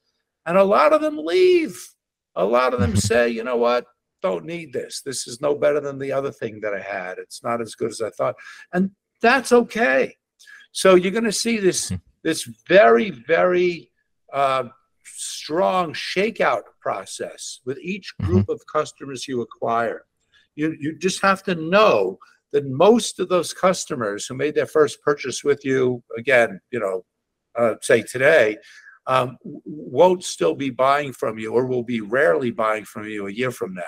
and 0.46 0.56
a 0.58 0.64
lot 0.64 0.92
of 0.92 1.00
them 1.00 1.16
leave. 1.18 1.78
A 2.34 2.44
lot 2.44 2.72
of 2.72 2.80
them 2.80 2.90
mm-hmm. 2.90 2.98
say, 2.98 3.28
you 3.28 3.44
know 3.44 3.58
what, 3.58 3.84
don't 4.22 4.46
need 4.46 4.72
this. 4.72 5.02
This 5.02 5.26
is 5.26 5.40
no 5.40 5.54
better 5.54 5.80
than 5.80 5.98
the 5.98 6.12
other 6.12 6.32
thing 6.32 6.60
that 6.60 6.72
I 6.72 6.80
had. 6.80 7.18
It's 7.18 7.42
not 7.42 7.60
as 7.60 7.74
good 7.74 7.90
as 7.90 8.00
I 8.00 8.10
thought. 8.10 8.36
And 8.72 8.92
that's 9.20 9.52
okay. 9.52 10.16
So 10.72 10.94
you're 10.94 11.12
going 11.12 11.24
to 11.24 11.32
see 11.32 11.58
this 11.58 11.90
hmm. 11.90 11.96
this 12.24 12.48
very 12.66 13.10
very 13.10 13.90
uh, 14.32 14.64
strong 15.04 15.92
shakeout 15.92 16.62
process 16.80 17.60
with 17.64 17.78
each 17.78 18.14
mm-hmm. 18.14 18.30
group 18.30 18.42
mm-hmm. 18.44 18.52
of 18.52 18.66
customers 18.72 19.28
you 19.28 19.42
acquire. 19.42 20.04
You 20.54 20.74
you 20.78 20.98
just 20.98 21.20
have 21.22 21.42
to 21.44 21.54
know 21.54 22.18
that 22.52 22.66
most 22.66 23.18
of 23.18 23.28
those 23.28 23.52
customers 23.52 24.26
who 24.26 24.34
made 24.34 24.54
their 24.54 24.66
first 24.66 25.02
purchase 25.02 25.42
with 25.42 25.64
you, 25.64 26.02
again, 26.16 26.60
you 26.70 26.78
know, 26.78 27.04
uh, 27.56 27.74
say 27.80 28.02
today, 28.02 28.56
um, 29.06 29.36
won't 29.42 30.22
still 30.22 30.54
be 30.54 30.70
buying 30.70 31.12
from 31.12 31.38
you 31.38 31.52
or 31.52 31.66
will 31.66 31.82
be 31.82 32.00
rarely 32.00 32.50
buying 32.50 32.84
from 32.84 33.06
you 33.06 33.26
a 33.26 33.32
year 33.32 33.50
from 33.50 33.74
now. 33.74 33.82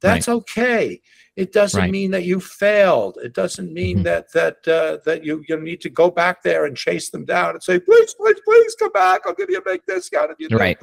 That's 0.00 0.28
right. 0.28 0.34
okay. 0.34 1.00
It 1.36 1.52
doesn't 1.52 1.80
right. 1.80 1.90
mean 1.90 2.10
that 2.10 2.24
you 2.24 2.40
failed. 2.40 3.18
It 3.22 3.32
doesn't 3.32 3.72
mean 3.72 3.98
mm-hmm. 3.98 4.04
that 4.04 4.32
that 4.32 4.68
uh, 4.68 4.98
that 5.06 5.24
you 5.24 5.42
you 5.48 5.58
need 5.58 5.80
to 5.82 5.90
go 5.90 6.10
back 6.10 6.42
there 6.42 6.66
and 6.66 6.76
chase 6.76 7.10
them 7.10 7.24
down 7.24 7.50
and 7.50 7.62
say, 7.62 7.78
please, 7.78 8.14
please, 8.14 8.40
please 8.44 8.74
come 8.74 8.92
back. 8.92 9.22
I'll 9.24 9.34
give 9.34 9.48
you 9.48 9.58
a 9.58 9.62
big 9.62 9.80
discount 9.86 10.30
if 10.30 10.38
you 10.38 10.48
do. 10.48 10.56
Right. 10.56 10.78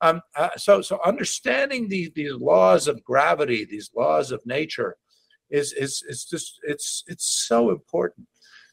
Um, 0.00 0.22
uh, 0.36 0.50
so 0.56 0.80
so 0.80 1.00
understanding 1.04 1.88
these 1.88 2.10
these 2.14 2.32
laws 2.32 2.88
of 2.88 3.04
gravity, 3.04 3.66
these 3.66 3.90
laws 3.94 4.32
of 4.32 4.40
nature, 4.46 4.96
is 5.50 5.72
is 5.72 6.02
is 6.08 6.24
just 6.24 6.60
it's 6.62 7.04
it's 7.06 7.46
so 7.46 7.70
important. 7.70 8.26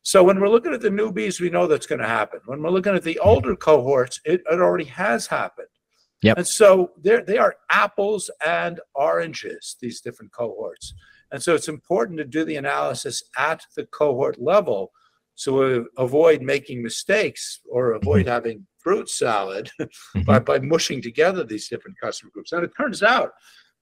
So 0.04 0.24
when 0.24 0.40
we're 0.40 0.50
looking 0.50 0.74
at 0.74 0.82
the 0.82 0.90
newbies, 0.90 1.42
we 1.42 1.50
know 1.50 1.68
that's 1.68 1.88
going 1.88 2.00
to 2.00 2.08
happen. 2.08 2.40
When 2.46 2.62
we're 2.62 2.70
looking 2.70 2.96
at 2.96 3.04
the 3.04 3.16
mm-hmm. 3.16 3.28
older 3.28 3.56
cohorts, 3.56 4.22
it, 4.24 4.42
it 4.50 4.62
already 4.62 4.86
has 4.86 5.28
happened. 5.28 5.68
Yep. 6.22 6.38
And 6.38 6.48
so 6.48 6.92
they 6.98 7.22
they 7.22 7.38
are 7.38 7.56
apples 7.70 8.30
and 8.46 8.80
oranges, 8.96 9.76
these 9.82 10.02
different 10.02 10.32
cohorts. 10.32 10.94
And 11.32 11.44
so 11.44 11.56
it's 11.56 11.68
important 11.68 12.20
to 12.20 12.24
do 12.24 12.46
the 12.46 12.56
analysis 12.56 13.22
at 13.38 13.62
the 13.76 13.86
cohort 13.88 14.42
level 14.42 14.92
so 15.38 15.54
we 15.54 15.86
avoid 15.98 16.42
making 16.42 16.82
mistakes 16.82 17.60
or 17.70 17.92
avoid 17.92 18.22
mm-hmm. 18.22 18.30
having 18.30 18.68
fruit 18.80 19.08
salad 19.08 19.70
mm-hmm. 19.80 20.22
by, 20.24 20.40
by 20.40 20.58
mushing 20.58 21.00
together 21.00 21.44
these 21.44 21.70
different 21.70 21.96
customer 22.02 22.32
groups. 22.34 22.52
And 22.52 22.64
it 22.64 22.72
turns 22.76 23.04
out 23.04 23.34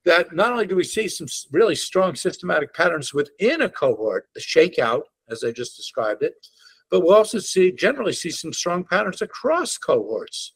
that 0.06 0.34
not 0.36 0.52
only 0.52 0.68
do 0.68 0.76
we 0.76 0.84
see 0.84 1.08
some 1.08 1.28
really 1.52 1.76
strong 1.76 2.15
systematic 2.15 2.74
patterns 2.74 3.13
within 3.13 3.62
a 3.62 3.70
cohort, 3.70 4.30
the 4.34 4.41
shakeout, 4.41 5.04
as 5.30 5.44
I 5.44 5.52
just 5.52 5.76
described 5.76 6.22
it, 6.22 6.34
but 6.91 7.02
we'll 7.02 7.15
also 7.15 7.39
see 7.39 7.72
generally 7.72 8.13
see 8.13 8.30
some 8.30 8.54
strong 8.54 8.84
patterns 8.84 9.22
across 9.22 9.78
cohorts. 9.78 10.54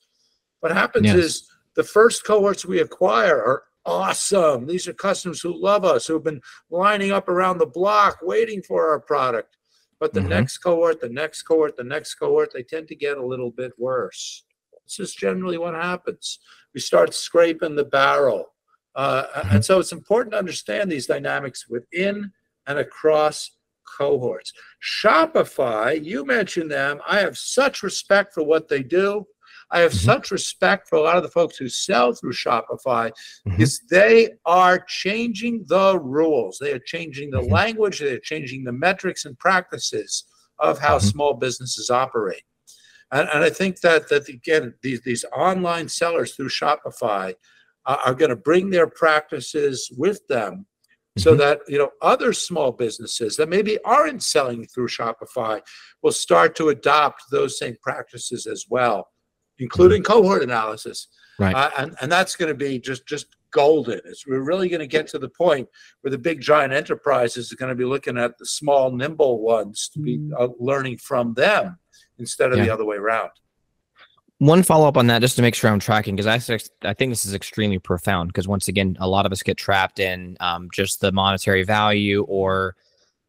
What 0.60 0.72
happens 0.72 1.08
yes. 1.08 1.16
is 1.16 1.50
the 1.76 1.84
first 1.84 2.26
cohorts 2.26 2.66
we 2.66 2.80
acquire 2.80 3.38
are 3.38 3.64
awesome. 3.86 4.68
These 4.68 4.88
are 4.88 4.94
customers 4.94 5.42
who 5.42 5.60
love 5.60 5.84
us, 5.84 6.06
who've 6.06 6.24
been 6.24 6.42
lining 6.70 7.12
up 7.12 7.28
around 7.28 7.58
the 7.58 7.66
block 7.66 8.20
waiting 8.22 8.62
for 8.62 8.90
our 8.90 9.00
product. 9.00 9.58
But 10.00 10.14
the 10.14 10.20
mm-hmm. 10.20 10.30
next 10.30 10.60
cohort, 10.60 11.02
the 11.02 11.10
next 11.10 11.44
cohort, 11.44 11.76
the 11.76 11.84
next 11.84 12.16
cohort, 12.16 12.52
they 12.54 12.64
tend 12.64 12.88
to 12.90 12.96
get 12.96 13.18
a 13.18 13.26
little 13.26 13.52
bit 13.52 13.74
worse. 13.78 14.44
This 14.86 15.00
is 15.00 15.16
generally 15.16 15.58
what 15.58 15.74
happens. 15.74 16.40
We 16.74 16.80
start 16.80 17.14
scraping 17.14 17.76
the 17.76 17.86
barrel. 17.86 18.54
Uh, 18.95 19.23
mm-hmm. 19.23 19.56
And 19.56 19.65
so 19.65 19.80
it's 19.80 19.91
important 19.91 20.34
to 20.34 20.39
understand 20.39 20.91
these 20.91 21.08
dynamics 21.08 21.67
within 21.69 22.32
and 22.67 22.80
across 22.80 23.52
cohorts. 23.97 24.54
Shopify, 24.84 26.04
you 26.04 26.25
mentioned 26.25 26.71
them. 26.71 26.99
I 27.08 27.19
have 27.19 27.38
such 27.38 27.84
respect 27.84 28.34
for 28.34 28.43
what 28.43 28.67
they 28.67 28.84
do. 28.84 29.25
I 29.71 29.80
have 29.80 29.91
mm-hmm. 29.91 30.06
such 30.06 30.32
respect 30.32 30.88
for 30.88 30.95
a 30.97 31.02
lot 31.02 31.17
of 31.17 31.23
the 31.23 31.30
folks 31.30 31.58
who 31.58 31.69
sell 31.69 32.13
through 32.13 32.34
Shopify 32.34 33.12
mm-hmm. 33.12 33.52
because 33.52 33.82
they 33.89 34.30
are 34.45 34.80
changing 34.88 35.65
the 35.67 35.99
rules. 35.99 36.58
They 36.60 36.71
are 36.73 36.80
changing 36.80 37.32
the 37.32 37.41
mm-hmm. 37.41 37.54
language. 37.54 37.99
They 37.99 38.13
are 38.13 38.19
changing 38.19 38.63
the 38.63 38.71
metrics 38.71 39.25
and 39.25 39.38
practices 39.38 40.25
of 40.60 40.80
how 40.80 40.97
mm-hmm. 40.97 41.08
small 41.08 41.34
businesses 41.36 41.89
operate. 41.89 42.43
And, 43.12 43.28
and 43.34 43.43
I 43.43 43.49
think 43.49 43.82
that 43.82 44.10
that 44.10 44.30
again, 44.30 44.75
these 44.84 45.02
these 45.02 45.25
online 45.36 45.89
sellers 45.89 46.36
through 46.36 46.49
Shopify 46.49 47.34
are 47.97 48.13
going 48.13 48.30
to 48.30 48.36
bring 48.36 48.69
their 48.69 48.88
practices 48.88 49.91
with 49.97 50.25
them 50.28 50.65
so 51.17 51.32
mm-hmm. 51.32 51.39
that 51.39 51.60
you 51.67 51.78
know 51.78 51.89
other 52.02 52.34
small 52.34 52.71
businesses 52.71 53.36
that 53.38 53.49
maybe 53.49 53.78
aren't 53.84 54.23
selling 54.23 54.65
through 54.65 54.88
shopify 54.88 55.60
will 56.02 56.12
start 56.12 56.56
to 56.56 56.69
adopt 56.69 57.23
those 57.32 57.58
same 57.58 57.75
practices 57.82 58.45
as 58.45 58.65
well 58.69 59.08
including 59.60 60.02
mm-hmm. 60.02 60.13
cohort 60.13 60.41
analysis. 60.41 61.08
Right. 61.38 61.56
Uh, 61.56 61.69
and, 61.78 61.95
and 62.02 62.12
that's 62.12 62.36
going 62.36 62.49
to 62.49 62.56
be 62.56 62.80
just, 62.80 63.06
just 63.08 63.28
golden. 63.52 64.02
It's, 64.06 64.25
we're 64.25 64.41
really 64.41 64.69
going 64.69 64.80
to 64.80 64.88
get 64.88 65.08
to 65.08 65.19
the 65.19 65.30
point 65.30 65.67
where 66.02 66.12
the 66.12 66.17
big 66.17 66.41
giant 66.41 66.73
enterprises 66.73 67.52
are 67.52 67.56
going 67.56 67.69
to 67.69 67.75
be 67.75 67.86
looking 67.86 68.17
at 68.17 68.38
the 68.38 68.45
small, 68.45 68.91
nimble 68.91 69.41
ones 69.41 69.89
to 69.93 69.99
be 69.99 70.17
mm. 70.17 70.32
uh, 70.38 70.49
learning 70.60 70.97
from 70.97 71.34
them 71.34 71.78
instead 72.17 72.52
of 72.52 72.58
yeah. 72.58 72.65
the 72.65 72.73
other 72.73 72.86
way 72.86 72.97
around. 72.97 73.32
One 74.39 74.63
follow 74.63 74.88
up 74.88 74.97
on 74.97 75.08
that, 75.08 75.21
just 75.21 75.36
to 75.36 75.41
make 75.41 75.54
sure 75.54 75.69
I'm 75.69 75.80
tracking, 75.80 76.15
because 76.15 76.49
I, 76.49 76.89
I 76.89 76.93
think 76.93 77.12
this 77.12 77.25
is 77.25 77.34
extremely 77.34 77.78
profound. 77.78 78.30
Because 78.30 78.47
once 78.47 78.67
again, 78.67 78.97
a 78.99 79.08
lot 79.08 79.25
of 79.25 79.32
us 79.32 79.43
get 79.43 79.58
trapped 79.58 79.99
in 79.99 80.38
um, 80.39 80.69
just 80.73 81.02
the 81.02 81.12
monetary 81.12 81.63
value 81.63 82.23
or 82.23 82.75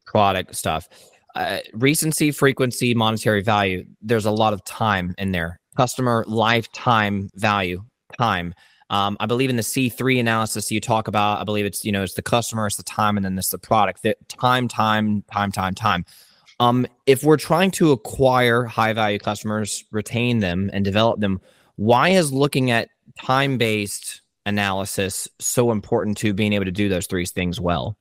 product 0.06 0.54
stuff. 0.54 0.88
Uh, 1.34 1.58
recency, 1.72 2.30
frequency, 2.30 2.94
monetary 2.94 3.42
value. 3.42 3.84
There's 4.02 4.24
a 4.24 4.30
lot 4.30 4.52
of 4.52 4.64
time 4.64 5.14
in 5.18 5.32
there 5.32 5.60
customer 5.76 6.24
lifetime 6.26 7.30
value 7.36 7.82
time. 8.18 8.54
Um, 8.90 9.16
I 9.20 9.26
believe 9.26 9.50
in 9.50 9.56
the 9.56 9.62
C3 9.62 10.18
analysis 10.18 10.70
you 10.70 10.80
talk 10.80 11.06
about, 11.06 11.40
I 11.40 11.44
believe 11.44 11.64
it's, 11.64 11.84
you 11.84 11.92
know, 11.92 12.02
it's 12.02 12.14
the 12.14 12.22
customer, 12.22 12.66
it's 12.66 12.76
the 12.76 12.82
time, 12.82 13.16
and 13.16 13.24
then 13.24 13.38
it's 13.38 13.50
the 13.50 13.58
product. 13.58 14.02
That 14.02 14.16
time, 14.28 14.66
time, 14.68 15.22
time, 15.32 15.52
time, 15.52 15.74
time. 15.74 16.04
Um, 16.60 16.86
if 17.06 17.24
we're 17.24 17.38
trying 17.38 17.70
to 17.72 17.90
acquire 17.90 18.64
high 18.64 18.92
value 18.92 19.18
customers, 19.18 19.84
retain 19.90 20.40
them, 20.40 20.70
and 20.74 20.84
develop 20.84 21.18
them, 21.18 21.40
why 21.76 22.10
is 22.10 22.32
looking 22.32 22.70
at 22.70 22.90
time 23.18 23.56
based 23.56 24.20
analysis 24.44 25.26
so 25.38 25.72
important 25.72 26.18
to 26.18 26.34
being 26.34 26.52
able 26.52 26.66
to 26.66 26.70
do 26.70 26.90
those 26.90 27.06
three 27.06 27.24
things 27.24 27.58
well? 27.58 27.96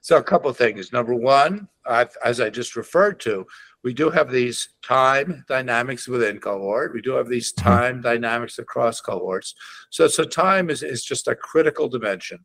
So, 0.00 0.16
a 0.16 0.22
couple 0.22 0.50
of 0.50 0.56
things. 0.56 0.92
Number 0.92 1.14
one, 1.14 1.68
I've, 1.86 2.16
as 2.24 2.40
I 2.40 2.50
just 2.50 2.74
referred 2.74 3.20
to, 3.20 3.46
we 3.84 3.94
do 3.94 4.10
have 4.10 4.30
these 4.30 4.70
time 4.82 5.44
dynamics 5.48 6.08
within 6.08 6.40
cohort. 6.40 6.92
We 6.92 7.02
do 7.02 7.12
have 7.12 7.28
these 7.28 7.52
mm-hmm. 7.52 7.68
time 7.68 8.00
dynamics 8.00 8.58
across 8.58 9.00
cohorts. 9.00 9.54
So, 9.90 10.08
so 10.08 10.24
time 10.24 10.68
is, 10.68 10.82
is 10.82 11.04
just 11.04 11.28
a 11.28 11.36
critical 11.36 11.88
dimension. 11.88 12.44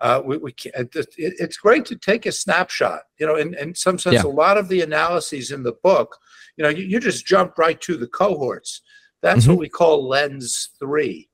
Uh, 0.00 0.22
we, 0.24 0.36
we 0.36 0.54
it, 0.64 0.94
it's 1.16 1.56
great 1.56 1.84
to 1.86 1.96
take 1.96 2.26
a 2.26 2.32
snapshot. 2.32 3.00
You 3.18 3.26
know, 3.26 3.36
in, 3.36 3.54
in 3.54 3.74
some 3.74 3.98
sense, 3.98 4.16
yeah. 4.16 4.26
a 4.26 4.28
lot 4.28 4.58
of 4.58 4.68
the 4.68 4.82
analyses 4.82 5.50
in 5.50 5.62
the 5.62 5.76
book, 5.82 6.16
you 6.56 6.64
know, 6.64 6.68
you, 6.68 6.84
you 6.84 7.00
just 7.00 7.26
jump 7.26 7.58
right 7.58 7.80
to 7.82 7.96
the 7.96 8.06
cohorts. 8.06 8.82
That's 9.22 9.42
mm-hmm. 9.42 9.52
what 9.52 9.58
we 9.60 9.68
call 9.68 10.06
lens 10.06 10.70
three. 10.78 11.28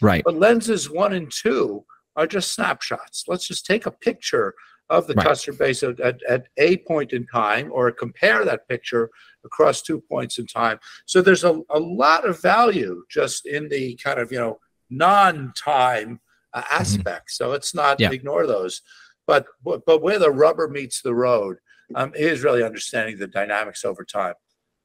Right. 0.00 0.22
But 0.24 0.36
lenses 0.36 0.90
one 0.90 1.12
and 1.12 1.30
two 1.30 1.84
are 2.16 2.26
just 2.26 2.52
snapshots. 2.52 3.24
Let's 3.28 3.46
just 3.46 3.66
take 3.66 3.86
a 3.86 3.90
picture 3.90 4.54
of 4.90 5.06
the 5.06 5.14
right. 5.14 5.26
customer 5.26 5.56
base 5.56 5.82
at, 5.82 6.00
at, 6.00 6.20
at, 6.28 6.46
a 6.56 6.78
point 6.78 7.12
in 7.12 7.26
time 7.26 7.70
or 7.72 7.90
compare 7.92 8.44
that 8.44 8.66
picture 8.68 9.10
across 9.44 9.82
two 9.82 10.00
points 10.00 10.38
in 10.38 10.46
time. 10.46 10.78
So 11.06 11.20
there's 11.20 11.44
a, 11.44 11.60
a 11.70 11.78
lot 11.78 12.26
of 12.26 12.40
value 12.40 13.04
just 13.10 13.46
in 13.46 13.68
the 13.68 13.96
kind 13.96 14.18
of, 14.18 14.32
you 14.32 14.38
know, 14.38 14.58
non-time 14.90 16.20
uh, 16.54 16.62
mm-hmm. 16.62 16.80
aspect. 16.80 17.28
Mm-hmm. 17.28 17.44
So 17.44 17.52
it's 17.52 17.74
not 17.74 18.00
yeah. 18.00 18.10
ignore 18.10 18.46
those. 18.46 18.82
But, 19.26 19.46
but 19.62 19.84
but 19.84 20.00
where 20.00 20.18
the 20.18 20.30
rubber 20.30 20.68
meets 20.68 21.02
the 21.02 21.14
road 21.14 21.58
um, 21.94 22.12
is 22.14 22.42
really 22.42 22.62
understanding 22.62 23.18
the 23.18 23.26
dynamics 23.26 23.84
over 23.84 24.02
time. 24.02 24.32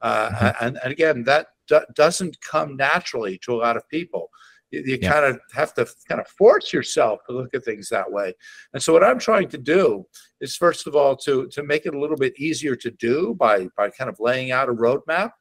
Uh, 0.01 0.29
mm-hmm. 0.29 0.65
and, 0.65 0.79
and 0.83 0.91
again, 0.91 1.23
that 1.23 1.47
doesn't 1.95 2.35
come 2.41 2.75
naturally 2.75 3.39
to 3.45 3.53
a 3.53 3.55
lot 3.55 3.77
of 3.77 3.87
people 3.87 4.29
you, 4.73 4.83
you 4.85 4.99
yeah. 5.01 5.11
kind 5.11 5.25
of 5.25 5.39
have 5.53 5.73
to 5.75 5.87
kind 6.09 6.19
of 6.19 6.27
force 6.27 6.73
yourself 6.73 7.19
to 7.27 7.33
look 7.33 7.53
at 7.53 7.63
things 7.63 7.87
that 7.89 8.11
way 8.11 8.33
and 8.73 8.81
so 8.81 8.91
what 8.91 9.03
i'm 9.03 9.19
trying 9.19 9.47
to 9.47 9.57
do 9.57 10.05
is 10.41 10.55
first 10.55 10.87
of 10.87 10.95
all 10.95 11.15
to 11.15 11.47
to 11.47 11.63
make 11.63 11.85
it 11.85 11.93
a 11.93 11.99
little 11.99 12.17
bit 12.17 12.37
easier 12.37 12.75
to 12.75 12.91
do 12.91 13.35
by 13.35 13.67
by 13.77 13.89
kind 13.89 14.09
of 14.09 14.19
laying 14.19 14.51
out 14.51 14.69
a 14.69 14.73
roadmap 14.73 15.31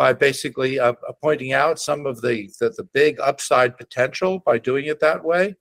by 0.00 0.12
basically 0.12 0.78
uh, 0.78 0.94
uh 1.08 1.12
pointing 1.22 1.52
out 1.52 1.78
some 1.78 2.06
of 2.06 2.20
the, 2.22 2.48
the, 2.58 2.70
the 2.70 2.88
big 2.94 3.20
upside 3.20 3.76
potential 3.76 4.32
by 4.46 4.56
doing 4.56 4.86
it 4.86 5.00
that 5.00 5.22
way 5.22 5.54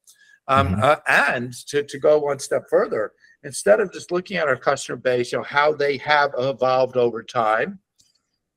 um, 0.47 0.69
mm-hmm. 0.69 0.81
uh, 0.81 0.95
and 1.07 1.53
to, 1.67 1.83
to 1.83 1.99
go 1.99 2.17
one 2.17 2.39
step 2.39 2.63
further 2.69 3.11
instead 3.43 3.79
of 3.79 3.91
just 3.91 4.11
looking 4.11 4.37
at 4.37 4.47
our 4.47 4.55
customer 4.55 4.97
base 4.97 5.31
you 5.31 5.37
know 5.37 5.43
how 5.43 5.73
they 5.73 5.97
have 5.97 6.31
evolved 6.37 6.95
over 6.95 7.21
time 7.21 7.79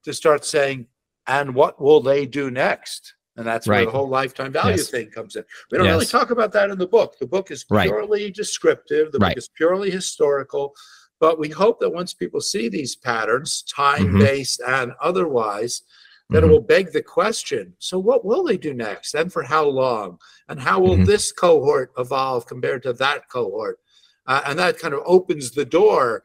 to 0.05 0.13
start 0.13 0.45
saying 0.45 0.87
and 1.27 1.55
what 1.55 1.81
will 1.81 2.01
they 2.01 2.27
do 2.27 2.51
next? 2.51 3.15
And 3.37 3.47
that's 3.47 3.67
where 3.67 3.85
the 3.85 3.91
whole 3.91 4.09
lifetime 4.09 4.53
value 4.53 4.77
Yes. 4.77 4.91
thing 4.91 5.11
comes 5.11 5.37
in. 5.37 5.45
We 5.71 5.79
don't 5.79 5.87
really 5.87 6.05
talk 6.05 6.31
about 6.31 6.53
that 6.53 6.69
in 6.71 6.79
the 6.79 6.87
book. 6.87 7.19
The 7.19 7.27
book 7.27 7.51
is 7.51 7.65
Right. 7.71 7.89
purely 7.89 8.31
descriptive, 8.31 9.11
the 9.11 9.19
Right. 9.19 9.31
book 9.31 9.39
is 9.39 9.49
purely 9.49 9.91
historical. 9.91 10.75
But 11.23 11.39
we 11.39 11.51
hope 11.51 11.79
that 11.79 11.95
once 12.01 12.13
people 12.13 12.41
see 12.41 12.69
these 12.69 12.97
patterns, 12.97 13.63
Mm-hmm. 13.63 13.77
time 13.77 14.25
based 14.25 14.61
and 14.67 14.91
otherwise, 15.01 15.83
that 16.31 16.43
it 16.43 16.49
will 16.49 16.61
beg 16.61 16.91
the 16.93 17.03
question 17.03 17.75
so, 17.79 17.97
what 17.97 18.25
will 18.25 18.43
they 18.43 18.57
do 18.57 18.75
next? 18.75 19.15
And 19.15 19.33
for 19.33 19.45
how 19.45 19.65
long? 19.67 20.19
And 20.49 20.59
how 20.59 20.81
will 20.81 20.97
Mhm. 20.97 21.07
this 21.07 21.31
cohort 21.31 21.93
evolve 21.97 22.47
compared 22.47 22.83
to 22.83 22.93
that 22.95 23.29
cohort? 23.29 23.79
Uh, 24.27 24.43
and 24.47 24.59
that 24.59 24.81
kind 24.81 24.95
of 24.95 25.03
opens 25.07 25.53
the 25.53 25.65
door 25.65 26.25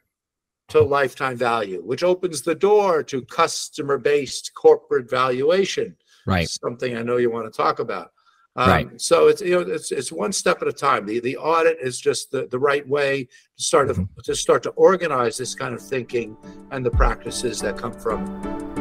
to 0.69 0.81
lifetime 0.81 1.37
value, 1.37 1.81
which 1.83 2.01
opens 2.03 2.41
the 2.41 2.55
door 2.55 3.03
to 3.03 3.21
customer 3.21 3.99
based 3.99 4.51
corporate 4.55 5.07
valuation 5.09 5.95
Right. 6.25 6.47
something 6.47 6.97
I 6.97 7.03
know 7.03 7.17
you 7.17 7.29
want 7.29 7.45
to 7.45 7.55
talk 7.55 7.77
about. 7.79 8.13
Um, 8.57 8.69
Right. 8.69 9.01
So 9.01 9.27
it's 9.27 9.41
you 9.41 9.51
know 9.51 9.61
it's 9.61 9.91
it's 9.91 10.11
one 10.11 10.31
step 10.31 10.61
at 10.61 10.67
a 10.67 10.73
time. 10.73 11.05
The 11.05 11.19
the 11.19 11.37
audit 11.37 11.77
is 11.79 11.99
just 11.99 12.31
the, 12.31 12.47
the 12.47 12.59
right 12.59 12.87
way 12.87 13.23
to 13.23 13.63
start 13.63 13.87
to, 13.93 14.07
to 14.23 14.35
start 14.35 14.63
to 14.63 14.71
organize 14.71 15.37
this 15.37 15.53
kind 15.53 15.75
of 15.75 15.81
thinking 15.81 16.35
and 16.71 16.85
the 16.85 16.91
practices 16.91 17.59
that 17.61 17.77
come 17.77 17.93
from 17.93 18.76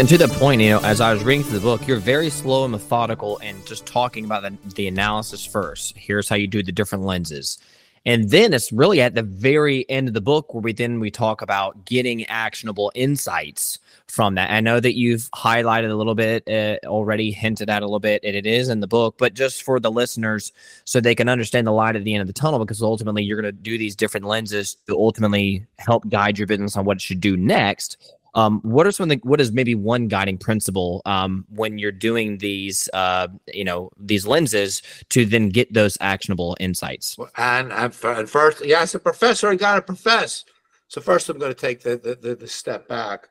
And 0.00 0.08
to 0.08 0.16
the 0.16 0.28
point, 0.28 0.62
you 0.62 0.70
know, 0.70 0.80
as 0.80 1.02
I 1.02 1.12
was 1.12 1.22
reading 1.22 1.44
through 1.44 1.58
the 1.58 1.62
book, 1.62 1.86
you're 1.86 1.98
very 1.98 2.30
slow 2.30 2.64
and 2.64 2.72
methodical 2.72 3.38
and 3.40 3.66
just 3.66 3.84
talking 3.84 4.24
about 4.24 4.42
the, 4.42 4.56
the 4.74 4.88
analysis 4.88 5.44
first. 5.44 5.94
Here's 5.94 6.26
how 6.26 6.36
you 6.36 6.46
do 6.46 6.62
the 6.62 6.72
different 6.72 7.04
lenses. 7.04 7.58
And 8.06 8.30
then 8.30 8.54
it's 8.54 8.72
really 8.72 9.02
at 9.02 9.14
the 9.14 9.22
very 9.22 9.84
end 9.90 10.08
of 10.08 10.14
the 10.14 10.22
book 10.22 10.54
where 10.54 10.62
we 10.62 10.72
then 10.72 11.00
we 11.00 11.10
talk 11.10 11.42
about 11.42 11.84
getting 11.84 12.24
actionable 12.28 12.90
insights 12.94 13.78
from 14.06 14.36
that. 14.36 14.50
I 14.50 14.60
know 14.60 14.80
that 14.80 14.96
you've 14.96 15.30
highlighted 15.32 15.90
a 15.90 15.94
little 15.94 16.14
bit, 16.14 16.48
uh, 16.48 16.78
already 16.86 17.30
hinted 17.30 17.68
at 17.68 17.82
a 17.82 17.84
little 17.84 18.00
bit, 18.00 18.24
and 18.24 18.34
it 18.34 18.46
is 18.46 18.70
in 18.70 18.80
the 18.80 18.86
book, 18.86 19.16
but 19.18 19.34
just 19.34 19.62
for 19.62 19.78
the 19.78 19.90
listeners 19.90 20.50
so 20.86 20.98
they 20.98 21.14
can 21.14 21.28
understand 21.28 21.66
the 21.66 21.72
light 21.72 21.94
at 21.94 22.04
the 22.04 22.14
end 22.14 22.22
of 22.22 22.26
the 22.26 22.32
tunnel, 22.32 22.58
because 22.58 22.80
ultimately 22.80 23.22
you're 23.22 23.40
going 23.40 23.54
to 23.54 23.60
do 23.60 23.76
these 23.76 23.94
different 23.94 24.24
lenses 24.24 24.78
to 24.86 24.96
ultimately 24.96 25.66
help 25.76 26.08
guide 26.08 26.38
your 26.38 26.46
business 26.46 26.74
on 26.74 26.86
what 26.86 26.96
it 26.96 27.02
should 27.02 27.20
do 27.20 27.36
next 27.36 27.98
um, 28.34 28.60
what 28.62 28.86
are 28.86 28.92
some 28.92 29.10
of 29.10 29.20
the 29.20 29.28
what 29.28 29.40
is 29.40 29.52
maybe 29.52 29.74
one 29.74 30.08
guiding 30.08 30.38
principle 30.38 31.02
um, 31.06 31.44
when 31.48 31.78
you're 31.78 31.92
doing 31.92 32.38
these 32.38 32.88
uh, 32.92 33.28
you 33.52 33.64
know 33.64 33.90
these 33.98 34.26
lenses 34.26 34.82
to 35.08 35.24
then 35.24 35.48
get 35.48 35.72
those 35.72 35.96
actionable 36.00 36.56
insights 36.60 37.16
And, 37.36 37.72
and, 37.72 37.94
and 38.04 38.30
first, 38.30 38.64
yeah, 38.64 38.82
as 38.82 38.94
a 38.94 38.98
professor, 38.98 39.48
I 39.48 39.56
got 39.56 39.76
to 39.76 39.82
profess. 39.82 40.44
So 40.88 41.00
first, 41.00 41.28
I'm 41.28 41.38
going 41.38 41.54
to 41.54 41.60
take 41.60 41.82
the 41.82 41.96
the, 41.96 42.14
the, 42.14 42.34
the 42.34 42.48
step 42.48 42.88
back. 42.88 43.28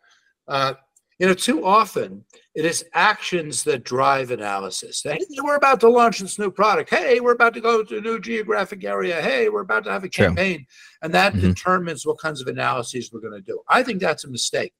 Uh, 0.48 0.74
you 1.20 1.28
know, 1.28 1.34
too 1.34 1.66
often 1.66 2.24
it 2.56 2.66
is 2.66 2.86
actions 2.94 3.64
that 3.66 3.84
drive 3.84 4.32
analysis. 4.32 5.02
Hey, 5.04 5.20
we're 5.44 5.58
about 5.58 5.82
to 5.82 5.90
launch 5.90 6.20
this 6.20 6.40
new 6.40 6.50
product. 6.50 6.90
Hey, 6.90 7.20
we're 7.20 7.34
about 7.34 7.54
to 7.56 7.62
go 7.62 7.84
to 7.84 7.98
a 7.98 8.02
new 8.02 8.20
geographic 8.20 8.84
area. 8.86 9.22
Hey, 9.22 9.50
we're 9.50 9.62
about 9.62 9.84
to 9.84 9.92
have 9.92 10.06
a 10.06 10.10
campaign, 10.10 10.66
and 11.02 11.14
that 11.14 11.34
Mhm. 11.34 11.42
determines 11.42 12.06
what 12.06 12.20
kinds 12.20 12.42
of 12.42 12.48
analyses 12.48 13.12
we're 13.12 13.20
going 13.20 13.34
to 13.34 13.42
do. 13.42 13.62
I 13.68 13.84
think 13.84 14.00
that's 14.00 14.24
a 14.24 14.30
mistake. 14.30 14.74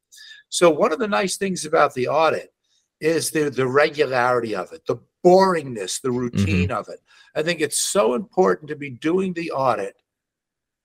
So 0.48 0.70
one 0.70 0.94
of 0.94 1.00
the 1.00 1.08
nice 1.08 1.38
things 1.38 1.66
about 1.66 1.94
the 1.94 2.08
audit 2.08 2.54
is 3.02 3.32
the 3.32 3.50
the 3.50 3.68
regularity 3.68 4.56
of 4.56 4.72
it, 4.74 4.86
the 4.86 4.98
boringness, 5.24 6.02
the 6.02 6.12
routine 6.12 6.72
of 6.72 6.88
it. 6.90 7.02
I 7.36 7.44
think 7.44 7.60
it's 7.62 7.80
so 7.80 8.14
important 8.14 8.70
to 8.70 8.76
be 8.76 8.90
doing 8.90 9.34
the 9.34 9.52
audit 9.52 9.96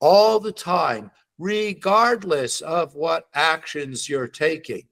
all 0.00 0.38
the 0.38 0.52
time, 0.52 1.10
regardless 1.38 2.60
of 2.60 2.94
what 2.94 3.28
actions 3.34 4.08
you're 4.08 4.28
taking. 4.28 4.86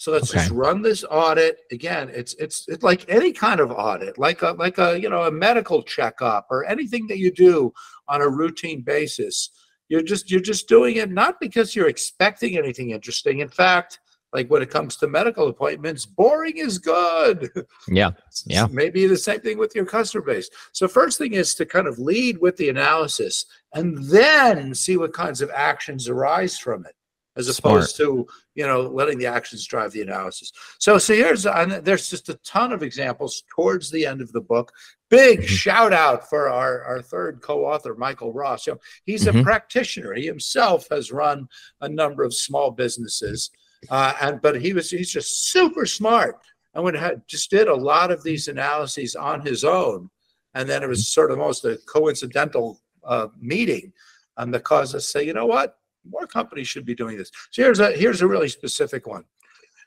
So 0.00 0.12
let's 0.12 0.30
just 0.30 0.50
run 0.50 0.80
this 0.80 1.04
audit 1.10 1.58
again. 1.70 2.08
It's 2.08 2.32
it's 2.38 2.64
it's 2.68 2.82
like 2.82 3.04
any 3.06 3.32
kind 3.32 3.60
of 3.60 3.70
audit, 3.70 4.16
like 4.16 4.40
a 4.40 4.52
like 4.52 4.78
a 4.78 4.98
you 4.98 5.10
know 5.10 5.24
a 5.24 5.30
medical 5.30 5.82
checkup 5.82 6.46
or 6.48 6.64
anything 6.64 7.06
that 7.08 7.18
you 7.18 7.30
do 7.30 7.70
on 8.08 8.22
a 8.22 8.28
routine 8.28 8.80
basis. 8.80 9.50
You're 9.90 10.00
just 10.00 10.30
you're 10.30 10.40
just 10.40 10.68
doing 10.68 10.96
it 10.96 11.10
not 11.10 11.38
because 11.38 11.76
you're 11.76 11.90
expecting 11.90 12.56
anything 12.56 12.92
interesting. 12.92 13.40
In 13.40 13.50
fact, 13.50 14.00
like 14.32 14.48
when 14.48 14.62
it 14.62 14.70
comes 14.70 14.96
to 14.96 15.06
medical 15.06 15.48
appointments, 15.48 16.06
boring 16.06 16.56
is 16.56 16.78
good. 16.78 17.50
yeah 17.88 18.12
Yeah. 18.46 18.68
Maybe 18.70 19.06
the 19.06 19.18
same 19.18 19.40
thing 19.40 19.58
with 19.58 19.74
your 19.74 19.84
customer 19.84 20.24
base. 20.24 20.48
So 20.72 20.88
first 20.88 21.18
thing 21.18 21.34
is 21.34 21.54
to 21.56 21.66
kind 21.66 21.86
of 21.86 21.98
lead 21.98 22.38
with 22.38 22.56
the 22.56 22.70
analysis 22.70 23.44
and 23.74 23.98
then 24.04 24.74
see 24.74 24.96
what 24.96 25.12
kinds 25.12 25.42
of 25.42 25.50
actions 25.54 26.08
arise 26.08 26.56
from 26.56 26.86
it, 26.86 26.94
as 27.36 27.46
Smart. 27.54 27.76
opposed 27.76 27.96
to 27.96 28.26
you 28.54 28.66
know 28.66 28.82
letting 28.82 29.18
the 29.18 29.26
actions 29.26 29.66
drive 29.66 29.92
the 29.92 30.02
analysis. 30.02 30.52
So 30.78 30.98
so 30.98 31.14
here's 31.14 31.46
and 31.46 31.72
there's 31.72 32.08
just 32.10 32.28
a 32.28 32.34
ton 32.44 32.72
of 32.72 32.82
examples 32.82 33.42
towards 33.54 33.90
the 33.90 34.06
end 34.06 34.20
of 34.20 34.32
the 34.32 34.40
book. 34.40 34.72
Big 35.08 35.40
Mhm. 35.40 35.46
shout 35.46 35.92
out 35.92 36.28
for 36.28 36.48
our, 36.48 36.82
our 36.84 37.02
third 37.02 37.40
co-author, 37.42 37.94
Michael 37.96 38.32
Ross. 38.32 38.66
You 38.66 38.74
know, 38.74 38.80
he's 39.04 39.26
a 39.26 39.32
Mhm. 39.32 39.42
practitioner. 39.42 40.14
He 40.14 40.26
himself 40.26 40.86
has 40.90 41.10
run 41.12 41.48
a 41.80 41.88
number 41.88 42.22
of 42.22 42.32
small 42.34 42.70
businesses. 42.70 43.50
Uh, 43.88 44.12
and 44.20 44.42
but 44.42 44.60
he 44.60 44.72
was 44.74 44.90
he's 44.90 45.10
just 45.10 45.50
super 45.50 45.86
smart 45.86 46.36
and 46.74 46.84
when 46.84 46.94
had 46.94 47.22
just 47.26 47.50
did 47.50 47.66
a 47.66 47.74
lot 47.74 48.10
of 48.12 48.22
these 48.22 48.46
analyses 48.46 49.16
on 49.16 49.40
his 49.40 49.64
own 49.64 50.10
and 50.54 50.68
then 50.68 50.82
it 50.82 50.88
was 50.88 51.08
sort 51.08 51.30
of 51.30 51.38
almost 51.40 51.64
a 51.64 51.78
coincidental 51.86 52.78
uh, 53.04 53.28
meeting 53.40 53.90
and 54.36 54.52
that 54.52 54.64
caused 54.64 54.94
us 54.94 55.04
to 55.06 55.10
say 55.12 55.22
you 55.24 55.32
know 55.32 55.46
what 55.46 55.78
more 56.08 56.26
companies 56.26 56.68
should 56.68 56.84
be 56.84 56.94
doing 56.94 57.16
this. 57.16 57.30
So 57.50 57.62
here's 57.62 57.80
a 57.80 57.92
here's 57.92 58.22
a 58.22 58.28
really 58.28 58.48
specific 58.48 59.06
one. 59.06 59.24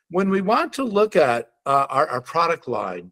When 0.10 0.30
we 0.30 0.42
want 0.42 0.74
to 0.74 0.84
look 0.84 1.16
at 1.16 1.52
uh, 1.66 1.88
our, 1.90 2.08
our 2.08 2.22
product 2.22 2.68
line 2.68 3.12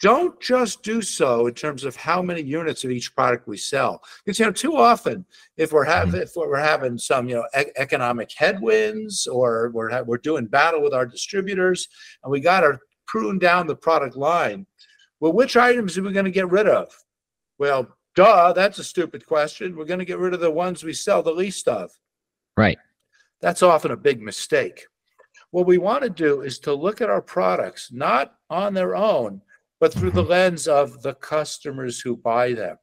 don't 0.00 0.38
just 0.40 0.82
do 0.82 1.00
so 1.00 1.46
in 1.46 1.54
terms 1.54 1.84
of 1.84 1.96
how 1.96 2.20
many 2.20 2.42
units 2.42 2.84
of 2.84 2.90
each 2.90 3.14
product 3.14 3.48
we 3.48 3.56
sell. 3.56 4.02
Because 4.24 4.38
you 4.38 4.44
know 4.44 4.52
too 4.52 4.76
often 4.76 5.24
if 5.56 5.72
we're 5.72 5.84
having 5.84 6.20
if 6.20 6.32
we're 6.36 6.56
having 6.56 6.98
some 6.98 7.28
you 7.28 7.36
know 7.36 7.46
e- 7.58 7.72
economic 7.76 8.30
headwinds 8.36 9.26
or 9.26 9.70
we're 9.72 9.90
ha- 9.90 10.02
we're 10.02 10.18
doing 10.18 10.46
battle 10.46 10.82
with 10.82 10.92
our 10.92 11.06
distributors 11.06 11.88
and 12.22 12.30
we 12.30 12.40
got 12.40 12.60
to 12.60 12.78
prune 13.06 13.38
down 13.38 13.66
the 13.66 13.74
product 13.74 14.16
line 14.16 14.66
well 15.18 15.32
which 15.32 15.56
items 15.56 15.96
are 15.96 16.02
we 16.02 16.12
going 16.12 16.24
to 16.24 16.30
get 16.30 16.50
rid 16.50 16.68
of? 16.68 16.92
Well 17.58 17.88
duh 18.14 18.52
that's 18.52 18.78
a 18.78 18.84
stupid 18.84 19.26
question. 19.26 19.76
We're 19.76 19.84
going 19.86 19.98
to 19.98 20.04
get 20.04 20.18
rid 20.18 20.34
of 20.34 20.40
the 20.40 20.50
ones 20.50 20.84
we 20.84 20.92
sell 20.92 21.22
the 21.22 21.32
least 21.32 21.68
of 21.68 21.90
right 22.60 22.78
that's 23.40 23.62
often 23.62 23.90
a 23.90 23.96
big 23.96 24.20
mistake. 24.20 24.86
What 25.50 25.66
we 25.66 25.78
want 25.78 26.02
to 26.02 26.10
do 26.10 26.42
is 26.42 26.58
to 26.60 26.74
look 26.74 27.00
at 27.00 27.10
our 27.10 27.22
products 27.22 27.90
not 27.90 28.34
on 28.50 28.74
their 28.74 28.94
own, 28.94 29.40
but 29.80 29.92
through 29.92 30.10
the 30.12 30.22
lens 30.22 30.68
of 30.68 31.02
the 31.02 31.14
customers 31.14 32.00
who 32.00 32.16
buy 32.16 32.52
them. 32.52 32.76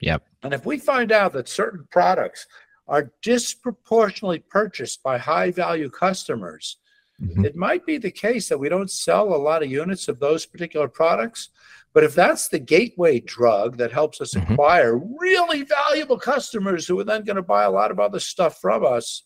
Yep. 0.00 0.22
And 0.42 0.52
if 0.52 0.66
we 0.66 0.78
find 0.78 1.12
out 1.12 1.32
that 1.34 1.48
certain 1.48 1.86
products 1.90 2.46
are 2.88 3.12
disproportionately 3.22 4.40
purchased 4.40 5.02
by 5.02 5.16
high 5.16 5.50
value 5.50 5.88
customers, 5.88 6.78
Mhm. 7.22 7.46
it 7.46 7.54
might 7.54 7.86
be 7.86 7.96
the 7.96 8.10
case 8.10 8.48
that 8.48 8.58
we 8.58 8.68
don't 8.68 8.90
sell 8.90 9.32
a 9.32 9.36
lot 9.48 9.62
of 9.62 9.70
units 9.70 10.08
of 10.08 10.18
those 10.18 10.44
particular 10.44 10.88
products. 10.88 11.50
But 11.94 12.02
if 12.04 12.14
that's 12.14 12.48
the 12.48 12.58
gateway 12.58 13.20
drug 13.20 13.76
that 13.78 13.92
helps 13.92 14.20
us 14.20 14.34
Mhm. 14.34 14.50
acquire 14.50 14.96
really 14.98 15.62
valuable 15.62 16.18
customers 16.18 16.86
who 16.86 16.98
are 16.98 17.04
then 17.04 17.24
going 17.24 17.36
to 17.36 17.42
buy 17.42 17.62
a 17.62 17.70
lot 17.70 17.92
of 17.92 18.00
other 18.00 18.18
stuff 18.18 18.60
from 18.60 18.84
us, 18.84 19.22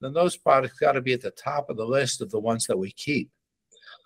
then 0.00 0.12
those 0.12 0.36
products 0.36 0.78
got 0.78 0.92
to 0.92 1.00
be 1.00 1.14
at 1.14 1.22
the 1.22 1.30
top 1.30 1.70
of 1.70 1.78
the 1.78 1.86
list 1.86 2.20
of 2.20 2.30
the 2.30 2.38
ones 2.38 2.66
that 2.66 2.76
we 2.78 2.92
keep. 2.92 3.30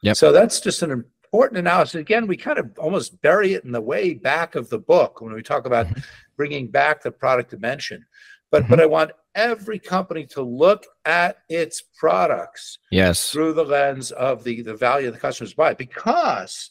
Yep. 0.03 0.17
So 0.17 0.31
that's 0.31 0.61
just 0.61 0.83
an 0.83 0.93
important 0.93 1.59
analysis. 1.59 1.97
Again, 1.97 2.29
we 2.29 2.37
kind 2.37 2.59
of 2.59 2.71
almost 2.79 3.21
bury 3.21 3.55
it 3.55 3.65
in 3.65 3.73
the 3.73 3.81
way 3.81 4.15
back 4.15 4.55
of 4.55 4.71
the 4.71 4.79
book 4.79 5.21
when 5.21 5.33
we 5.35 5.43
talk 5.43 5.67
about 5.67 5.89
Mhm. 5.89 6.05
bringing 6.37 6.71
back 6.71 7.03
the 7.03 7.11
product 7.11 7.51
dimension. 7.51 8.07
But 8.51 8.69
but 8.69 8.81
I 8.81 8.87
want 8.87 9.11
every 9.35 9.79
company 9.81 10.25
to 10.27 10.41
look 10.43 10.87
at 11.05 11.39
its 11.49 11.83
products 11.83 12.79
yes 12.91 13.31
through 13.31 13.53
the 13.53 13.65
lens 13.65 14.11
of 14.13 14.43
the, 14.43 14.63
the 14.63 14.75
value 14.75 15.11
the 15.11 15.19
customers 15.19 15.53
buy 15.53 15.75
because 15.75 16.71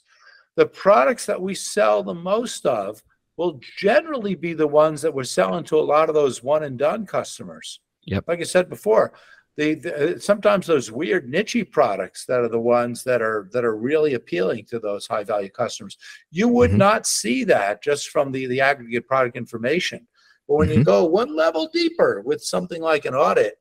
the 0.58 0.66
products 0.66 1.26
that 1.28 1.42
we 1.42 1.56
sell 1.56 2.04
the 2.04 2.14
most 2.14 2.66
of 2.66 3.02
will 3.38 3.62
generally 3.78 4.36
be 4.36 4.54
the 4.54 4.68
ones 4.68 5.02
that 5.04 5.14
we're 5.14 5.24
selling 5.24 5.64
to 5.64 5.80
a 5.80 5.80
lot 5.80 6.10
of 6.10 6.16
those 6.16 6.44
one 6.44 6.64
and 6.64 6.78
done 6.78 7.06
customers. 7.06 7.80
Yep. 8.06 8.26
Like 8.28 8.40
I 8.40 8.44
said 8.44 8.68
before, 8.68 9.14
the, 9.56 9.76
the, 9.76 10.20
sometimes 10.20 10.66
those 10.66 10.92
weird 10.92 11.30
niche 11.30 11.64
products 11.72 12.26
that 12.26 12.40
are 12.40 12.50
the 12.50 12.60
ones 12.60 13.04
that 13.04 13.22
are 13.22 13.50
that 13.54 13.64
are 13.64 13.76
really 13.76 14.16
appealing 14.16 14.66
to 14.66 14.80
those 14.80 15.08
high 15.08 15.24
value 15.24 15.50
customers. 15.50 15.98
You 16.32 16.48
would 16.50 16.72
mm-hmm. 16.72 16.80
not 16.80 17.08
see 17.08 17.44
that 17.46 17.84
just 17.84 18.10
from 18.10 18.32
the 18.32 18.48
the 18.48 18.62
aggregate 18.62 19.08
product 19.08 19.38
information. 19.38 20.08
But 20.48 20.56
when 20.56 20.70
mm-hmm. 20.70 20.80
you 20.80 20.84
go 20.84 21.06
one 21.06 21.36
level 21.36 21.70
deeper 21.72 22.22
with 22.26 22.44
something 22.44 22.82
like 22.82 23.06
an 23.06 23.16
audit, 23.16 23.56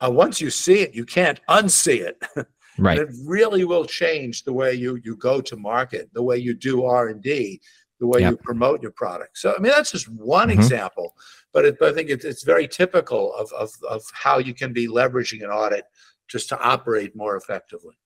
uh, 0.00 0.10
once 0.10 0.40
you 0.40 0.50
see 0.50 0.80
it, 0.80 0.94
you 0.94 1.04
can't 1.04 1.40
unsee 1.48 2.00
it. 2.00 2.22
Right. 2.78 2.98
it 2.98 3.08
really 3.24 3.64
will 3.64 3.84
change 3.84 4.44
the 4.44 4.52
way 4.52 4.74
you 4.74 5.00
you 5.04 5.16
go 5.16 5.40
to 5.40 5.56
market, 5.56 6.10
the 6.12 6.22
way 6.22 6.36
you 6.38 6.54
do 6.54 6.84
R 6.84 7.08
and 7.08 7.22
D, 7.22 7.60
the 8.00 8.06
way 8.06 8.20
yep. 8.20 8.32
you 8.32 8.36
promote 8.36 8.82
your 8.82 8.92
product. 8.92 9.38
So 9.38 9.54
I 9.56 9.60
mean 9.60 9.72
that's 9.72 9.92
just 9.92 10.08
one 10.08 10.48
mm-hmm. 10.48 10.60
example 10.60 11.14
but, 11.56 11.64
it, 11.64 11.78
but 11.78 11.88
I 11.88 11.94
think 11.94 12.10
it's, 12.10 12.26
it's 12.26 12.42
very 12.42 12.68
typical 12.68 13.32
of, 13.32 13.50
of, 13.54 13.70
of 13.88 14.02
how 14.12 14.36
you 14.36 14.52
can 14.52 14.74
be 14.74 14.88
leveraging 14.88 15.42
an 15.42 15.48
audit 15.48 15.84
just 16.28 16.50
to 16.50 16.60
operate 16.60 17.16
more 17.16 17.34
effectively. 17.34 17.96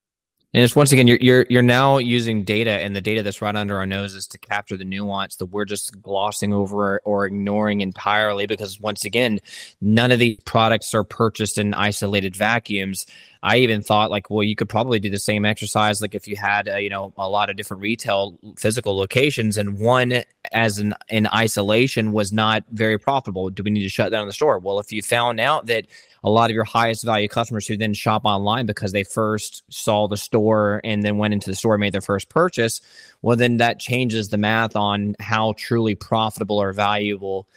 And 0.54 0.62
it's 0.62 0.76
once 0.76 0.92
again, 0.92 1.08
you're 1.08 1.18
you're 1.20 1.46
you're 1.48 1.62
now 1.62 1.98
using 1.98 2.42
data, 2.42 2.70
and 2.70 2.94
the 2.94 3.00
data 3.00 3.22
that's 3.22 3.40
right 3.40 3.54
under 3.54 3.76
our 3.76 3.86
noses 3.86 4.26
to 4.28 4.38
capture 4.38 4.76
the 4.76 4.84
nuance 4.84 5.36
that 5.36 5.46
we're 5.46 5.64
just 5.64 6.00
glossing 6.02 6.52
over 6.52 7.00
or 7.04 7.24
ignoring 7.24 7.80
entirely. 7.80 8.46
Because 8.46 8.80
once 8.80 9.04
again, 9.04 9.40
none 9.80 10.10
of 10.10 10.18
these 10.18 10.38
products 10.44 10.92
are 10.92 11.04
purchased 11.04 11.58
in 11.58 11.74
isolated 11.74 12.34
vacuums. 12.34 13.06
I 13.42 13.56
even 13.58 13.82
thought 13.82 14.10
like, 14.10 14.28
well, 14.28 14.42
you 14.42 14.54
could 14.54 14.68
probably 14.68 15.00
do 15.00 15.08
the 15.08 15.18
same 15.18 15.44
exercise 15.44 16.02
like 16.02 16.14
if 16.14 16.28
you 16.28 16.36
had 16.36 16.68
uh, 16.68 16.76
you 16.76 16.90
know 16.90 17.12
a 17.16 17.28
lot 17.28 17.48
of 17.48 17.56
different 17.56 17.82
retail 17.82 18.38
physical 18.58 18.96
locations, 18.96 19.56
and 19.56 19.78
one 19.78 20.22
as 20.52 20.78
an 20.78 20.94
in 21.08 21.26
isolation 21.28 22.12
was 22.12 22.32
not 22.32 22.64
very 22.72 22.98
profitable. 22.98 23.48
Do 23.48 23.62
we 23.62 23.70
need 23.70 23.82
to 23.82 23.88
shut 23.88 24.12
down 24.12 24.26
the 24.26 24.32
store? 24.32 24.58
Well, 24.58 24.78
if 24.78 24.92
you 24.92 25.02
found 25.02 25.40
out 25.40 25.66
that 25.66 25.86
a 26.22 26.30
lot 26.30 26.50
of 26.50 26.54
your 26.54 26.64
highest 26.64 27.02
value 27.02 27.28
customers 27.28 27.66
who 27.66 27.78
then 27.78 27.94
shop 27.94 28.22
online 28.24 28.66
because 28.66 28.92
they 28.92 29.04
first 29.04 29.62
saw 29.70 30.06
the 30.06 30.18
store 30.18 30.82
and 30.84 31.02
then 31.02 31.16
went 31.16 31.32
into 31.32 31.48
the 31.48 31.56
store 31.56 31.74
and 31.74 31.80
made 31.80 31.94
their 31.94 32.02
first 32.02 32.28
purchase, 32.28 32.82
well, 33.22 33.36
then 33.36 33.56
that 33.56 33.78
changes 33.78 34.28
the 34.28 34.36
math 34.36 34.76
on 34.76 35.16
how 35.18 35.54
truly 35.56 35.94
profitable 35.94 36.60
or 36.60 36.74
valuable 36.74 37.48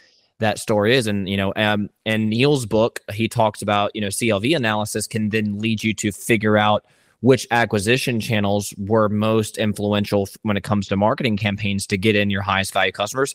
that 0.44 0.60
story 0.60 0.96
is. 0.96 1.08
And, 1.08 1.28
you 1.28 1.38
know, 1.38 1.54
um, 1.56 1.89
and 2.06 2.30
Neil's 2.30 2.66
book, 2.66 3.00
he 3.12 3.28
talks 3.28 3.62
about, 3.62 3.91
you 3.96 4.02
know, 4.02 4.08
CLV 4.08 4.56
analysis 4.56 5.08
can 5.08 5.30
then 5.30 5.58
lead 5.58 5.84
you 5.84 5.94
to 5.96 6.12
figure 6.12 6.58
out 6.58 6.86
which 7.22 7.48
acquisition 7.52 8.20
channels 8.20 8.74
were 8.78 9.08
most 9.08 9.58
influential 9.58 10.28
when 10.41 10.58
it 10.58 10.64
comes 10.64 10.88
to 10.88 10.98
marketing 10.98 11.38
campaigns 11.38 11.88
to 11.88 11.98
get 11.98 12.16
in 12.16 12.30
your 12.30 12.41
highest 12.41 12.74
value 12.74 12.91
customers. 12.91 13.34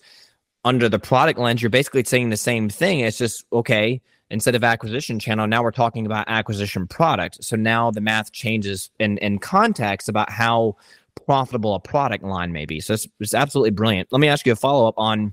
Under 0.64 0.88
the 0.88 0.98
product 0.98 1.38
lens, 1.38 1.62
you're 1.62 1.70
basically 1.70 2.04
saying 2.04 2.28
the 2.28 2.36
same 2.36 2.68
thing. 2.68 3.00
It's 3.00 3.16
just, 3.16 3.46
okay, 3.52 4.02
instead 4.30 4.54
of 4.54 4.62
acquisition 4.62 5.18
channel, 5.18 5.46
now 5.46 5.62
we're 5.62 5.70
talking 5.70 6.04
about 6.04 6.28
acquisition 6.28 6.86
product. 6.86 7.42
So 7.42 7.56
now 7.56 7.90
the 7.90 8.02
math 8.02 8.30
changes 8.32 8.90
in, 8.98 9.16
in 9.18 9.38
context 9.38 10.10
about 10.10 10.30
how 10.30 10.76
profitable 11.24 11.74
a 11.74 11.80
product 11.80 12.24
line 12.24 12.52
may 12.52 12.66
be. 12.66 12.80
So 12.80 12.92
it's, 12.92 13.08
it's 13.20 13.34
absolutely 13.34 13.70
brilliant. 13.70 14.08
Let 14.10 14.20
me 14.20 14.28
ask 14.28 14.44
you 14.44 14.52
a 14.52 14.56
follow 14.56 14.86
up 14.86 14.94
on 14.98 15.32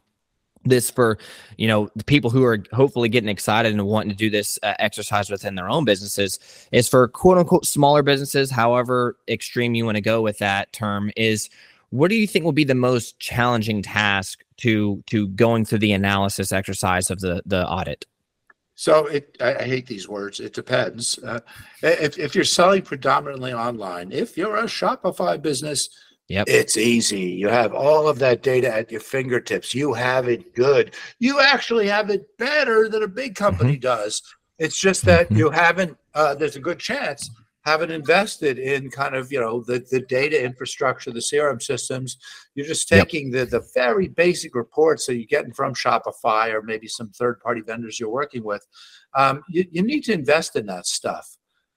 this 0.66 0.89
for 0.89 1.18
you 1.57 1.68
know 1.68 1.89
the 1.95 2.03
people 2.03 2.30
who 2.30 2.43
are 2.43 2.63
hopefully 2.74 3.07
getting 3.07 3.30
excited 3.30 3.72
and 3.72 3.86
wanting 3.86 4.09
to 4.09 4.16
do 4.16 4.30
this 4.30 4.59
uh, 4.63 4.74
exercise 4.80 5.30
within 5.30 5.55
their 5.55 5.70
own 5.70 5.86
businesses 5.86 6.39
is 6.72 6.89
for 6.89 7.07
quote 7.07 7.38
unquote 7.38 7.66
smaller 7.66 8.01
businesses 8.01 8.51
however 8.51 9.18
extreme 9.28 9.76
you 9.76 9.86
want 9.86 9.95
to 9.95 10.01
go 10.01 10.22
with 10.22 10.38
that 10.39 10.72
term 10.74 11.11
is 11.16 11.49
what 11.89 12.09
do 12.09 12.16
you 12.16 12.28
think 12.28 12.43
will 12.43 12.51
be 12.51 12.63
the 12.63 12.76
most 12.76 13.20
challenging 13.20 13.82
task 13.82 14.43
to 14.57 15.03
to 15.07 15.28
going 15.30 15.66
through 15.66 15.80
the 15.80 15.93
analysis 15.93 16.51
exercise 16.51 17.09
of 17.09 17.20
the 17.20 17.41
the 17.45 17.66
audit? 17.68 18.05
So 18.76 19.05
it 19.05 19.38
i, 19.39 19.63
hate 19.63 19.88
these 19.88 20.09
words 20.09 20.39
it 20.39 20.53
depends. 20.53 21.18
Uh, 21.20 21.39
if, 21.82 22.18
if 22.18 22.36
you're 22.36 22.43
selling 22.43 22.82
predominantly 22.82 23.53
online 23.53 24.11
if 24.11 24.38
you're 24.38 24.57
a 24.57 24.63
shopify 24.63 25.41
business 25.41 25.89
Yep. 26.28 26.48
It's 26.48 26.76
easy. 26.76 27.22
You 27.22 27.50
have 27.50 27.74
all 27.74 28.08
of 28.08 28.18
that 28.20 28.42
data 28.42 28.74
at 28.74 28.92
your 28.92 29.02
fingertips. 29.02 29.76
You 29.76 29.94
have 29.94 30.28
it 30.28 30.56
good. 30.56 30.96
You 31.20 31.40
actually 31.40 31.88
have 31.88 32.10
it 32.10 32.26
better 32.38 32.90
than 32.90 33.04
a 33.04 33.08
big 33.08 33.36
company 33.36 33.74
mm-hmm. 33.74 33.82
does. 33.82 34.22
It's 34.58 34.80
just 34.80 35.06
that 35.06 35.28
mm-hmm. 35.28 35.38
you 35.38 35.50
haven't, 35.52 35.98
uh, 36.16 36.34
there's 36.34 36.56
a 36.56 36.62
good 36.62 36.80
chance, 36.80 37.30
haven't 37.62 37.92
invested 37.92 38.58
in 38.58 38.90
kind 38.90 39.16
of, 39.16 39.32
you 39.32 39.40
know, 39.40 39.62
the, 39.62 39.86
the 39.92 40.00
data 40.02 40.44
infrastructure, 40.44 41.12
the 41.12 41.20
CRM 41.20 41.62
systems. 41.62 42.18
You're 42.56 42.66
just 42.66 42.88
taking 42.88 43.32
yep. 43.32 43.50
the, 43.50 43.60
the 43.60 43.68
very 43.76 44.08
basic 44.08 44.56
reports 44.56 45.06
that 45.06 45.16
you're 45.16 45.26
getting 45.26 45.54
from 45.54 45.76
Shopify 45.76 46.52
or 46.52 46.64
maybe 46.64 46.88
some 46.88 47.10
third 47.10 47.40
party 47.40 47.62
vendors 47.62 48.00
you're 48.00 48.10
working 48.10 48.44
with. 48.44 48.66
Um, 49.14 49.44
you, 49.48 49.66
you 49.72 49.84
need 49.84 50.04
to 50.06 50.14
invest 50.14 50.56
in 50.56 50.66
that 50.68 50.88
stuff. 50.88 51.35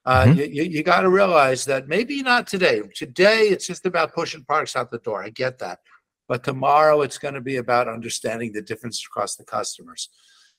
Uh, 0.09 0.25
mm-hmm. 0.25 0.39
You, 0.39 0.63
you 0.63 0.81
got 0.81 1.01
to 1.01 1.09
realize 1.09 1.65
that 1.65 1.87
maybe 1.87 2.23
not 2.23 2.47
today. 2.47 2.81
Today, 2.95 3.41
it's 3.49 3.67
just 3.67 3.85
about 3.85 4.15
pushing 4.15 4.43
products 4.43 4.75
out 4.75 4.89
the 4.89 4.97
door. 4.97 5.23
I 5.23 5.29
get 5.29 5.59
that. 5.59 5.81
But 6.27 6.43
tomorrow, 6.43 7.01
it's 7.01 7.19
going 7.19 7.35
to 7.35 7.41
be 7.41 7.57
about 7.57 7.87
understanding 7.87 8.51
the 8.51 8.63
difference 8.63 9.05
across 9.05 9.35
the 9.35 9.43
customers. 9.43 10.09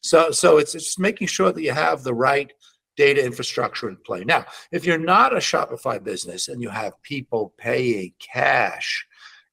So, 0.03 0.30
so 0.30 0.59
it's 0.59 0.74
just 0.74 1.01
making 1.01 1.26
sure 1.26 1.51
that 1.51 1.62
you 1.62 1.72
have 1.72 2.05
the 2.05 2.14
right 2.14 2.53
data 2.96 3.24
infrastructure 3.24 3.88
in 3.88 3.96
play. 3.96 4.22
Now, 4.22 4.46
if 4.70 4.84
you're 4.84 4.98
not 4.98 5.32
a 5.32 5.38
Shopify 5.38 6.01
business 6.01 6.46
and 6.46 6.62
you 6.62 6.68
have 6.68 7.03
people 7.03 7.53
paying 7.59 8.12
cash, 8.20 9.05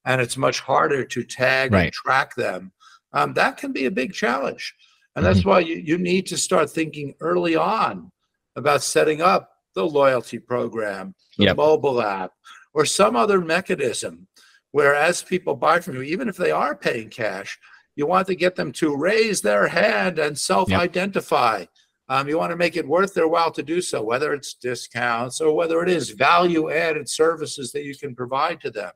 and 0.06 0.22
it's 0.22 0.38
much 0.38 0.60
harder 0.60 1.06
to 1.06 1.24
tag 1.24 1.74
right. 1.74 1.86
and 1.86 1.92
track 1.92 2.36
them, 2.36 2.72
um, 3.14 3.34
that 3.34 3.58
can 3.58 3.74
be 3.74 3.86
a 3.88 3.92
big 3.92 4.14
challenge. 4.14 4.76
And 5.16 5.26
mm-hmm. 5.26 5.34
that's 5.34 5.44
why 5.44 5.62
you, 5.62 5.78
you 5.78 5.98
need 5.98 6.28
to 6.28 6.38
start 6.38 6.70
thinking 6.70 7.16
early 7.20 7.56
on 7.56 8.12
about 8.56 8.84
setting 8.84 9.22
up 9.24 9.54
the 9.78 9.86
loyalty 9.86 10.40
program, 10.40 11.14
the 11.38 11.46
yep. 11.46 11.58
mobile 11.58 12.02
app, 12.02 12.32
or 12.74 12.84
some 12.84 13.16
other 13.16 13.40
mechanism 13.40 14.28
where 14.72 14.96
as 14.96 15.22
people 15.22 15.56
buy 15.56 15.80
from 15.80 15.96
you, 15.96 16.02
even 16.02 16.28
if 16.28 16.36
they 16.36 16.52
are 16.52 16.76
paying 16.76 17.10
cash, 17.10 17.58
you 17.96 18.08
want 18.08 18.26
to 18.28 18.36
get 18.36 18.56
them 18.56 18.72
to 18.72 18.98
raise 18.98 19.40
their 19.42 19.68
hand 19.68 20.18
and 20.18 20.38
self-identify. 20.38 21.60
Yep. 21.60 21.70
Um, 22.10 22.28
you 22.28 22.38
want 22.38 22.52
to 22.52 22.58
make 22.58 22.76
it 22.76 22.88
worth 22.88 23.14
their 23.14 23.28
while 23.28 23.52
to 23.52 23.62
do 23.62 23.80
so, 23.82 24.02
whether 24.02 24.34
it's 24.34 24.56
discounts 24.56 25.42
or 25.42 25.56
whether 25.56 25.84
it 25.84 25.90
is 25.90 26.10
value-added 26.12 27.08
services 27.08 27.72
that 27.74 27.84
you 27.84 27.96
can 27.96 28.16
provide 28.16 28.60
to 28.62 28.72
them. 28.72 28.92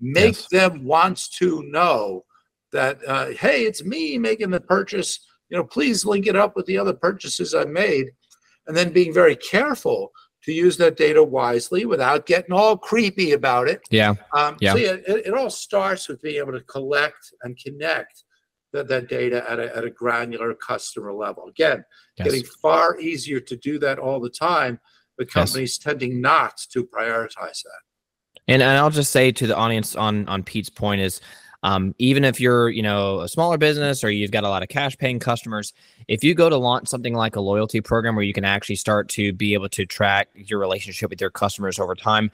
Make 0.00 0.36
yes. 0.36 0.48
them 0.48 0.84
want 0.84 1.28
to 1.38 1.62
know 1.64 2.24
that, 2.70 2.98
uh, 3.06 3.30
hey, 3.30 3.64
it's 3.64 3.82
me 3.84 4.16
making 4.16 4.50
the 4.50 4.60
purchase. 4.60 5.26
You 5.48 5.56
know, 5.56 5.64
please 5.64 6.04
link 6.04 6.26
it 6.28 6.36
up 6.36 6.54
with 6.54 6.66
the 6.66 6.78
other 6.78 6.92
purchases 6.92 7.54
I 7.54 7.64
made 7.64 8.12
and 8.70 8.76
then 8.76 8.92
being 8.92 9.12
very 9.12 9.34
careful 9.34 10.12
to 10.44 10.52
use 10.52 10.76
that 10.76 10.96
data 10.96 11.20
wisely 11.20 11.86
without 11.86 12.24
getting 12.24 12.52
all 12.52 12.76
creepy 12.76 13.32
about 13.32 13.66
it. 13.66 13.80
Yeah. 13.90 14.14
Um, 14.32 14.56
yeah. 14.60 14.74
So 14.74 14.78
yeah, 14.78 14.92
it, 15.08 15.26
it, 15.26 15.34
all 15.34 15.50
starts 15.50 16.06
with 16.06 16.22
being 16.22 16.36
able 16.36 16.52
to 16.52 16.60
collect 16.60 17.34
and 17.42 17.58
connect 17.58 18.22
that, 18.72 18.86
that 18.86 19.08
data 19.08 19.44
at 19.50 19.58
a, 19.58 19.76
at 19.76 19.82
a 19.82 19.90
granular 19.90 20.54
customer 20.54 21.12
level. 21.12 21.48
Again, 21.48 21.84
yes. 22.16 22.28
getting 22.28 22.44
far 22.62 22.96
easier 23.00 23.40
to 23.40 23.56
do 23.56 23.80
that 23.80 23.98
all 23.98 24.20
the 24.20 24.30
time, 24.30 24.78
but 25.18 25.28
companies 25.28 25.76
yes. 25.76 25.78
tending 25.78 26.20
not 26.20 26.58
to 26.70 26.86
prioritize 26.86 27.64
that. 27.64 27.80
And, 28.46 28.62
and 28.62 28.78
I'll 28.78 28.90
just 28.90 29.10
say 29.10 29.32
to 29.32 29.48
the 29.48 29.56
audience 29.56 29.96
on 29.96 30.28
on 30.28 30.44
Pete's 30.44 30.70
point 30.70 31.00
is 31.00 31.20
um, 31.62 31.94
even 31.98 32.24
if 32.24 32.40
you're, 32.40 32.70
you 32.70 32.82
know, 32.82 33.20
a 33.20 33.28
smaller 33.28 33.58
business 33.58 34.02
or 34.02 34.10
you've 34.10 34.30
got 34.30 34.44
a 34.44 34.48
lot 34.48 34.62
of 34.62 34.68
cash 34.68 34.96
paying 34.96 35.18
customers, 35.18 35.72
if 36.08 36.24
you 36.24 36.34
go 36.34 36.48
to 36.48 36.56
launch 36.56 36.88
something 36.88 37.14
like 37.14 37.36
a 37.36 37.40
loyalty 37.40 37.80
program 37.80 38.16
where 38.16 38.24
you 38.24 38.32
can 38.32 38.44
actually 38.44 38.76
start 38.76 39.08
to 39.10 39.32
be 39.32 39.54
able 39.54 39.68
to 39.70 39.84
track 39.84 40.28
your 40.34 40.58
relationship 40.58 41.10
with 41.10 41.20
your 41.20 41.30
customers 41.30 41.78
over 41.78 41.94
time, 41.94 42.30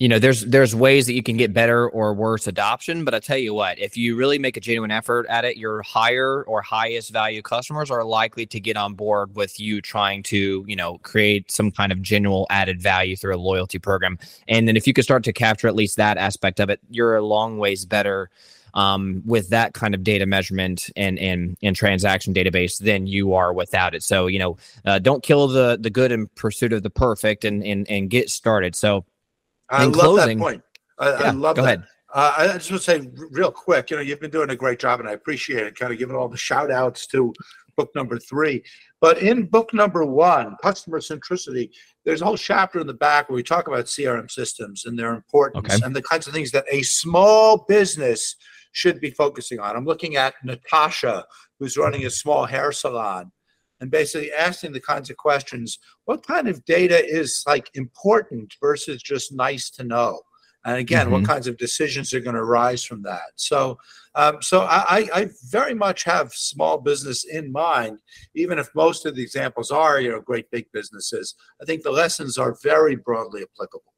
you 0.00 0.08
know 0.08 0.18
there's 0.18 0.44
there's 0.46 0.74
ways 0.74 1.06
that 1.06 1.14
you 1.14 1.22
can 1.22 1.36
get 1.36 1.52
better 1.52 1.88
or 1.88 2.12
worse 2.14 2.46
adoption. 2.46 3.04
But 3.04 3.14
i 3.14 3.20
tell 3.20 3.38
you 3.38 3.54
what 3.54 3.78
if 3.78 3.96
you 3.96 4.16
really 4.16 4.38
make 4.38 4.56
a 4.56 4.60
genuine 4.60 4.90
effort 4.90 5.26
at 5.28 5.44
it 5.44 5.56
your 5.56 5.82
higher 5.82 6.42
or 6.44 6.62
highest 6.62 7.12
value 7.12 7.42
customers 7.42 7.90
are 7.90 8.04
likely 8.04 8.44
to 8.46 8.58
get 8.58 8.76
on 8.76 8.94
board 8.94 9.36
with 9.36 9.60
you 9.60 9.80
trying 9.80 10.22
to 10.24 10.64
you 10.66 10.76
know 10.76 10.98
create 10.98 11.50
some 11.50 11.70
kind 11.70 11.92
of 11.92 12.02
genuine 12.02 12.44
added 12.50 12.82
value 12.82 13.16
through 13.16 13.36
a 13.36 13.38
loyalty 13.38 13.78
program. 13.78 14.18
And 14.48 14.66
then 14.66 14.76
if 14.76 14.86
you 14.86 14.92
could 14.92 15.04
start 15.04 15.22
to 15.24 15.32
capture 15.32 15.68
at 15.68 15.76
least 15.76 15.96
that 15.96 16.18
aspect 16.18 16.58
of 16.58 16.70
it 16.70 16.80
you're 16.90 17.16
a 17.16 17.24
long 17.24 17.58
ways 17.58 17.86
better 17.86 18.30
um, 18.74 19.22
with 19.24 19.48
that 19.50 19.72
kind 19.72 19.94
of 19.94 20.02
data 20.02 20.26
measurement 20.26 20.90
and 20.96 21.18
and 21.18 21.56
and 21.62 21.74
transaction 21.74 22.34
database 22.34 22.78
than 22.78 23.06
you 23.06 23.34
are 23.34 23.52
without 23.52 23.94
it. 23.94 24.02
So 24.02 24.26
you 24.26 24.38
know, 24.38 24.56
uh, 24.84 24.98
don't 24.98 25.22
kill 25.22 25.48
the 25.48 25.78
the 25.80 25.90
good 25.90 26.12
in 26.12 26.26
pursuit 26.34 26.72
of 26.72 26.82
the 26.82 26.90
perfect, 26.90 27.44
and 27.44 27.64
and 27.64 27.88
and 27.88 28.10
get 28.10 28.30
started. 28.30 28.74
So, 28.74 29.04
I 29.70 29.84
love 29.84 29.94
closing, 29.94 30.38
that 30.38 30.44
point. 30.44 30.62
I, 30.98 31.08
yeah, 31.08 31.16
I 31.22 31.30
love 31.30 31.56
go 31.56 31.62
that. 31.62 31.78
ahead. 31.78 31.88
Uh, 32.12 32.34
I 32.38 32.46
just 32.58 32.70
want 32.70 32.82
to 32.82 32.90
say 32.90 33.10
real 33.32 33.50
quick, 33.50 33.90
you 33.90 33.96
know, 33.96 34.02
you've 34.02 34.20
been 34.20 34.30
doing 34.30 34.50
a 34.50 34.56
great 34.56 34.78
job, 34.78 35.00
and 35.00 35.08
I 35.08 35.12
appreciate 35.12 35.66
it. 35.66 35.76
Kind 35.76 35.92
of 35.92 35.98
giving 35.98 36.14
all 36.14 36.28
the 36.28 36.36
shout 36.36 36.70
outs 36.70 37.08
to 37.08 37.32
book 37.76 37.90
number 37.94 38.18
three. 38.18 38.62
But 39.00 39.18
in 39.18 39.46
book 39.46 39.74
number 39.74 40.04
one, 40.04 40.56
customer 40.62 41.00
centricity, 41.00 41.70
there's 42.04 42.22
a 42.22 42.24
whole 42.24 42.36
chapter 42.36 42.78
in 42.78 42.86
the 42.86 42.94
back 42.94 43.28
where 43.28 43.36
we 43.36 43.42
talk 43.42 43.66
about 43.66 43.86
CRM 43.86 44.30
systems 44.30 44.84
and 44.84 44.98
their 44.98 45.12
importance 45.12 45.74
okay. 45.74 45.84
and 45.84 45.94
the 45.94 46.02
kinds 46.02 46.26
of 46.26 46.32
things 46.32 46.52
that 46.52 46.64
a 46.70 46.82
small 46.82 47.64
business 47.68 48.36
should 48.74 49.00
be 49.00 49.10
focusing 49.10 49.60
on. 49.60 49.76
I'm 49.76 49.86
looking 49.86 50.16
at 50.16 50.34
Natasha, 50.44 51.24
who's 51.58 51.78
running 51.78 52.04
a 52.04 52.10
small 52.10 52.44
hair 52.44 52.72
salon. 52.72 53.32
and 53.80 53.90
basically 53.90 54.32
asking 54.32 54.72
the 54.72 54.80
kinds 54.80 55.10
of 55.10 55.16
questions 55.16 55.78
what 56.04 56.26
kind 56.26 56.48
of 56.48 56.64
data 56.64 56.98
is 57.04 57.42
like 57.46 57.70
important 57.74 58.54
versus 58.60 59.02
just 59.02 59.32
nice 59.32 59.70
to 59.70 59.82
know 59.84 60.20
and 60.64 60.76
again 60.78 61.06
mm-hmm. 61.06 61.14
what 61.14 61.26
kinds 61.26 61.46
of 61.46 61.56
decisions 61.56 62.12
are 62.12 62.20
going 62.20 62.36
to 62.36 62.40
arise 62.40 62.84
from 62.84 63.02
that 63.02 63.30
so 63.36 63.76
um, 64.14 64.40
so 64.40 64.60
I, 64.62 65.08
I 65.12 65.28
very 65.50 65.74
much 65.74 66.04
have 66.04 66.32
small 66.32 66.78
business 66.78 67.24
in 67.24 67.50
mind 67.50 67.98
even 68.34 68.58
if 68.58 68.68
most 68.74 69.06
of 69.06 69.16
the 69.16 69.22
examples 69.22 69.70
are 69.70 70.00
you 70.00 70.10
know 70.10 70.20
great 70.20 70.50
big 70.50 70.66
businesses 70.72 71.34
i 71.60 71.64
think 71.64 71.82
the 71.82 71.90
lessons 71.90 72.38
are 72.38 72.56
very 72.62 72.96
broadly 72.96 73.42
applicable 73.42 73.92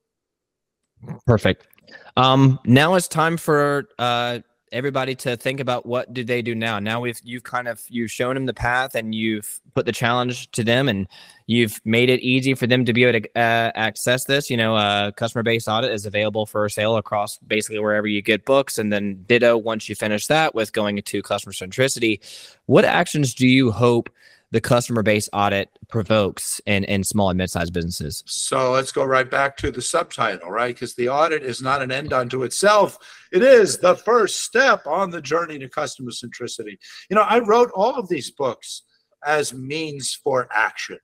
perfect 1.27 1.69
um, 2.17 2.59
now 2.65 2.95
it's 2.95 3.09
time 3.09 3.37
for 3.37 3.89
uh, 3.99 4.41
everybody 4.73 5.15
to 5.15 5.37
think 5.37 5.61
about 5.61 5.87
what 5.87 6.13
do 6.13 6.25
they 6.25 6.43
do 6.43 6.55
now. 6.55 6.79
Now 6.79 7.01
we've 7.01 7.21
you've 7.23 7.45
kind 7.45 7.69
of 7.69 7.83
you've 7.89 8.11
shown 8.11 8.35
them 8.35 8.47
the 8.47 8.55
path 8.55 8.95
and 8.95 9.15
you've 9.15 9.61
put 9.75 9.87
the 9.87 9.93
challenge 9.93 10.51
to 10.53 10.65
them 10.65 10.89
and 10.89 11.07
you've 11.47 11.81
made 11.85 12.11
it 12.11 12.21
easy 12.21 12.55
for 12.55 12.67
them 12.67 12.85
to 12.85 12.93
be 12.93 13.05
able 13.05 13.21
to 13.21 13.29
uh, 13.37 13.73
access 13.75 14.25
this. 14.25 14.51
You 14.51 14.57
know, 14.57 14.77
uh, 14.77 15.13
customer 15.13 15.43
based 15.43 15.69
audit 15.69 15.93
is 15.93 16.07
available 16.07 16.47
for 16.47 16.69
sale 16.69 16.97
across 16.97 17.39
basically 17.39 17.79
wherever 17.79 18.07
you 18.07 18.23
get 18.23 18.45
books, 18.45 18.79
and 18.79 18.93
then 18.93 19.25
ditto 19.27 19.57
once 19.57 19.89
you 19.89 19.95
finish 19.95 20.27
that 20.27 20.55
with 20.55 20.73
going 20.73 20.99
into 20.99 21.23
customer 21.23 21.53
centricity. 21.53 22.21
What 22.67 22.85
actions 22.85 23.35
do 23.35 23.47
you 23.47 23.71
hope? 23.71 24.11
The 24.53 24.61
customer 24.61 25.03
base 25.03 25.29
audit 25.33 25.69
provokes 25.89 26.61
in, 26.67 26.85
in 26.85 27.03
small 27.03 27.31
and 27.31 27.39
mid-sized 27.39 27.73
businesses. 27.73 28.23
So 28.27 28.73
let's 28.73 28.93
go 28.93 29.05
right 29.05 29.29
back 29.29 29.57
to 29.59 29.71
the 29.71 29.83
subtitle, 29.83 30.51
right? 30.51 30.75
Because 30.75 30.95
the 30.95 31.09
audit 31.09 31.43
is 31.43 31.61
not 31.61 31.83
an 31.83 31.91
end 31.91 32.13
unto 32.13 32.45
itself. 32.45 32.99
It 33.33 33.43
is 33.43 33.79
the 33.79 33.97
first 33.97 34.45
step 34.45 34.87
on 34.87 35.11
the 35.11 35.21
journey 35.21 35.59
to 35.59 35.69
customer 35.69 36.13
centricity. 36.13 36.79
You 37.11 37.17
know, 37.17 37.23
I 37.23 37.41
wrote 37.41 37.71
all 37.75 37.97
of 37.97 38.09
these 38.09 38.31
books 38.31 38.83
as 39.25 39.53
means 39.53 40.15
for 40.15 40.49
action. 40.53 40.99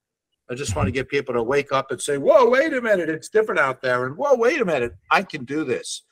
I 0.50 0.54
just 0.54 0.76
want 0.76 0.86
to 0.86 0.92
get 0.92 1.08
people 1.08 1.34
to 1.34 1.42
wake 1.42 1.72
up 1.72 1.90
and 1.90 2.00
say, 2.00 2.18
whoa, 2.18 2.48
wait 2.48 2.72
a 2.72 2.80
minute, 2.80 3.08
it's 3.08 3.28
different 3.28 3.60
out 3.60 3.80
there. 3.80 4.06
And 4.06 4.16
whoa, 4.16 4.34
wait 4.34 4.60
a 4.60 4.64
minute, 4.64 4.92
I 5.10 5.22
can 5.22 5.44
do 5.44 5.64
this. 5.64 6.02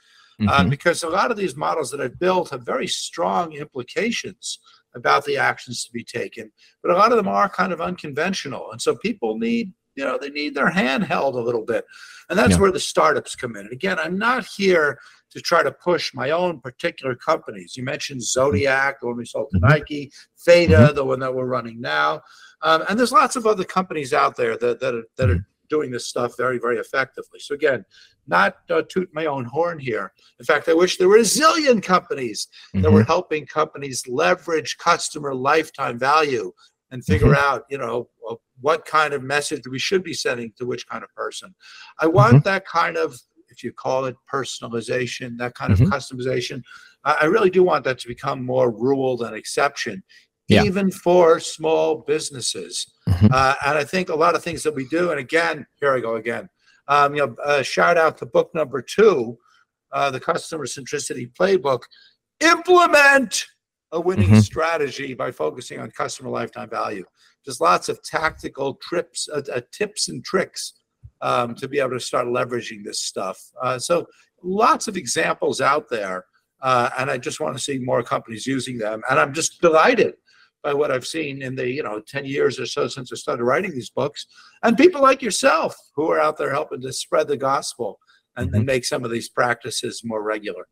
Uh, 0.40 0.44
mm-hmm. 0.44 0.66
Uh, 0.66 0.70
because 0.70 1.02
a 1.02 1.08
lot 1.08 1.30
of 1.30 1.36
these 1.36 1.56
models 1.56 1.90
that 1.90 2.00
I've 2.00 2.18
built 2.18 2.50
have 2.50 2.62
very 2.62 2.86
strong 2.86 3.52
implications 3.52 4.58
about 4.94 5.24
the 5.24 5.36
actions 5.36 5.84
to 5.84 5.92
be 5.92 6.04
taken. 6.04 6.50
But 6.82 6.92
a 6.92 6.96
lot 6.96 7.12
of 7.12 7.16
them 7.16 7.28
are 7.28 7.48
kind 7.48 7.72
of 7.72 7.80
unconventional. 7.80 8.70
And 8.72 8.80
so 8.80 8.96
people 8.96 9.38
need, 9.38 9.72
you 9.94 10.04
know, 10.04 10.18
they 10.20 10.30
need 10.30 10.54
their 10.54 10.70
hand 10.70 11.04
held 11.04 11.36
a 11.36 11.40
little 11.40 11.64
bit. 11.64 11.84
And 12.28 12.38
that's 12.38 12.52
yeah. 12.52 12.58
where 12.58 12.72
the 12.72 12.80
startups 12.80 13.36
come 13.36 13.56
in. 13.56 13.62
And 13.62 13.72
again, 13.72 13.98
I'm 13.98 14.18
not 14.18 14.46
here 14.46 14.98
to 15.30 15.40
try 15.40 15.62
to 15.62 15.70
push 15.70 16.12
my 16.12 16.30
own 16.30 16.60
particular 16.60 17.14
companies. 17.14 17.76
You 17.76 17.84
mentioned 17.84 18.22
Zodiac, 18.22 19.00
the 19.00 19.06
one 19.06 19.16
we 19.16 19.24
sold 19.24 19.50
to 19.50 19.58
mm-hmm. 19.58 19.68
Nike, 19.68 20.12
Theta, 20.38 20.74
mm-hmm. 20.74 20.94
the 20.94 21.04
one 21.04 21.20
that 21.20 21.34
we're 21.34 21.46
running 21.46 21.80
now. 21.80 22.22
Um, 22.62 22.82
and 22.88 22.98
there's 22.98 23.12
lots 23.12 23.36
of 23.36 23.46
other 23.46 23.64
companies 23.64 24.12
out 24.12 24.36
there 24.36 24.56
that, 24.56 24.80
that, 24.80 24.94
are, 24.94 25.04
that 25.16 25.30
are 25.30 25.34
mm-hmm. 25.34 25.42
Doing 25.70 25.90
this 25.90 26.06
stuff 26.06 26.36
very, 26.36 26.58
very 26.58 26.78
effectively. 26.78 27.38
So 27.38 27.54
again, 27.54 27.84
not 28.26 28.56
uh, 28.68 28.82
toot 28.88 29.08
my 29.12 29.26
own 29.26 29.44
horn 29.44 29.78
here. 29.78 30.12
In 30.38 30.44
fact, 30.44 30.68
I 30.68 30.74
wish 30.74 30.96
there 30.96 31.08
were 31.08 31.16
a 31.16 31.20
zillion 31.20 31.82
companies 31.82 32.48
mm-hmm. 32.48 32.82
that 32.82 32.90
were 32.90 33.00
mm-hmm. 33.00 33.06
helping 33.06 33.46
companies 33.46 34.06
leverage 34.06 34.76
customer 34.78 35.34
lifetime 35.34 35.98
value 35.98 36.52
and 36.90 37.04
figure 37.04 37.28
mm-hmm. 37.28 37.54
out, 37.54 37.64
you 37.70 37.78
know, 37.78 38.08
uh, 38.28 38.34
what 38.60 38.84
kind 38.84 39.14
of 39.14 39.22
message 39.22 39.62
we 39.70 39.78
should 39.78 40.02
be 40.02 40.12
sending 40.12 40.52
to 40.58 40.66
which 40.66 40.86
kind 40.86 41.02
of 41.02 41.14
person. 41.14 41.54
I 41.98 42.06
want 42.06 42.34
mm-hmm. 42.34 42.48
that 42.48 42.66
kind 42.66 42.96
of, 42.96 43.18
if 43.48 43.64
you 43.64 43.72
call 43.72 44.04
it 44.04 44.16
personalization, 44.32 45.38
that 45.38 45.54
kind 45.54 45.72
of 45.72 45.78
mm-hmm. 45.78 45.92
customization. 45.92 46.62
I 47.02 47.24
really 47.24 47.48
do 47.48 47.62
want 47.62 47.84
that 47.84 47.98
to 48.00 48.08
become 48.08 48.44
more 48.44 48.70
rule 48.70 49.16
than 49.16 49.32
exception. 49.32 50.02
Yeah. 50.50 50.64
even 50.64 50.90
for 50.90 51.40
small 51.40 51.98
businesses. 52.06 52.86
Mm-hmm. 53.08 53.28
Uh, 53.32 53.54
and 53.66 53.78
I 53.78 53.84
think 53.84 54.08
a 54.08 54.14
lot 54.14 54.34
of 54.34 54.42
things 54.42 54.62
that 54.64 54.74
we 54.74 54.86
do, 54.88 55.10
and 55.10 55.20
again, 55.20 55.66
here 55.80 55.94
I 55.94 56.00
go 56.00 56.16
again. 56.16 56.48
Um, 56.88 57.14
you 57.14 57.26
know, 57.26 57.36
uh, 57.44 57.62
shout 57.62 57.96
out 57.96 58.18
to 58.18 58.26
book 58.26 58.50
number 58.54 58.82
two, 58.82 59.38
uh, 59.92 60.10
the 60.10 60.20
Customer 60.20 60.66
Centricity 60.66 61.30
Playbook. 61.32 61.82
Implement 62.40 63.46
a 63.92 64.00
winning 64.00 64.30
mm-hmm. 64.30 64.40
strategy 64.40 65.14
by 65.14 65.30
focusing 65.30 65.78
on 65.80 65.90
customer 65.90 66.30
lifetime 66.30 66.70
value. 66.70 67.04
Just 67.44 67.60
lots 67.60 67.88
of 67.88 68.02
tactical 68.02 68.74
trips, 68.74 69.28
uh, 69.32 69.42
uh, 69.52 69.60
tips 69.72 70.08
and 70.08 70.24
tricks 70.24 70.74
um, 71.20 71.54
to 71.56 71.68
be 71.68 71.80
able 71.80 71.90
to 71.90 72.00
start 72.00 72.26
leveraging 72.26 72.84
this 72.84 73.00
stuff. 73.00 73.40
Uh, 73.62 73.78
so 73.78 74.06
lots 74.42 74.88
of 74.88 74.96
examples 74.96 75.60
out 75.60 75.88
there, 75.90 76.24
uh, 76.62 76.90
and 76.98 77.10
I 77.10 77.18
just 77.18 77.40
want 77.40 77.56
to 77.56 77.62
see 77.62 77.78
more 77.78 78.02
companies 78.02 78.46
using 78.46 78.78
them. 78.78 79.02
And 79.10 79.18
I'm 79.18 79.32
just 79.32 79.60
delighted 79.60 80.14
by 80.62 80.74
what 80.74 80.90
I've 80.90 81.06
seen 81.06 81.42
in 81.42 81.54
the 81.54 81.68
you 81.68 81.82
know 81.82 82.00
10 82.00 82.24
years 82.24 82.58
or 82.60 82.66
so 82.66 82.88
since 82.88 83.12
I 83.12 83.16
started 83.16 83.44
writing 83.44 83.72
these 83.72 83.90
books, 83.90 84.26
and 84.62 84.76
people 84.76 85.02
like 85.02 85.22
yourself 85.22 85.76
who 85.94 86.10
are 86.10 86.20
out 86.20 86.36
there 86.36 86.52
helping 86.52 86.80
to 86.82 86.92
spread 86.92 87.28
the 87.28 87.36
gospel 87.36 87.98
and, 88.36 88.48
mm-hmm. 88.48 88.56
and 88.56 88.66
make 88.66 88.84
some 88.84 89.04
of 89.04 89.10
these 89.10 89.28
practices 89.28 90.02
more 90.04 90.22
regular. 90.22 90.66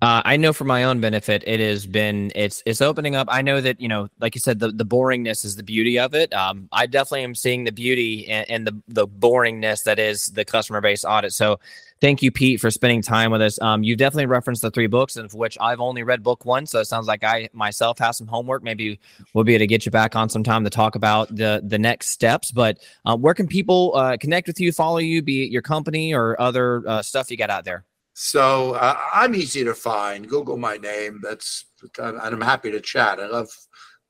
Uh, 0.00 0.22
I 0.24 0.36
know 0.36 0.52
for 0.52 0.64
my 0.64 0.84
own 0.84 1.00
benefit, 1.00 1.42
it 1.46 1.58
has 1.58 1.84
been 1.84 2.30
it's 2.36 2.62
it's 2.64 2.80
opening 2.80 3.16
up. 3.16 3.26
I 3.30 3.42
know 3.42 3.60
that 3.60 3.80
you 3.80 3.88
know, 3.88 4.08
like 4.20 4.34
you 4.34 4.40
said, 4.40 4.60
the, 4.60 4.70
the 4.70 4.84
boringness 4.86 5.44
is 5.44 5.56
the 5.56 5.62
beauty 5.64 5.98
of 5.98 6.14
it. 6.14 6.32
Um, 6.32 6.68
I 6.70 6.86
definitely 6.86 7.24
am 7.24 7.34
seeing 7.34 7.64
the 7.64 7.72
beauty 7.72 8.28
and, 8.28 8.48
and 8.48 8.66
the 8.66 8.82
the 8.86 9.08
boringness 9.08 9.82
that 9.84 9.98
is 9.98 10.26
the 10.26 10.44
customer 10.44 10.80
base 10.80 11.04
audit. 11.04 11.32
So, 11.32 11.58
thank 12.00 12.22
you, 12.22 12.30
Pete, 12.30 12.60
for 12.60 12.70
spending 12.70 13.02
time 13.02 13.30
with 13.30 13.42
us. 13.42 13.60
Um, 13.60 13.82
you 13.82 13.96
definitely 13.96 14.26
referenced 14.26 14.62
the 14.62 14.70
three 14.70 14.86
books, 14.86 15.16
of 15.16 15.34
which 15.34 15.58
I've 15.60 15.80
only 15.80 16.02
read 16.02 16.22
book 16.22 16.44
one. 16.44 16.66
So 16.66 16.80
it 16.80 16.86
sounds 16.86 17.06
like 17.06 17.24
I 17.24 17.48
myself 17.52 17.98
have 17.98 18.14
some 18.14 18.26
homework. 18.26 18.62
Maybe 18.62 18.98
we'll 19.34 19.44
be 19.44 19.54
able 19.54 19.60
to 19.60 19.66
get 19.66 19.86
you 19.86 19.92
back 19.92 20.16
on 20.16 20.28
some 20.28 20.42
time 20.42 20.64
to 20.64 20.70
talk 20.70 20.94
about 20.94 21.34
the 21.34 21.62
the 21.64 21.78
next 21.78 22.10
steps. 22.10 22.50
But 22.50 22.78
uh, 23.04 23.16
where 23.16 23.34
can 23.34 23.46
people 23.46 23.92
uh, 23.94 24.16
connect 24.16 24.46
with 24.46 24.60
you, 24.60 24.72
follow 24.72 24.98
you, 24.98 25.22
be 25.22 25.44
it 25.44 25.50
your 25.50 25.62
company 25.62 26.14
or 26.14 26.40
other 26.40 26.82
uh, 26.86 27.02
stuff 27.02 27.30
you 27.30 27.36
got 27.36 27.50
out 27.50 27.64
there? 27.64 27.84
So 28.14 28.72
uh, 28.72 28.98
I'm 29.14 29.34
easy 29.34 29.62
to 29.64 29.74
find. 29.74 30.28
Google 30.28 30.56
my 30.56 30.76
name. 30.76 31.20
That's 31.22 31.66
and 31.98 32.18
I'm 32.18 32.40
happy 32.40 32.72
to 32.72 32.80
chat. 32.80 33.20
I 33.20 33.26
love 33.26 33.48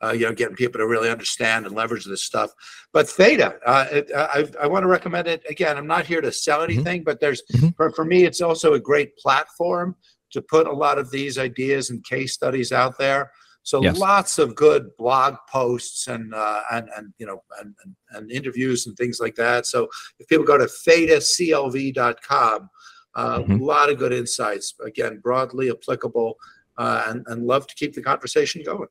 uh, 0.03 0.13
you 0.13 0.27
know 0.27 0.33
getting 0.33 0.57
people 0.57 0.79
to 0.79 0.87
really 0.87 1.11
understand 1.11 1.67
and 1.67 1.75
leverage 1.75 2.05
this 2.05 2.25
stuff. 2.25 2.51
But 2.93 3.09
Theta, 3.09 3.57
uh, 3.67 3.87
it, 3.91 4.11
uh, 4.13 4.29
I, 4.33 4.47
I 4.63 4.67
want 4.67 4.85
to 4.85 4.89
recommend 4.89 5.29
it 5.29 5.43
again. 5.49 5.77
I'm 5.77 5.87
not 5.87 6.07
here 6.07 6.21
to 6.21 6.33
sell 6.33 6.61
mm-hmm. 6.61 6.73
anything, 6.73 7.01
mm-hmm. 7.01 7.05
but 7.05 7.21
there's 7.21 7.43
mm-hmm. 7.53 7.69
for, 7.77 7.91
for 7.93 8.05
me, 8.05 8.25
it's 8.25 8.41
also 8.41 8.75
a 8.75 8.81
great 8.81 9.17
platform 9.17 9.97
to 10.33 10.43
put 10.43 10.67
a 10.67 10.73
lot 10.73 10.99
of 10.99 11.11
these 11.11 11.39
ideas 11.39 11.91
and 11.91 12.05
case 12.05 12.35
studies 12.35 12.73
out 12.73 12.99
there. 12.99 13.31
So 13.63 13.83
yes. 13.83 13.99
lots 13.99 14.39
of 14.39 14.55
good 14.55 14.89
blog 14.97 15.35
posts 15.51 16.07
and 16.07 16.35
uh, 16.35 16.63
and 16.71 16.89
and 16.97 17.13
you 17.19 17.27
know 17.27 17.43
and, 17.61 17.75
and, 17.85 17.97
and, 18.13 18.31
interviews 18.31 18.87
and 18.87 18.97
things 18.97 19.21
like 19.21 19.35
that. 19.35 19.67
So 19.67 19.89
if 20.19 20.29
people 20.29 20.47
go 20.47 20.57
to 20.57 20.65
thetaclv.com, 20.65 22.71
uh, 23.19 23.41
mm-hmm. 23.41 23.61
A 23.61 23.65
lot 23.65 23.91
of 23.91 23.99
good 23.99 24.13
insights, 24.13 24.75
again, 24.85 25.19
broadly 25.19 25.71
applicable, 25.71 26.39
uh, 26.77 27.03
and, 27.09 27.25
and 27.27 27.45
love 27.45 27.67
to 27.67 27.75
keep 27.75 27.93
the 27.93 28.01
conversation 28.01 28.63
going. 28.65 28.89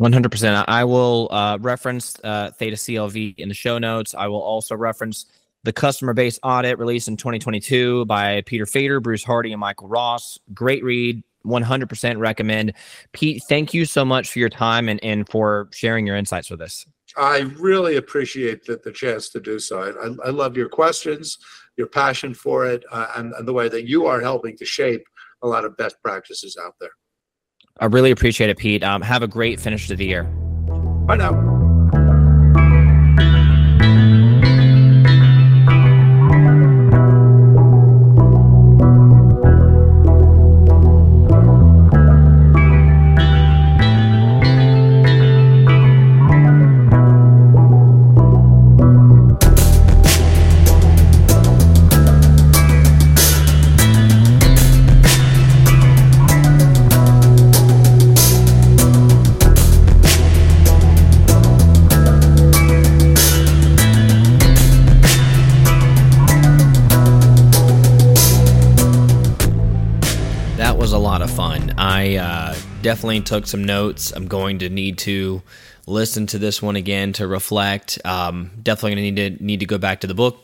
100%. 0.00 0.64
I 0.66 0.84
will 0.84 1.28
uh, 1.30 1.58
reference 1.60 2.16
uh, 2.24 2.50
Theta 2.50 2.76
CLV 2.76 3.34
in 3.38 3.48
the 3.48 3.54
show 3.54 3.78
notes. 3.78 4.14
I 4.14 4.26
will 4.26 4.42
also 4.42 4.74
reference 4.74 5.26
the 5.62 5.72
customer 5.72 6.12
base 6.12 6.38
audit 6.42 6.78
released 6.78 7.08
in 7.08 7.16
2022 7.16 8.04
by 8.06 8.42
Peter 8.42 8.66
Fader, 8.66 9.00
Bruce 9.00 9.24
Hardie, 9.24 9.52
and 9.52 9.60
Michael 9.60 9.88
Ross. 9.88 10.38
Great 10.52 10.84
read. 10.84 11.22
100% 11.46 12.18
recommend. 12.18 12.72
Pete, 13.12 13.42
thank 13.50 13.74
you 13.74 13.84
so 13.84 14.02
much 14.02 14.32
for 14.32 14.38
your 14.38 14.48
time 14.48 14.88
and, 14.88 14.98
and 15.04 15.28
for 15.28 15.68
sharing 15.72 16.06
your 16.06 16.16
insights 16.16 16.48
with 16.48 16.62
us. 16.62 16.86
I 17.18 17.40
really 17.58 17.96
appreciate 17.96 18.64
the, 18.64 18.80
the 18.82 18.90
chance 18.90 19.28
to 19.28 19.40
do 19.40 19.58
so. 19.58 19.82
I, 19.82 20.26
I 20.26 20.30
love 20.30 20.56
your 20.56 20.70
questions 20.70 21.36
your 21.76 21.86
passion 21.86 22.34
for 22.34 22.66
it, 22.66 22.84
uh, 22.90 23.08
and, 23.16 23.32
and 23.34 23.46
the 23.46 23.52
way 23.52 23.68
that 23.68 23.88
you 23.88 24.06
are 24.06 24.20
helping 24.20 24.56
to 24.56 24.64
shape 24.64 25.04
a 25.42 25.46
lot 25.46 25.64
of 25.64 25.76
best 25.76 25.96
practices 26.02 26.56
out 26.62 26.74
there. 26.80 26.90
I 27.80 27.86
really 27.86 28.10
appreciate 28.10 28.50
it, 28.50 28.58
Pete. 28.58 28.84
Um, 28.84 29.02
have 29.02 29.22
a 29.22 29.28
great 29.28 29.60
finish 29.60 29.88
to 29.88 29.96
the 29.96 30.06
year. 30.06 30.24
Bye 30.24 31.16
now. 31.16 31.53
Definitely 72.84 73.22
took 73.22 73.46
some 73.48 73.64
notes. 73.64 74.12
I'm 74.12 74.28
going 74.28 74.60
to 74.60 74.68
need 74.68 74.98
to 74.98 75.42
listen 75.86 76.26
to 76.28 76.38
this 76.38 76.62
one 76.62 76.76
again 76.76 77.12
to 77.14 77.26
reflect. 77.26 77.98
Um, 78.04 78.52
definitely 78.62 78.94
going 78.94 79.14
to 79.14 79.22
need 79.22 79.38
to 79.38 79.44
need 79.44 79.60
to 79.60 79.66
go 79.66 79.78
back 79.78 80.02
to 80.02 80.06
the 80.06 80.14
book 80.14 80.38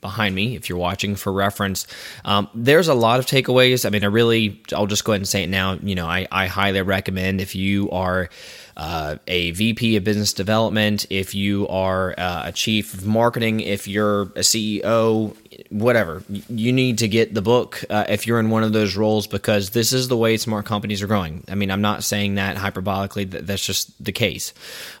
behind 0.00 0.32
me 0.32 0.54
if 0.54 0.68
you're 0.68 0.78
watching 0.78 1.16
for 1.16 1.32
reference. 1.32 1.86
Um, 2.24 2.48
there's 2.54 2.86
a 2.86 2.94
lot 2.94 3.18
of 3.18 3.26
takeaways. 3.26 3.84
I 3.84 3.90
mean, 3.90 4.04
I 4.04 4.06
really, 4.06 4.62
I'll 4.72 4.86
just 4.86 5.04
go 5.04 5.12
ahead 5.12 5.20
and 5.20 5.28
say 5.28 5.42
it 5.42 5.48
now. 5.48 5.72
You 5.82 5.96
know, 5.96 6.06
I, 6.06 6.28
I 6.30 6.46
highly 6.46 6.82
recommend 6.82 7.40
if 7.40 7.56
you 7.56 7.90
are 7.90 8.28
uh, 8.76 9.16
a 9.26 9.50
VP 9.52 9.96
of 9.96 10.04
business 10.04 10.32
development, 10.32 11.06
if 11.10 11.34
you 11.34 11.66
are 11.66 12.14
uh, 12.16 12.42
a 12.44 12.52
chief 12.52 12.94
of 12.94 13.06
marketing, 13.06 13.58
if 13.60 13.88
you're 13.88 14.22
a 14.22 14.44
CEO, 14.44 15.34
whatever, 15.70 16.22
you 16.28 16.72
need 16.72 16.98
to 16.98 17.08
get 17.08 17.34
the 17.34 17.42
book 17.42 17.84
uh, 17.90 18.04
if 18.08 18.26
you're 18.26 18.40
in 18.40 18.50
one 18.50 18.64
of 18.64 18.72
those 18.72 18.96
roles 18.96 19.26
because 19.26 19.70
this 19.70 19.92
is 19.92 20.08
the 20.08 20.16
way 20.16 20.36
smart 20.36 20.66
companies 20.66 21.02
are 21.02 21.06
growing. 21.06 21.44
I 21.48 21.54
mean, 21.54 21.70
I'm 21.70 21.82
not 21.82 22.04
saying 22.04 22.36
that 22.36 22.56
hyperbolically, 22.56 23.30
that's 23.30 23.64
just 23.64 24.02
the 24.02 24.12
case. 24.12 24.54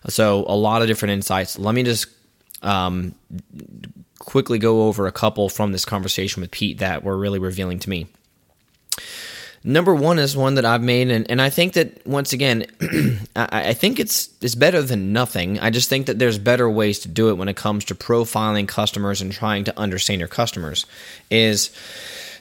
So, 0.08 0.44
a 0.46 0.56
lot 0.56 0.82
of 0.82 0.88
different 0.88 1.12
insights. 1.12 1.58
Let 1.58 1.74
me 1.74 1.82
just 1.82 2.06
um, 2.62 3.14
quickly 4.18 4.58
go 4.58 4.86
over 4.86 5.06
a 5.06 5.12
couple 5.12 5.48
from 5.48 5.72
this 5.72 5.84
conversation 5.84 6.40
with 6.40 6.50
Pete 6.50 6.78
that 6.78 7.02
were 7.02 7.16
really 7.16 7.38
revealing 7.38 7.78
to 7.80 7.90
me. 7.90 8.06
Number 9.64 9.94
one 9.94 10.18
is 10.18 10.36
one 10.36 10.54
that 10.54 10.64
I've 10.64 10.82
made, 10.82 11.10
and, 11.10 11.28
and 11.30 11.42
I 11.42 11.50
think 11.50 11.72
that 11.72 12.06
once 12.06 12.32
again, 12.32 12.66
I, 13.36 13.70
I 13.70 13.74
think 13.74 13.98
it's 13.98 14.28
it's 14.40 14.54
better 14.54 14.82
than 14.82 15.12
nothing. 15.12 15.58
I 15.58 15.70
just 15.70 15.88
think 15.88 16.06
that 16.06 16.18
there's 16.18 16.38
better 16.38 16.70
ways 16.70 17.00
to 17.00 17.08
do 17.08 17.28
it 17.28 17.34
when 17.34 17.48
it 17.48 17.56
comes 17.56 17.84
to 17.86 17.94
profiling 17.94 18.68
customers 18.68 19.20
and 19.20 19.32
trying 19.32 19.64
to 19.64 19.78
understand 19.78 20.20
your 20.20 20.28
customers. 20.28 20.86
Is 21.30 21.70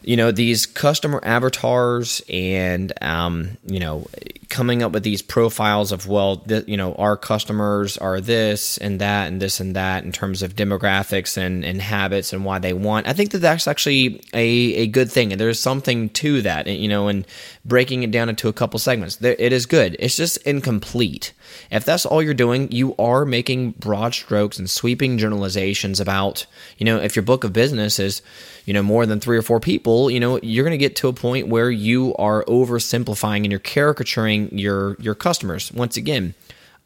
you 0.03 0.17
know 0.17 0.31
these 0.31 0.65
customer 0.65 1.19
avatars 1.23 2.21
and 2.29 2.93
um, 3.01 3.57
you 3.65 3.79
know 3.79 4.07
coming 4.49 4.81
up 4.81 4.91
with 4.93 5.03
these 5.03 5.21
profiles 5.21 5.91
of 5.91 6.07
well 6.07 6.37
th- 6.37 6.67
you 6.67 6.77
know 6.77 6.93
our 6.95 7.17
customers 7.17 7.97
are 7.97 8.21
this 8.21 8.77
and 8.77 8.99
that 9.01 9.27
and 9.27 9.41
this 9.41 9.59
and 9.59 9.75
that 9.75 10.03
in 10.03 10.11
terms 10.11 10.41
of 10.41 10.55
demographics 10.55 11.37
and, 11.37 11.65
and 11.65 11.81
habits 11.81 12.31
and 12.31 12.45
why 12.45 12.57
they 12.57 12.73
want 12.73 13.07
i 13.07 13.13
think 13.13 13.31
that 13.31 13.39
that's 13.39 13.67
actually 13.67 14.21
a, 14.33 14.47
a 14.75 14.87
good 14.87 15.11
thing. 15.11 15.31
And 15.31 15.41
there's 15.41 15.59
something 15.59 16.09
to 16.09 16.41
that 16.41 16.67
you 16.67 16.87
know 16.87 17.07
and 17.07 17.25
breaking 17.65 18.03
it 18.03 18.11
down 18.11 18.29
into 18.29 18.47
a 18.47 18.53
couple 18.53 18.79
segments. 18.79 19.21
It 19.21 19.51
is 19.51 19.65
good. 19.65 19.95
It's 19.99 20.15
just 20.15 20.37
incomplete. 20.37 21.33
If 21.69 21.83
that's 21.85 22.05
all 22.05 22.21
you're 22.21 22.33
doing 22.33 22.71
you 22.71 22.95
are 22.97 23.25
making 23.25 23.71
broad 23.71 24.13
strokes 24.13 24.57
and 24.57 24.69
sweeping 24.69 25.17
generalizations 25.17 25.99
about 25.99 26.45
you 26.77 26.85
know 26.85 26.97
if 26.97 27.15
your 27.15 27.23
book 27.23 27.43
of 27.43 27.53
business 27.53 27.99
is 27.99 28.21
you 28.67 28.73
know 28.73 28.83
more 28.83 29.07
than 29.07 29.19
three 29.19 29.37
or 29.37 29.41
four 29.41 29.59
people 29.59 30.11
you 30.11 30.19
know 30.19 30.39
you're 30.43 30.65
going 30.65 30.77
to 30.77 30.77
get 30.77 30.97
to 30.97 31.07
a 31.07 31.13
point 31.13 31.47
where 31.47 31.71
you 31.71 32.13
are 32.17 32.43
oversimplifying 32.45 33.37
and 33.37 33.49
you're 33.49 33.59
caricaturing 33.59 34.55
your 34.55 34.95
your 34.99 35.15
customers. 35.15 35.71
Once 35.71 35.97
again 35.97 36.35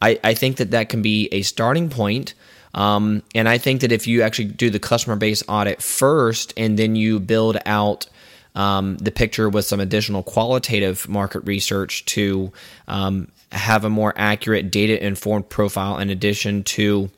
i 0.00 0.18
i 0.24 0.32
think 0.32 0.56
that 0.56 0.70
that 0.70 0.88
can 0.88 1.02
be 1.02 1.28
a 1.32 1.42
starting 1.42 1.90
point 1.90 2.32
um, 2.74 3.22
and 3.34 3.48
i 3.48 3.58
think 3.58 3.82
that 3.82 3.92
if 3.92 4.06
you 4.06 4.22
actually 4.22 4.46
do 4.46 4.70
the 4.70 4.78
customer 4.78 5.16
base 5.16 5.42
audit 5.48 5.82
first 5.82 6.54
and 6.56 6.78
then 6.78 6.96
you 6.96 7.20
build 7.20 7.58
out 7.66 8.06
um, 8.54 8.96
the 8.98 9.10
picture 9.10 9.48
with 9.48 9.64
some 9.64 9.80
additional 9.80 10.22
qualitative 10.22 11.08
market 11.08 11.40
research 11.40 12.04
to 12.04 12.52
um, 12.86 13.28
have 13.50 13.84
a 13.84 13.90
more 13.90 14.12
accurate 14.16 14.70
data 14.70 15.04
informed 15.04 15.48
profile 15.48 15.98
in 15.98 16.10
addition 16.10 16.62
to 16.62 17.10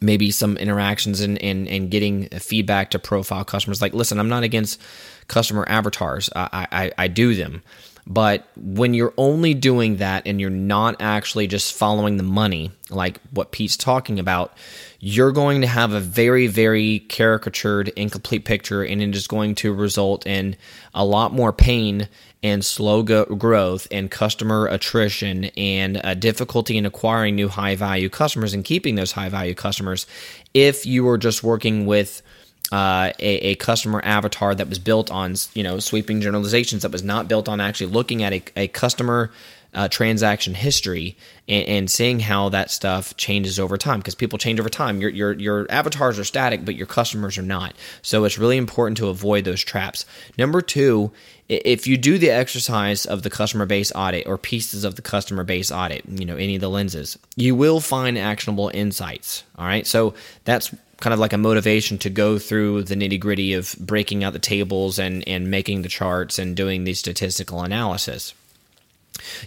maybe 0.00 0.30
some 0.30 0.56
interactions 0.56 1.20
and, 1.20 1.40
and, 1.42 1.68
and 1.68 1.90
getting 1.90 2.28
feedback 2.30 2.90
to 2.90 2.98
profile 2.98 3.44
customers. 3.44 3.80
Like, 3.80 3.94
listen, 3.94 4.18
I'm 4.18 4.28
not 4.28 4.42
against 4.42 4.80
customer 5.28 5.64
avatars, 5.68 6.28
I, 6.34 6.66
I, 6.70 6.92
I 6.98 7.08
do 7.08 7.34
them. 7.34 7.62
But 8.06 8.46
when 8.54 8.92
you're 8.92 9.14
only 9.16 9.54
doing 9.54 9.96
that 9.96 10.26
and 10.26 10.38
you're 10.38 10.50
not 10.50 10.96
actually 11.00 11.46
just 11.46 11.72
following 11.72 12.18
the 12.18 12.22
money, 12.22 12.70
like 12.90 13.18
what 13.30 13.50
Pete's 13.50 13.78
talking 13.78 14.18
about, 14.18 14.52
you're 15.00 15.32
going 15.32 15.62
to 15.62 15.66
have 15.66 15.92
a 15.92 16.00
very, 16.00 16.46
very 16.46 16.98
caricatured, 16.98 17.88
incomplete 17.88 18.44
picture, 18.44 18.82
and 18.82 19.00
it 19.00 19.14
is 19.14 19.26
going 19.26 19.54
to 19.56 19.72
result 19.72 20.26
in 20.26 20.56
a 20.92 21.04
lot 21.04 21.32
more 21.32 21.52
pain 21.52 22.08
and 22.44 22.62
slow 22.62 23.02
go- 23.02 23.24
growth 23.24 23.88
and 23.90 24.10
customer 24.10 24.66
attrition 24.66 25.46
and 25.56 26.00
uh, 26.04 26.12
difficulty 26.12 26.76
in 26.76 26.84
acquiring 26.84 27.34
new 27.34 27.48
high 27.48 27.74
value 27.74 28.10
customers 28.10 28.52
and 28.52 28.64
keeping 28.64 28.94
those 28.94 29.12
high 29.12 29.30
value 29.30 29.54
customers. 29.54 30.06
If 30.52 30.84
you 30.84 31.04
were 31.04 31.16
just 31.16 31.42
working 31.42 31.86
with 31.86 32.22
uh, 32.70 33.12
a, 33.18 33.36
a, 33.36 33.54
customer 33.56 34.00
avatar 34.04 34.54
that 34.54 34.68
was 34.68 34.78
built 34.78 35.10
on 35.10 35.34
you 35.54 35.62
know 35.62 35.78
sweeping 35.78 36.20
generalizations 36.20 36.82
that 36.82 36.92
was 36.92 37.02
not 37.02 37.28
built 37.28 37.48
on 37.48 37.60
actually 37.60 37.90
looking 37.90 38.22
at 38.22 38.32
a, 38.32 38.42
a 38.56 38.68
customer 38.68 39.30
uh, 39.74 39.88
transaction 39.88 40.54
history 40.54 41.16
and, 41.48 41.68
and, 41.68 41.90
seeing 41.90 42.20
how 42.20 42.48
that 42.48 42.70
stuff 42.70 43.16
changes 43.16 43.58
over 43.58 43.76
time 43.76 43.98
because 43.98 44.14
people 44.14 44.38
change 44.38 44.60
over 44.60 44.68
time. 44.68 45.00
Your, 45.00 45.10
your 45.10 45.32
your 45.32 45.66
avatars 45.70 46.18
are 46.18 46.24
static, 46.24 46.64
but 46.64 46.76
your 46.76 46.86
customers 46.86 47.36
are 47.36 47.42
not. 47.42 47.74
So 48.02 48.24
it's 48.24 48.38
really 48.38 48.56
important 48.56 48.96
to 48.98 49.08
avoid 49.08 49.44
those 49.44 49.62
traps. 49.62 50.06
Number 50.38 50.62
two, 50.62 51.10
if 51.48 51.86
you 51.86 51.98
do 51.98 52.18
the 52.18 52.30
exercise 52.30 53.04
of 53.04 53.22
the 53.22 53.30
customer 53.30 53.66
base 53.66 53.92
audit 53.94 54.26
or 54.26 54.38
pieces 54.38 54.84
of 54.84 54.94
the 54.94 55.02
customer 55.02 55.44
base 55.44 55.70
audit, 55.70 56.04
you 56.08 56.24
know 56.24 56.36
any 56.36 56.54
of 56.54 56.60
the 56.60 56.70
lenses, 56.70 57.18
you 57.36 57.54
will 57.54 57.80
find 57.80 58.16
actionable 58.16 58.70
insights. 58.72 59.44
All 59.58 59.66
right, 59.66 59.86
so 59.86 60.14
that's 60.44 60.74
kind 61.00 61.12
of 61.12 61.20
like 61.20 61.32
a 61.32 61.38
motivation 61.38 61.98
to 61.98 62.08
go 62.08 62.38
through 62.38 62.84
the 62.84 62.94
nitty 62.94 63.20
gritty 63.20 63.52
of 63.52 63.74
breaking 63.78 64.24
out 64.24 64.32
the 64.32 64.38
tables 64.38 64.98
and 64.98 65.26
and 65.28 65.50
making 65.50 65.82
the 65.82 65.88
charts 65.88 66.38
and 66.38 66.56
doing 66.56 66.84
the 66.84 66.94
statistical 66.94 67.62
analysis. 67.62 68.34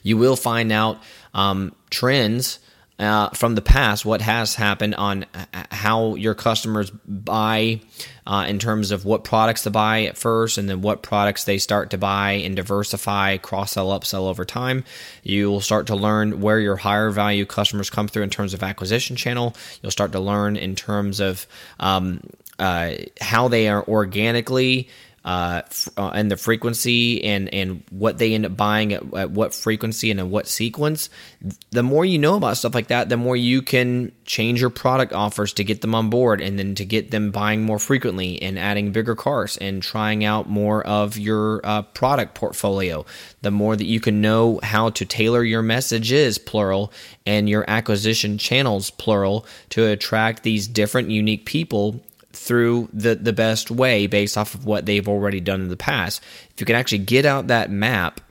You 0.04 0.18
will 0.18 0.36
find 0.36 0.72
out 0.72 1.02
um, 1.34 1.74
trends 1.90 2.60
uh, 3.00 3.30
from 3.30 3.54
the 3.54 3.62
past, 3.62 4.06
what 4.06 4.22
has 4.22 4.56
happened 4.56 4.96
on 4.96 5.26
how 5.72 6.16
your 6.16 6.34
customers 6.34 6.90
buy 7.06 7.80
uh, 8.26 8.46
in 8.48 8.58
terms 8.58 8.90
of 8.90 9.06
what 9.06 9.24
products 9.24 9.64
to 9.64 9.70
buy 9.70 10.06
at 10.06 10.18
first 10.18 10.58
and 10.58 10.68
then 10.68 10.82
what 10.82 11.04
products 11.04 11.44
they 11.44 11.60
start 11.60 11.92
to 11.92 11.98
buy 12.00 12.32
and 12.32 12.56
diversify, 12.56 13.38
cross 13.38 13.74
sell, 13.74 13.90
upsell 13.90 14.28
over 14.28 14.46
time. 14.46 14.84
You 15.22 15.52
will 15.52 15.62
start 15.62 15.88
to 15.88 15.96
learn 15.96 16.42
where 16.42 16.60
your 16.60 16.76
higher 16.76 17.12
value 17.12 17.46
customers 17.46 17.92
come 17.92 18.08
through 18.08 18.24
in 18.24 18.32
terms 18.32 18.56
of 18.56 18.64
acquisition 18.64 19.16
channel. 19.16 19.56
You'll 19.82 19.92
start 19.92 20.12
to 20.14 20.20
learn 20.20 20.58
in 20.58 20.76
terms 20.76 21.20
of 21.20 21.46
um, 21.80 22.22
uh, 22.58 22.94
how 23.22 23.48
they 23.48 23.70
are 23.70 23.88
organically 23.88 24.90
uh, 25.28 25.62
uh, 25.98 26.12
and 26.16 26.32
the 26.32 26.38
frequency 26.38 27.22
and 27.26 27.54
and 27.54 27.84
what 27.90 28.18
they 28.18 28.34
end 28.34 28.46
up 28.46 28.56
buying 28.56 28.94
at, 28.94 29.04
at, 29.14 29.30
what 29.30 29.54
frequency 29.54 30.10
and 30.10 30.22
in 30.22 30.32
what 30.32 30.48
sequence 30.48 31.10
the 31.72 31.84
more 31.84 32.06
you 32.06 32.18
know 32.18 32.36
about 32.36 32.56
stuff 32.56 32.74
like 32.74 32.88
that 32.88 33.10
the 33.10 33.18
more 33.18 33.36
you 33.36 33.62
can 33.62 34.10
change 34.24 34.62
your 34.62 34.70
product 34.70 35.12
offers 35.12 35.52
to 35.52 35.66
get 35.66 35.82
them 35.82 35.94
on 35.94 36.10
board 36.10 36.40
and 36.40 36.58
then 36.58 36.76
to 36.76 36.86
get 36.86 37.12
them 37.12 37.30
buying 37.30 37.62
more 37.62 37.78
frequently 37.78 38.42
and 38.42 38.58
adding 38.58 38.94
bigger 38.94 39.16
cars 39.16 39.58
and 39.58 39.84
trying 39.84 40.24
out 40.24 40.50
more 40.50 40.82
of 40.88 41.18
your 41.18 41.60
uh, 41.66 41.82
product 41.82 42.34
portfolio. 42.34 43.06
The 43.42 43.52
more 43.52 43.76
that 43.76 43.86
you 43.86 44.00
can 44.00 44.22
know 44.22 44.62
how 44.64 44.92
to 44.92 45.06
tailor 45.06 45.44
your 45.44 45.62
messages 45.62 46.38
plural 46.38 46.94
and 47.26 47.50
your 47.50 47.66
acquisition 47.70 48.38
channels 48.38 48.92
plural 48.92 49.46
to 49.72 49.86
attract 49.88 50.44
these 50.44 50.68
different 50.68 51.10
unique 51.10 51.46
people 51.46 52.02
through 52.48 52.88
the, 52.94 53.16
the 53.16 53.34
best 53.34 53.70
way 53.70 54.08
based 54.08 54.38
off 54.38 54.56
of 54.56 54.66
what 54.66 54.86
they've 54.86 55.08
already 55.08 55.42
done 55.42 55.62
in 55.62 55.68
the 55.68 55.78
past. 55.78 56.24
If 56.52 56.62
you 56.62 56.66
can 56.66 56.78
actually 56.78 57.00
get 57.00 57.26
out 57.26 57.48
that 57.48 57.70
map 57.70 58.22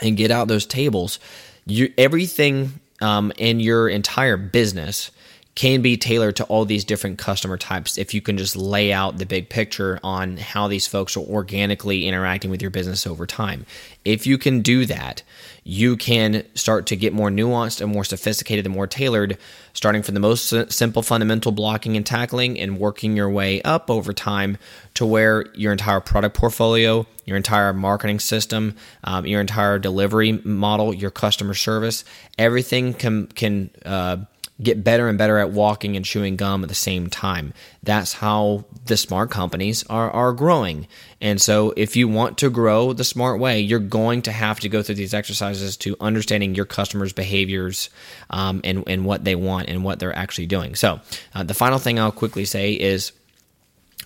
and 0.00 0.16
get 0.16 0.30
out 0.30 0.46
those 0.46 0.64
tables, 0.64 1.18
you 1.66 1.92
everything 1.98 2.80
um, 3.00 3.32
in 3.36 3.58
your 3.58 3.88
entire 3.88 4.36
business 4.36 5.10
can 5.54 5.82
be 5.82 5.96
tailored 5.96 6.34
to 6.36 6.44
all 6.44 6.64
these 6.64 6.84
different 6.84 7.18
customer 7.18 7.56
types 7.56 7.96
if 7.96 8.12
you 8.12 8.20
can 8.20 8.36
just 8.36 8.56
lay 8.56 8.92
out 8.92 9.18
the 9.18 9.26
big 9.26 9.48
picture 9.48 10.00
on 10.02 10.36
how 10.36 10.66
these 10.66 10.86
folks 10.86 11.16
are 11.16 11.20
organically 11.20 12.06
interacting 12.06 12.50
with 12.50 12.60
your 12.60 12.72
business 12.72 13.06
over 13.06 13.24
time. 13.24 13.64
If 14.04 14.26
you 14.26 14.36
can 14.36 14.62
do 14.62 14.84
that, 14.86 15.22
you 15.62 15.96
can 15.96 16.44
start 16.54 16.86
to 16.86 16.96
get 16.96 17.12
more 17.12 17.30
nuanced 17.30 17.80
and 17.80 17.92
more 17.92 18.04
sophisticated 18.04 18.66
and 18.66 18.74
more 18.74 18.86
tailored, 18.86 19.38
starting 19.72 20.02
from 20.02 20.14
the 20.14 20.20
most 20.20 20.52
simple 20.72 21.02
fundamental 21.02 21.52
blocking 21.52 21.96
and 21.96 22.04
tackling 22.04 22.58
and 22.58 22.78
working 22.78 23.16
your 23.16 23.30
way 23.30 23.62
up 23.62 23.88
over 23.88 24.12
time 24.12 24.58
to 24.94 25.06
where 25.06 25.46
your 25.54 25.72
entire 25.72 26.00
product 26.00 26.36
portfolio, 26.36 27.06
your 27.24 27.36
entire 27.36 27.72
marketing 27.72 28.18
system, 28.18 28.76
um, 29.04 29.24
your 29.24 29.40
entire 29.40 29.78
delivery 29.78 30.32
model, 30.44 30.92
your 30.92 31.10
customer 31.10 31.54
service, 31.54 32.04
everything 32.36 32.92
can 32.92 33.26
can 33.28 33.70
uh, 33.86 34.18
get 34.62 34.84
better 34.84 35.08
and 35.08 35.18
better 35.18 35.38
at 35.38 35.50
walking 35.50 35.96
and 35.96 36.04
chewing 36.04 36.36
gum 36.36 36.62
at 36.62 36.68
the 36.68 36.74
same 36.74 37.08
time. 37.08 37.52
That's 37.82 38.12
how 38.12 38.64
the 38.86 38.96
smart 38.96 39.30
companies 39.30 39.84
are, 39.90 40.10
are 40.10 40.32
growing. 40.32 40.86
And 41.20 41.40
so, 41.40 41.72
if 41.76 41.96
you 41.96 42.06
want 42.06 42.38
to 42.38 42.50
grow 42.50 42.92
the 42.92 43.04
smart 43.04 43.40
way, 43.40 43.60
you're 43.60 43.80
going 43.80 44.22
to 44.22 44.32
have 44.32 44.60
to 44.60 44.68
go 44.68 44.82
through 44.82 44.94
these 44.96 45.14
exercises 45.14 45.76
to 45.78 45.96
understanding 46.00 46.54
your 46.54 46.66
customers' 46.66 47.12
behaviors 47.12 47.90
um, 48.30 48.60
and, 48.62 48.84
and 48.86 49.04
what 49.04 49.24
they 49.24 49.34
want 49.34 49.68
and 49.68 49.82
what 49.82 49.98
they're 49.98 50.16
actually 50.16 50.46
doing. 50.46 50.74
So, 50.76 51.00
uh, 51.34 51.42
the 51.42 51.54
final 51.54 51.78
thing 51.78 51.98
I'll 51.98 52.12
quickly 52.12 52.44
say 52.44 52.74
is 52.74 53.12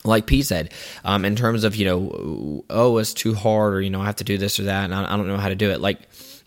like 0.04 0.26
Pete 0.26 0.46
said, 0.46 0.72
um, 1.04 1.24
in 1.24 1.34
terms 1.36 1.64
of, 1.64 1.74
you 1.76 1.84
know, 1.84 2.64
oh, 2.70 2.98
it's 2.98 3.12
too 3.12 3.34
hard 3.34 3.74
or, 3.74 3.80
you 3.80 3.90
know, 3.90 4.00
I 4.00 4.06
have 4.06 4.16
to 4.16 4.24
do 4.24 4.38
this 4.38 4.60
or 4.60 4.64
that 4.64 4.84
and 4.84 4.94
I, 4.94 5.12
I 5.12 5.16
don't 5.16 5.26
know 5.26 5.36
how 5.36 5.48
to 5.48 5.56
do 5.56 5.70
it. 5.70 5.80
Like, 5.80 5.98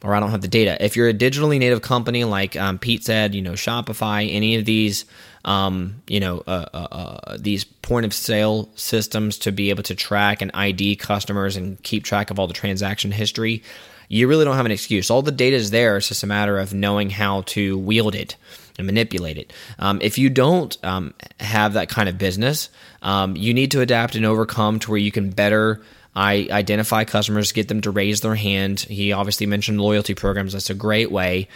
or 0.04 0.16
I 0.16 0.20
don't 0.20 0.32
have 0.32 0.42
the 0.42 0.48
data. 0.48 0.84
If 0.84 0.96
you're 0.96 1.10
a 1.10 1.14
digitally 1.14 1.60
native 1.60 1.82
company 1.82 2.24
like 2.24 2.56
um, 2.56 2.80
Pete 2.80 3.04
said, 3.04 3.36
you 3.36 3.42
know, 3.42 3.54
Shopify, 3.54 4.32
any 4.34 4.56
of 4.56 4.66
these, 4.66 5.06
um, 5.46 6.02
you 6.08 6.20
know, 6.20 6.44
uh, 6.48 6.66
uh, 6.74 6.88
uh, 6.92 7.38
these 7.40 7.64
point 7.64 8.06
of 8.06 8.14
sale 8.14 8.70
systems 8.76 9.38
to 9.40 9.52
be 9.52 9.70
able 9.70 9.84
to 9.84 9.96
track 9.96 10.42
and 10.42 10.52
ID 10.54 10.96
customers 10.96 11.56
and 11.56 11.82
keep 11.84 12.04
track 12.04 12.32
of 12.32 12.40
all 12.40 12.48
the 12.48 12.54
transaction 12.54 13.12
history, 13.12 13.64
you 14.08 14.28
really 14.28 14.44
don't 14.44 14.58
have 14.58 14.66
an 14.66 14.72
excuse. 14.72 15.10
All 15.10 15.22
the 15.22 15.32
data 15.32 15.56
is 15.56 15.72
there. 15.72 15.98
It's 15.98 16.08
just 16.08 16.24
a 16.24 16.28
matter 16.28 16.58
of 16.58 16.74
knowing 16.74 17.10
how 17.10 17.42
to 17.42 17.78
wield 17.78 18.16
it 18.16 18.36
and 18.78 18.86
manipulate 18.86 19.38
it. 19.38 19.54
Um, 19.80 20.00
if 20.02 20.18
you 20.18 20.30
don't 20.30 20.78
um, 20.84 21.14
have 21.40 21.74
that 21.74 21.90
kind 21.90 22.10
of 22.10 22.18
business, 22.18 22.70
um, 23.02 23.36
you 23.36 23.54
need 23.54 23.72
to 23.72 23.82
adapt 23.82 24.16
and 24.16 24.26
overcome 24.26 24.80
to 24.80 24.92
where 24.92 25.00
you 25.00 25.12
can 25.12 25.30
better 25.30 25.82
I 26.14 26.48
identify 26.52 27.06
customers, 27.06 27.54
get 27.54 27.70
them 27.70 27.82
to 27.82 27.92
raise 27.92 28.20
their 28.20 28.36
hand. 28.36 28.82
He 28.82 29.14
obviously 29.14 29.46
mentioned 29.46 29.80
loyalty 29.80 30.14
programs. 30.14 30.52
That's 30.54 30.70
a 30.70 30.74
great 30.74 31.10
way. 31.10 31.48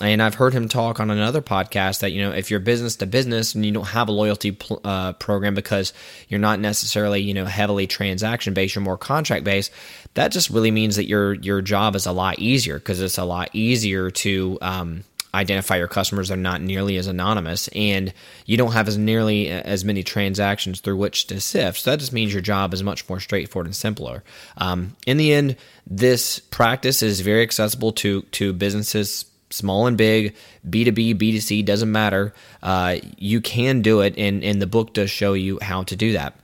And 0.00 0.22
I've 0.22 0.34
heard 0.34 0.52
him 0.52 0.68
talk 0.68 1.00
on 1.00 1.10
another 1.10 1.42
podcast 1.42 2.00
that, 2.00 2.12
you 2.12 2.22
know, 2.22 2.30
if 2.30 2.50
you're 2.50 2.60
business 2.60 2.96
to 2.96 3.06
business 3.06 3.54
and 3.54 3.66
you 3.66 3.72
don't 3.72 3.88
have 3.88 4.08
a 4.08 4.12
loyalty 4.12 4.56
uh, 4.84 5.14
program 5.14 5.54
because 5.54 5.92
you're 6.28 6.40
not 6.40 6.60
necessarily, 6.60 7.20
you 7.20 7.34
know, 7.34 7.44
heavily 7.44 7.88
transaction 7.88 8.54
based, 8.54 8.76
you're 8.76 8.84
more 8.84 8.98
contract 8.98 9.44
based, 9.44 9.72
that 10.14 10.30
just 10.30 10.50
really 10.50 10.70
means 10.70 10.96
that 10.96 11.06
your, 11.06 11.34
your 11.34 11.60
job 11.60 11.96
is 11.96 12.06
a 12.06 12.12
lot 12.12 12.38
easier 12.38 12.78
because 12.78 13.00
it's 13.00 13.18
a 13.18 13.24
lot 13.24 13.50
easier 13.52 14.10
to, 14.10 14.58
um, 14.62 15.04
identify 15.34 15.76
your 15.76 15.88
customers 15.88 16.30
are 16.30 16.36
not 16.36 16.60
nearly 16.60 16.96
as 16.96 17.06
anonymous 17.06 17.68
and 17.68 18.12
you 18.46 18.56
don't 18.56 18.72
have 18.72 18.88
as 18.88 18.96
nearly 18.96 19.48
as 19.48 19.84
many 19.84 20.02
transactions 20.02 20.80
through 20.80 20.96
which 20.96 21.26
to 21.26 21.40
sift 21.40 21.80
so 21.80 21.90
that 21.90 21.98
just 21.98 22.12
means 22.12 22.32
your 22.32 22.42
job 22.42 22.72
is 22.72 22.82
much 22.82 23.08
more 23.08 23.20
straightforward 23.20 23.66
and 23.66 23.76
simpler. 23.76 24.22
Um, 24.56 24.96
in 25.06 25.16
the 25.16 25.32
end 25.32 25.56
this 25.86 26.38
practice 26.38 27.02
is 27.02 27.20
very 27.20 27.42
accessible 27.42 27.92
to 27.92 28.22
to 28.22 28.52
businesses 28.52 29.26
small 29.50 29.86
and 29.86 29.98
big 29.98 30.34
b2b 30.68 31.16
b2c 31.16 31.64
doesn't 31.64 31.90
matter. 31.90 32.32
Uh, 32.62 32.96
you 33.18 33.40
can 33.40 33.82
do 33.82 34.00
it 34.00 34.14
and, 34.16 34.42
and 34.42 34.62
the 34.62 34.66
book 34.66 34.94
does 34.94 35.10
show 35.10 35.32
you 35.32 35.58
how 35.60 35.82
to 35.84 35.96
do 35.96 36.12
that. 36.12 36.34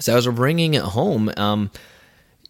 So 0.00 0.16
as 0.16 0.26
we're 0.26 0.34
bringing 0.34 0.74
it 0.74 0.82
home 0.82 1.30
um, 1.36 1.70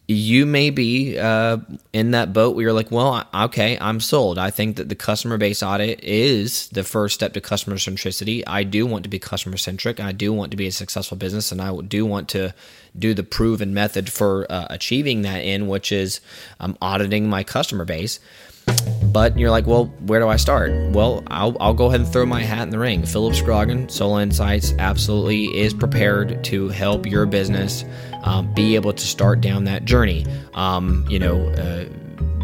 you 0.06 0.44
may 0.44 0.68
be 0.68 1.18
uh, 1.18 1.56
in 1.94 2.10
that 2.10 2.34
boat 2.34 2.54
where 2.54 2.64
you're 2.64 2.74
like, 2.74 2.90
well, 2.90 3.26
okay, 3.34 3.78
I'm 3.80 4.00
sold. 4.00 4.36
I 4.36 4.50
think 4.50 4.76
that 4.76 4.90
the 4.90 4.94
customer 4.94 5.38
base 5.38 5.62
audit 5.62 6.04
is 6.04 6.68
the 6.68 6.84
first 6.84 7.14
step 7.14 7.32
to 7.32 7.40
customer 7.40 7.76
centricity. 7.76 8.42
I 8.46 8.64
do 8.64 8.84
want 8.84 9.04
to 9.04 9.08
be 9.08 9.18
customer 9.18 9.56
centric. 9.56 10.00
I 10.00 10.12
do 10.12 10.30
want 10.30 10.50
to 10.50 10.58
be 10.58 10.66
a 10.66 10.72
successful 10.72 11.16
business, 11.16 11.50
and 11.52 11.60
I 11.62 11.74
do 11.80 12.04
want 12.04 12.28
to 12.30 12.54
do 12.98 13.14
the 13.14 13.22
proven 13.22 13.72
method 13.72 14.12
for 14.12 14.46
uh, 14.50 14.66
achieving 14.68 15.22
that 15.22 15.38
in, 15.38 15.68
which 15.68 15.90
is 15.90 16.20
um, 16.60 16.76
auditing 16.82 17.28
my 17.28 17.42
customer 17.42 17.86
base. 17.86 18.20
But 19.04 19.38
you're 19.38 19.50
like, 19.50 19.66
well, 19.66 19.86
where 20.06 20.18
do 20.18 20.28
I 20.28 20.36
start? 20.36 20.72
Well, 20.90 21.22
I'll, 21.28 21.56
I'll 21.60 21.74
go 21.74 21.86
ahead 21.86 22.00
and 22.00 22.12
throw 22.12 22.26
my 22.26 22.42
hat 22.42 22.62
in 22.62 22.70
the 22.70 22.78
ring. 22.78 23.06
Phillip 23.06 23.34
Scroggin, 23.34 23.88
Sol 23.88 24.16
Insights, 24.18 24.74
absolutely 24.78 25.56
is 25.56 25.72
prepared 25.72 26.42
to 26.44 26.68
help 26.68 27.06
your 27.06 27.24
business 27.24 27.84
um, 28.24 28.52
be 28.54 28.74
able 28.74 28.92
to 28.92 29.06
start 29.06 29.40
down 29.40 29.64
that 29.64 29.84
journey. 29.84 30.26
Um, 30.54 31.06
you 31.08 31.20
know, 31.20 31.48
uh, 31.50 31.84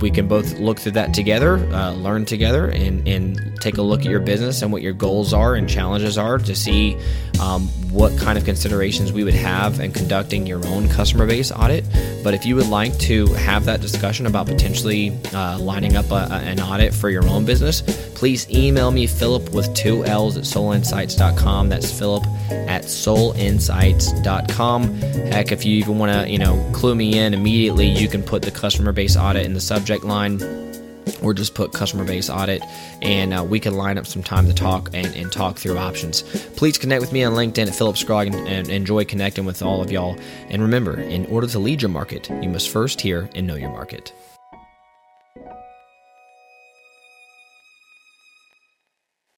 we 0.00 0.10
can 0.10 0.28
both 0.28 0.58
look 0.58 0.78
through 0.78 0.92
that 0.92 1.14
together, 1.14 1.56
uh, 1.72 1.92
learn 1.92 2.24
together, 2.24 2.68
and, 2.68 3.06
and 3.06 3.60
take 3.60 3.78
a 3.78 3.82
look 3.82 4.00
at 4.00 4.06
your 4.06 4.20
business 4.20 4.62
and 4.62 4.72
what 4.72 4.82
your 4.82 4.92
goals 4.92 5.32
are 5.32 5.54
and 5.54 5.68
challenges 5.68 6.18
are 6.18 6.38
to 6.38 6.54
see 6.54 6.96
um, 7.40 7.68
what 7.90 8.16
kind 8.18 8.38
of 8.38 8.44
considerations 8.44 9.12
we 9.12 9.24
would 9.24 9.34
have 9.34 9.80
in 9.80 9.90
conducting 9.92 10.46
your 10.46 10.64
own 10.66 10.88
customer 10.88 11.26
base 11.26 11.50
audit. 11.50 11.84
But 12.22 12.34
if 12.34 12.46
you 12.46 12.54
would 12.56 12.68
like 12.68 12.96
to 13.00 13.26
have 13.34 13.64
that 13.64 13.80
discussion 13.80 14.26
about 14.26 14.46
potentially 14.46 15.18
uh, 15.34 15.58
lining 15.58 15.96
up 15.96 16.10
a, 16.10 16.28
a, 16.30 16.40
an 16.40 16.60
audit 16.60 16.94
for 16.94 17.10
your 17.10 17.26
own 17.26 17.44
business, 17.44 17.82
please 18.14 18.48
email 18.50 18.90
me, 18.90 19.06
Phillip, 19.06 19.50
with 19.50 19.72
two 19.74 20.04
L's 20.04 20.36
at 20.36 20.42
solinsights.com. 20.44 21.68
That's 21.68 21.96
Phillip 21.96 22.24
at 22.50 22.84
solinsights.com. 22.84 24.94
Heck, 24.94 25.52
if 25.52 25.64
you 25.64 25.76
even 25.76 25.98
want 25.98 26.12
to, 26.12 26.28
you 26.30 26.38
know, 26.38 26.70
clue 26.72 26.94
me 26.94 27.18
in 27.18 27.34
immediately, 27.34 27.86
you 27.86 28.08
can 28.08 28.22
put 28.22 28.42
the 28.42 28.50
customer 28.50 28.92
base 28.92 29.16
audit 29.16 29.46
in 29.46 29.54
the 29.54 29.60
subject 29.60 29.89
line 30.04 30.40
or 31.22 31.34
just 31.34 31.54
put 31.54 31.72
customer 31.72 32.04
base 32.04 32.30
audit 32.30 32.62
and 33.02 33.34
uh, 33.34 33.42
we 33.42 33.60
can 33.60 33.74
line 33.74 33.98
up 33.98 34.06
some 34.06 34.22
time 34.22 34.46
to 34.46 34.54
talk 34.54 34.90
and, 34.92 35.14
and, 35.16 35.32
talk 35.32 35.58
through 35.58 35.76
options. 35.76 36.22
Please 36.56 36.78
connect 36.78 37.00
with 37.00 37.12
me 37.12 37.24
on 37.24 37.34
LinkedIn 37.34 37.66
at 37.66 37.74
Phillip 37.74 37.96
Scrogg 37.96 38.28
and, 38.28 38.36
and 38.48 38.68
enjoy 38.68 39.04
connecting 39.04 39.44
with 39.44 39.62
all 39.62 39.82
of 39.82 39.90
y'all. 39.90 40.18
And 40.48 40.62
remember, 40.62 41.00
in 41.00 41.26
order 41.26 41.46
to 41.48 41.58
lead 41.58 41.82
your 41.82 41.88
market, 41.88 42.28
you 42.42 42.48
must 42.48 42.68
first 42.68 43.00
hear 43.00 43.28
and 43.34 43.46
know 43.46 43.56
your 43.56 43.70
market. 43.70 44.12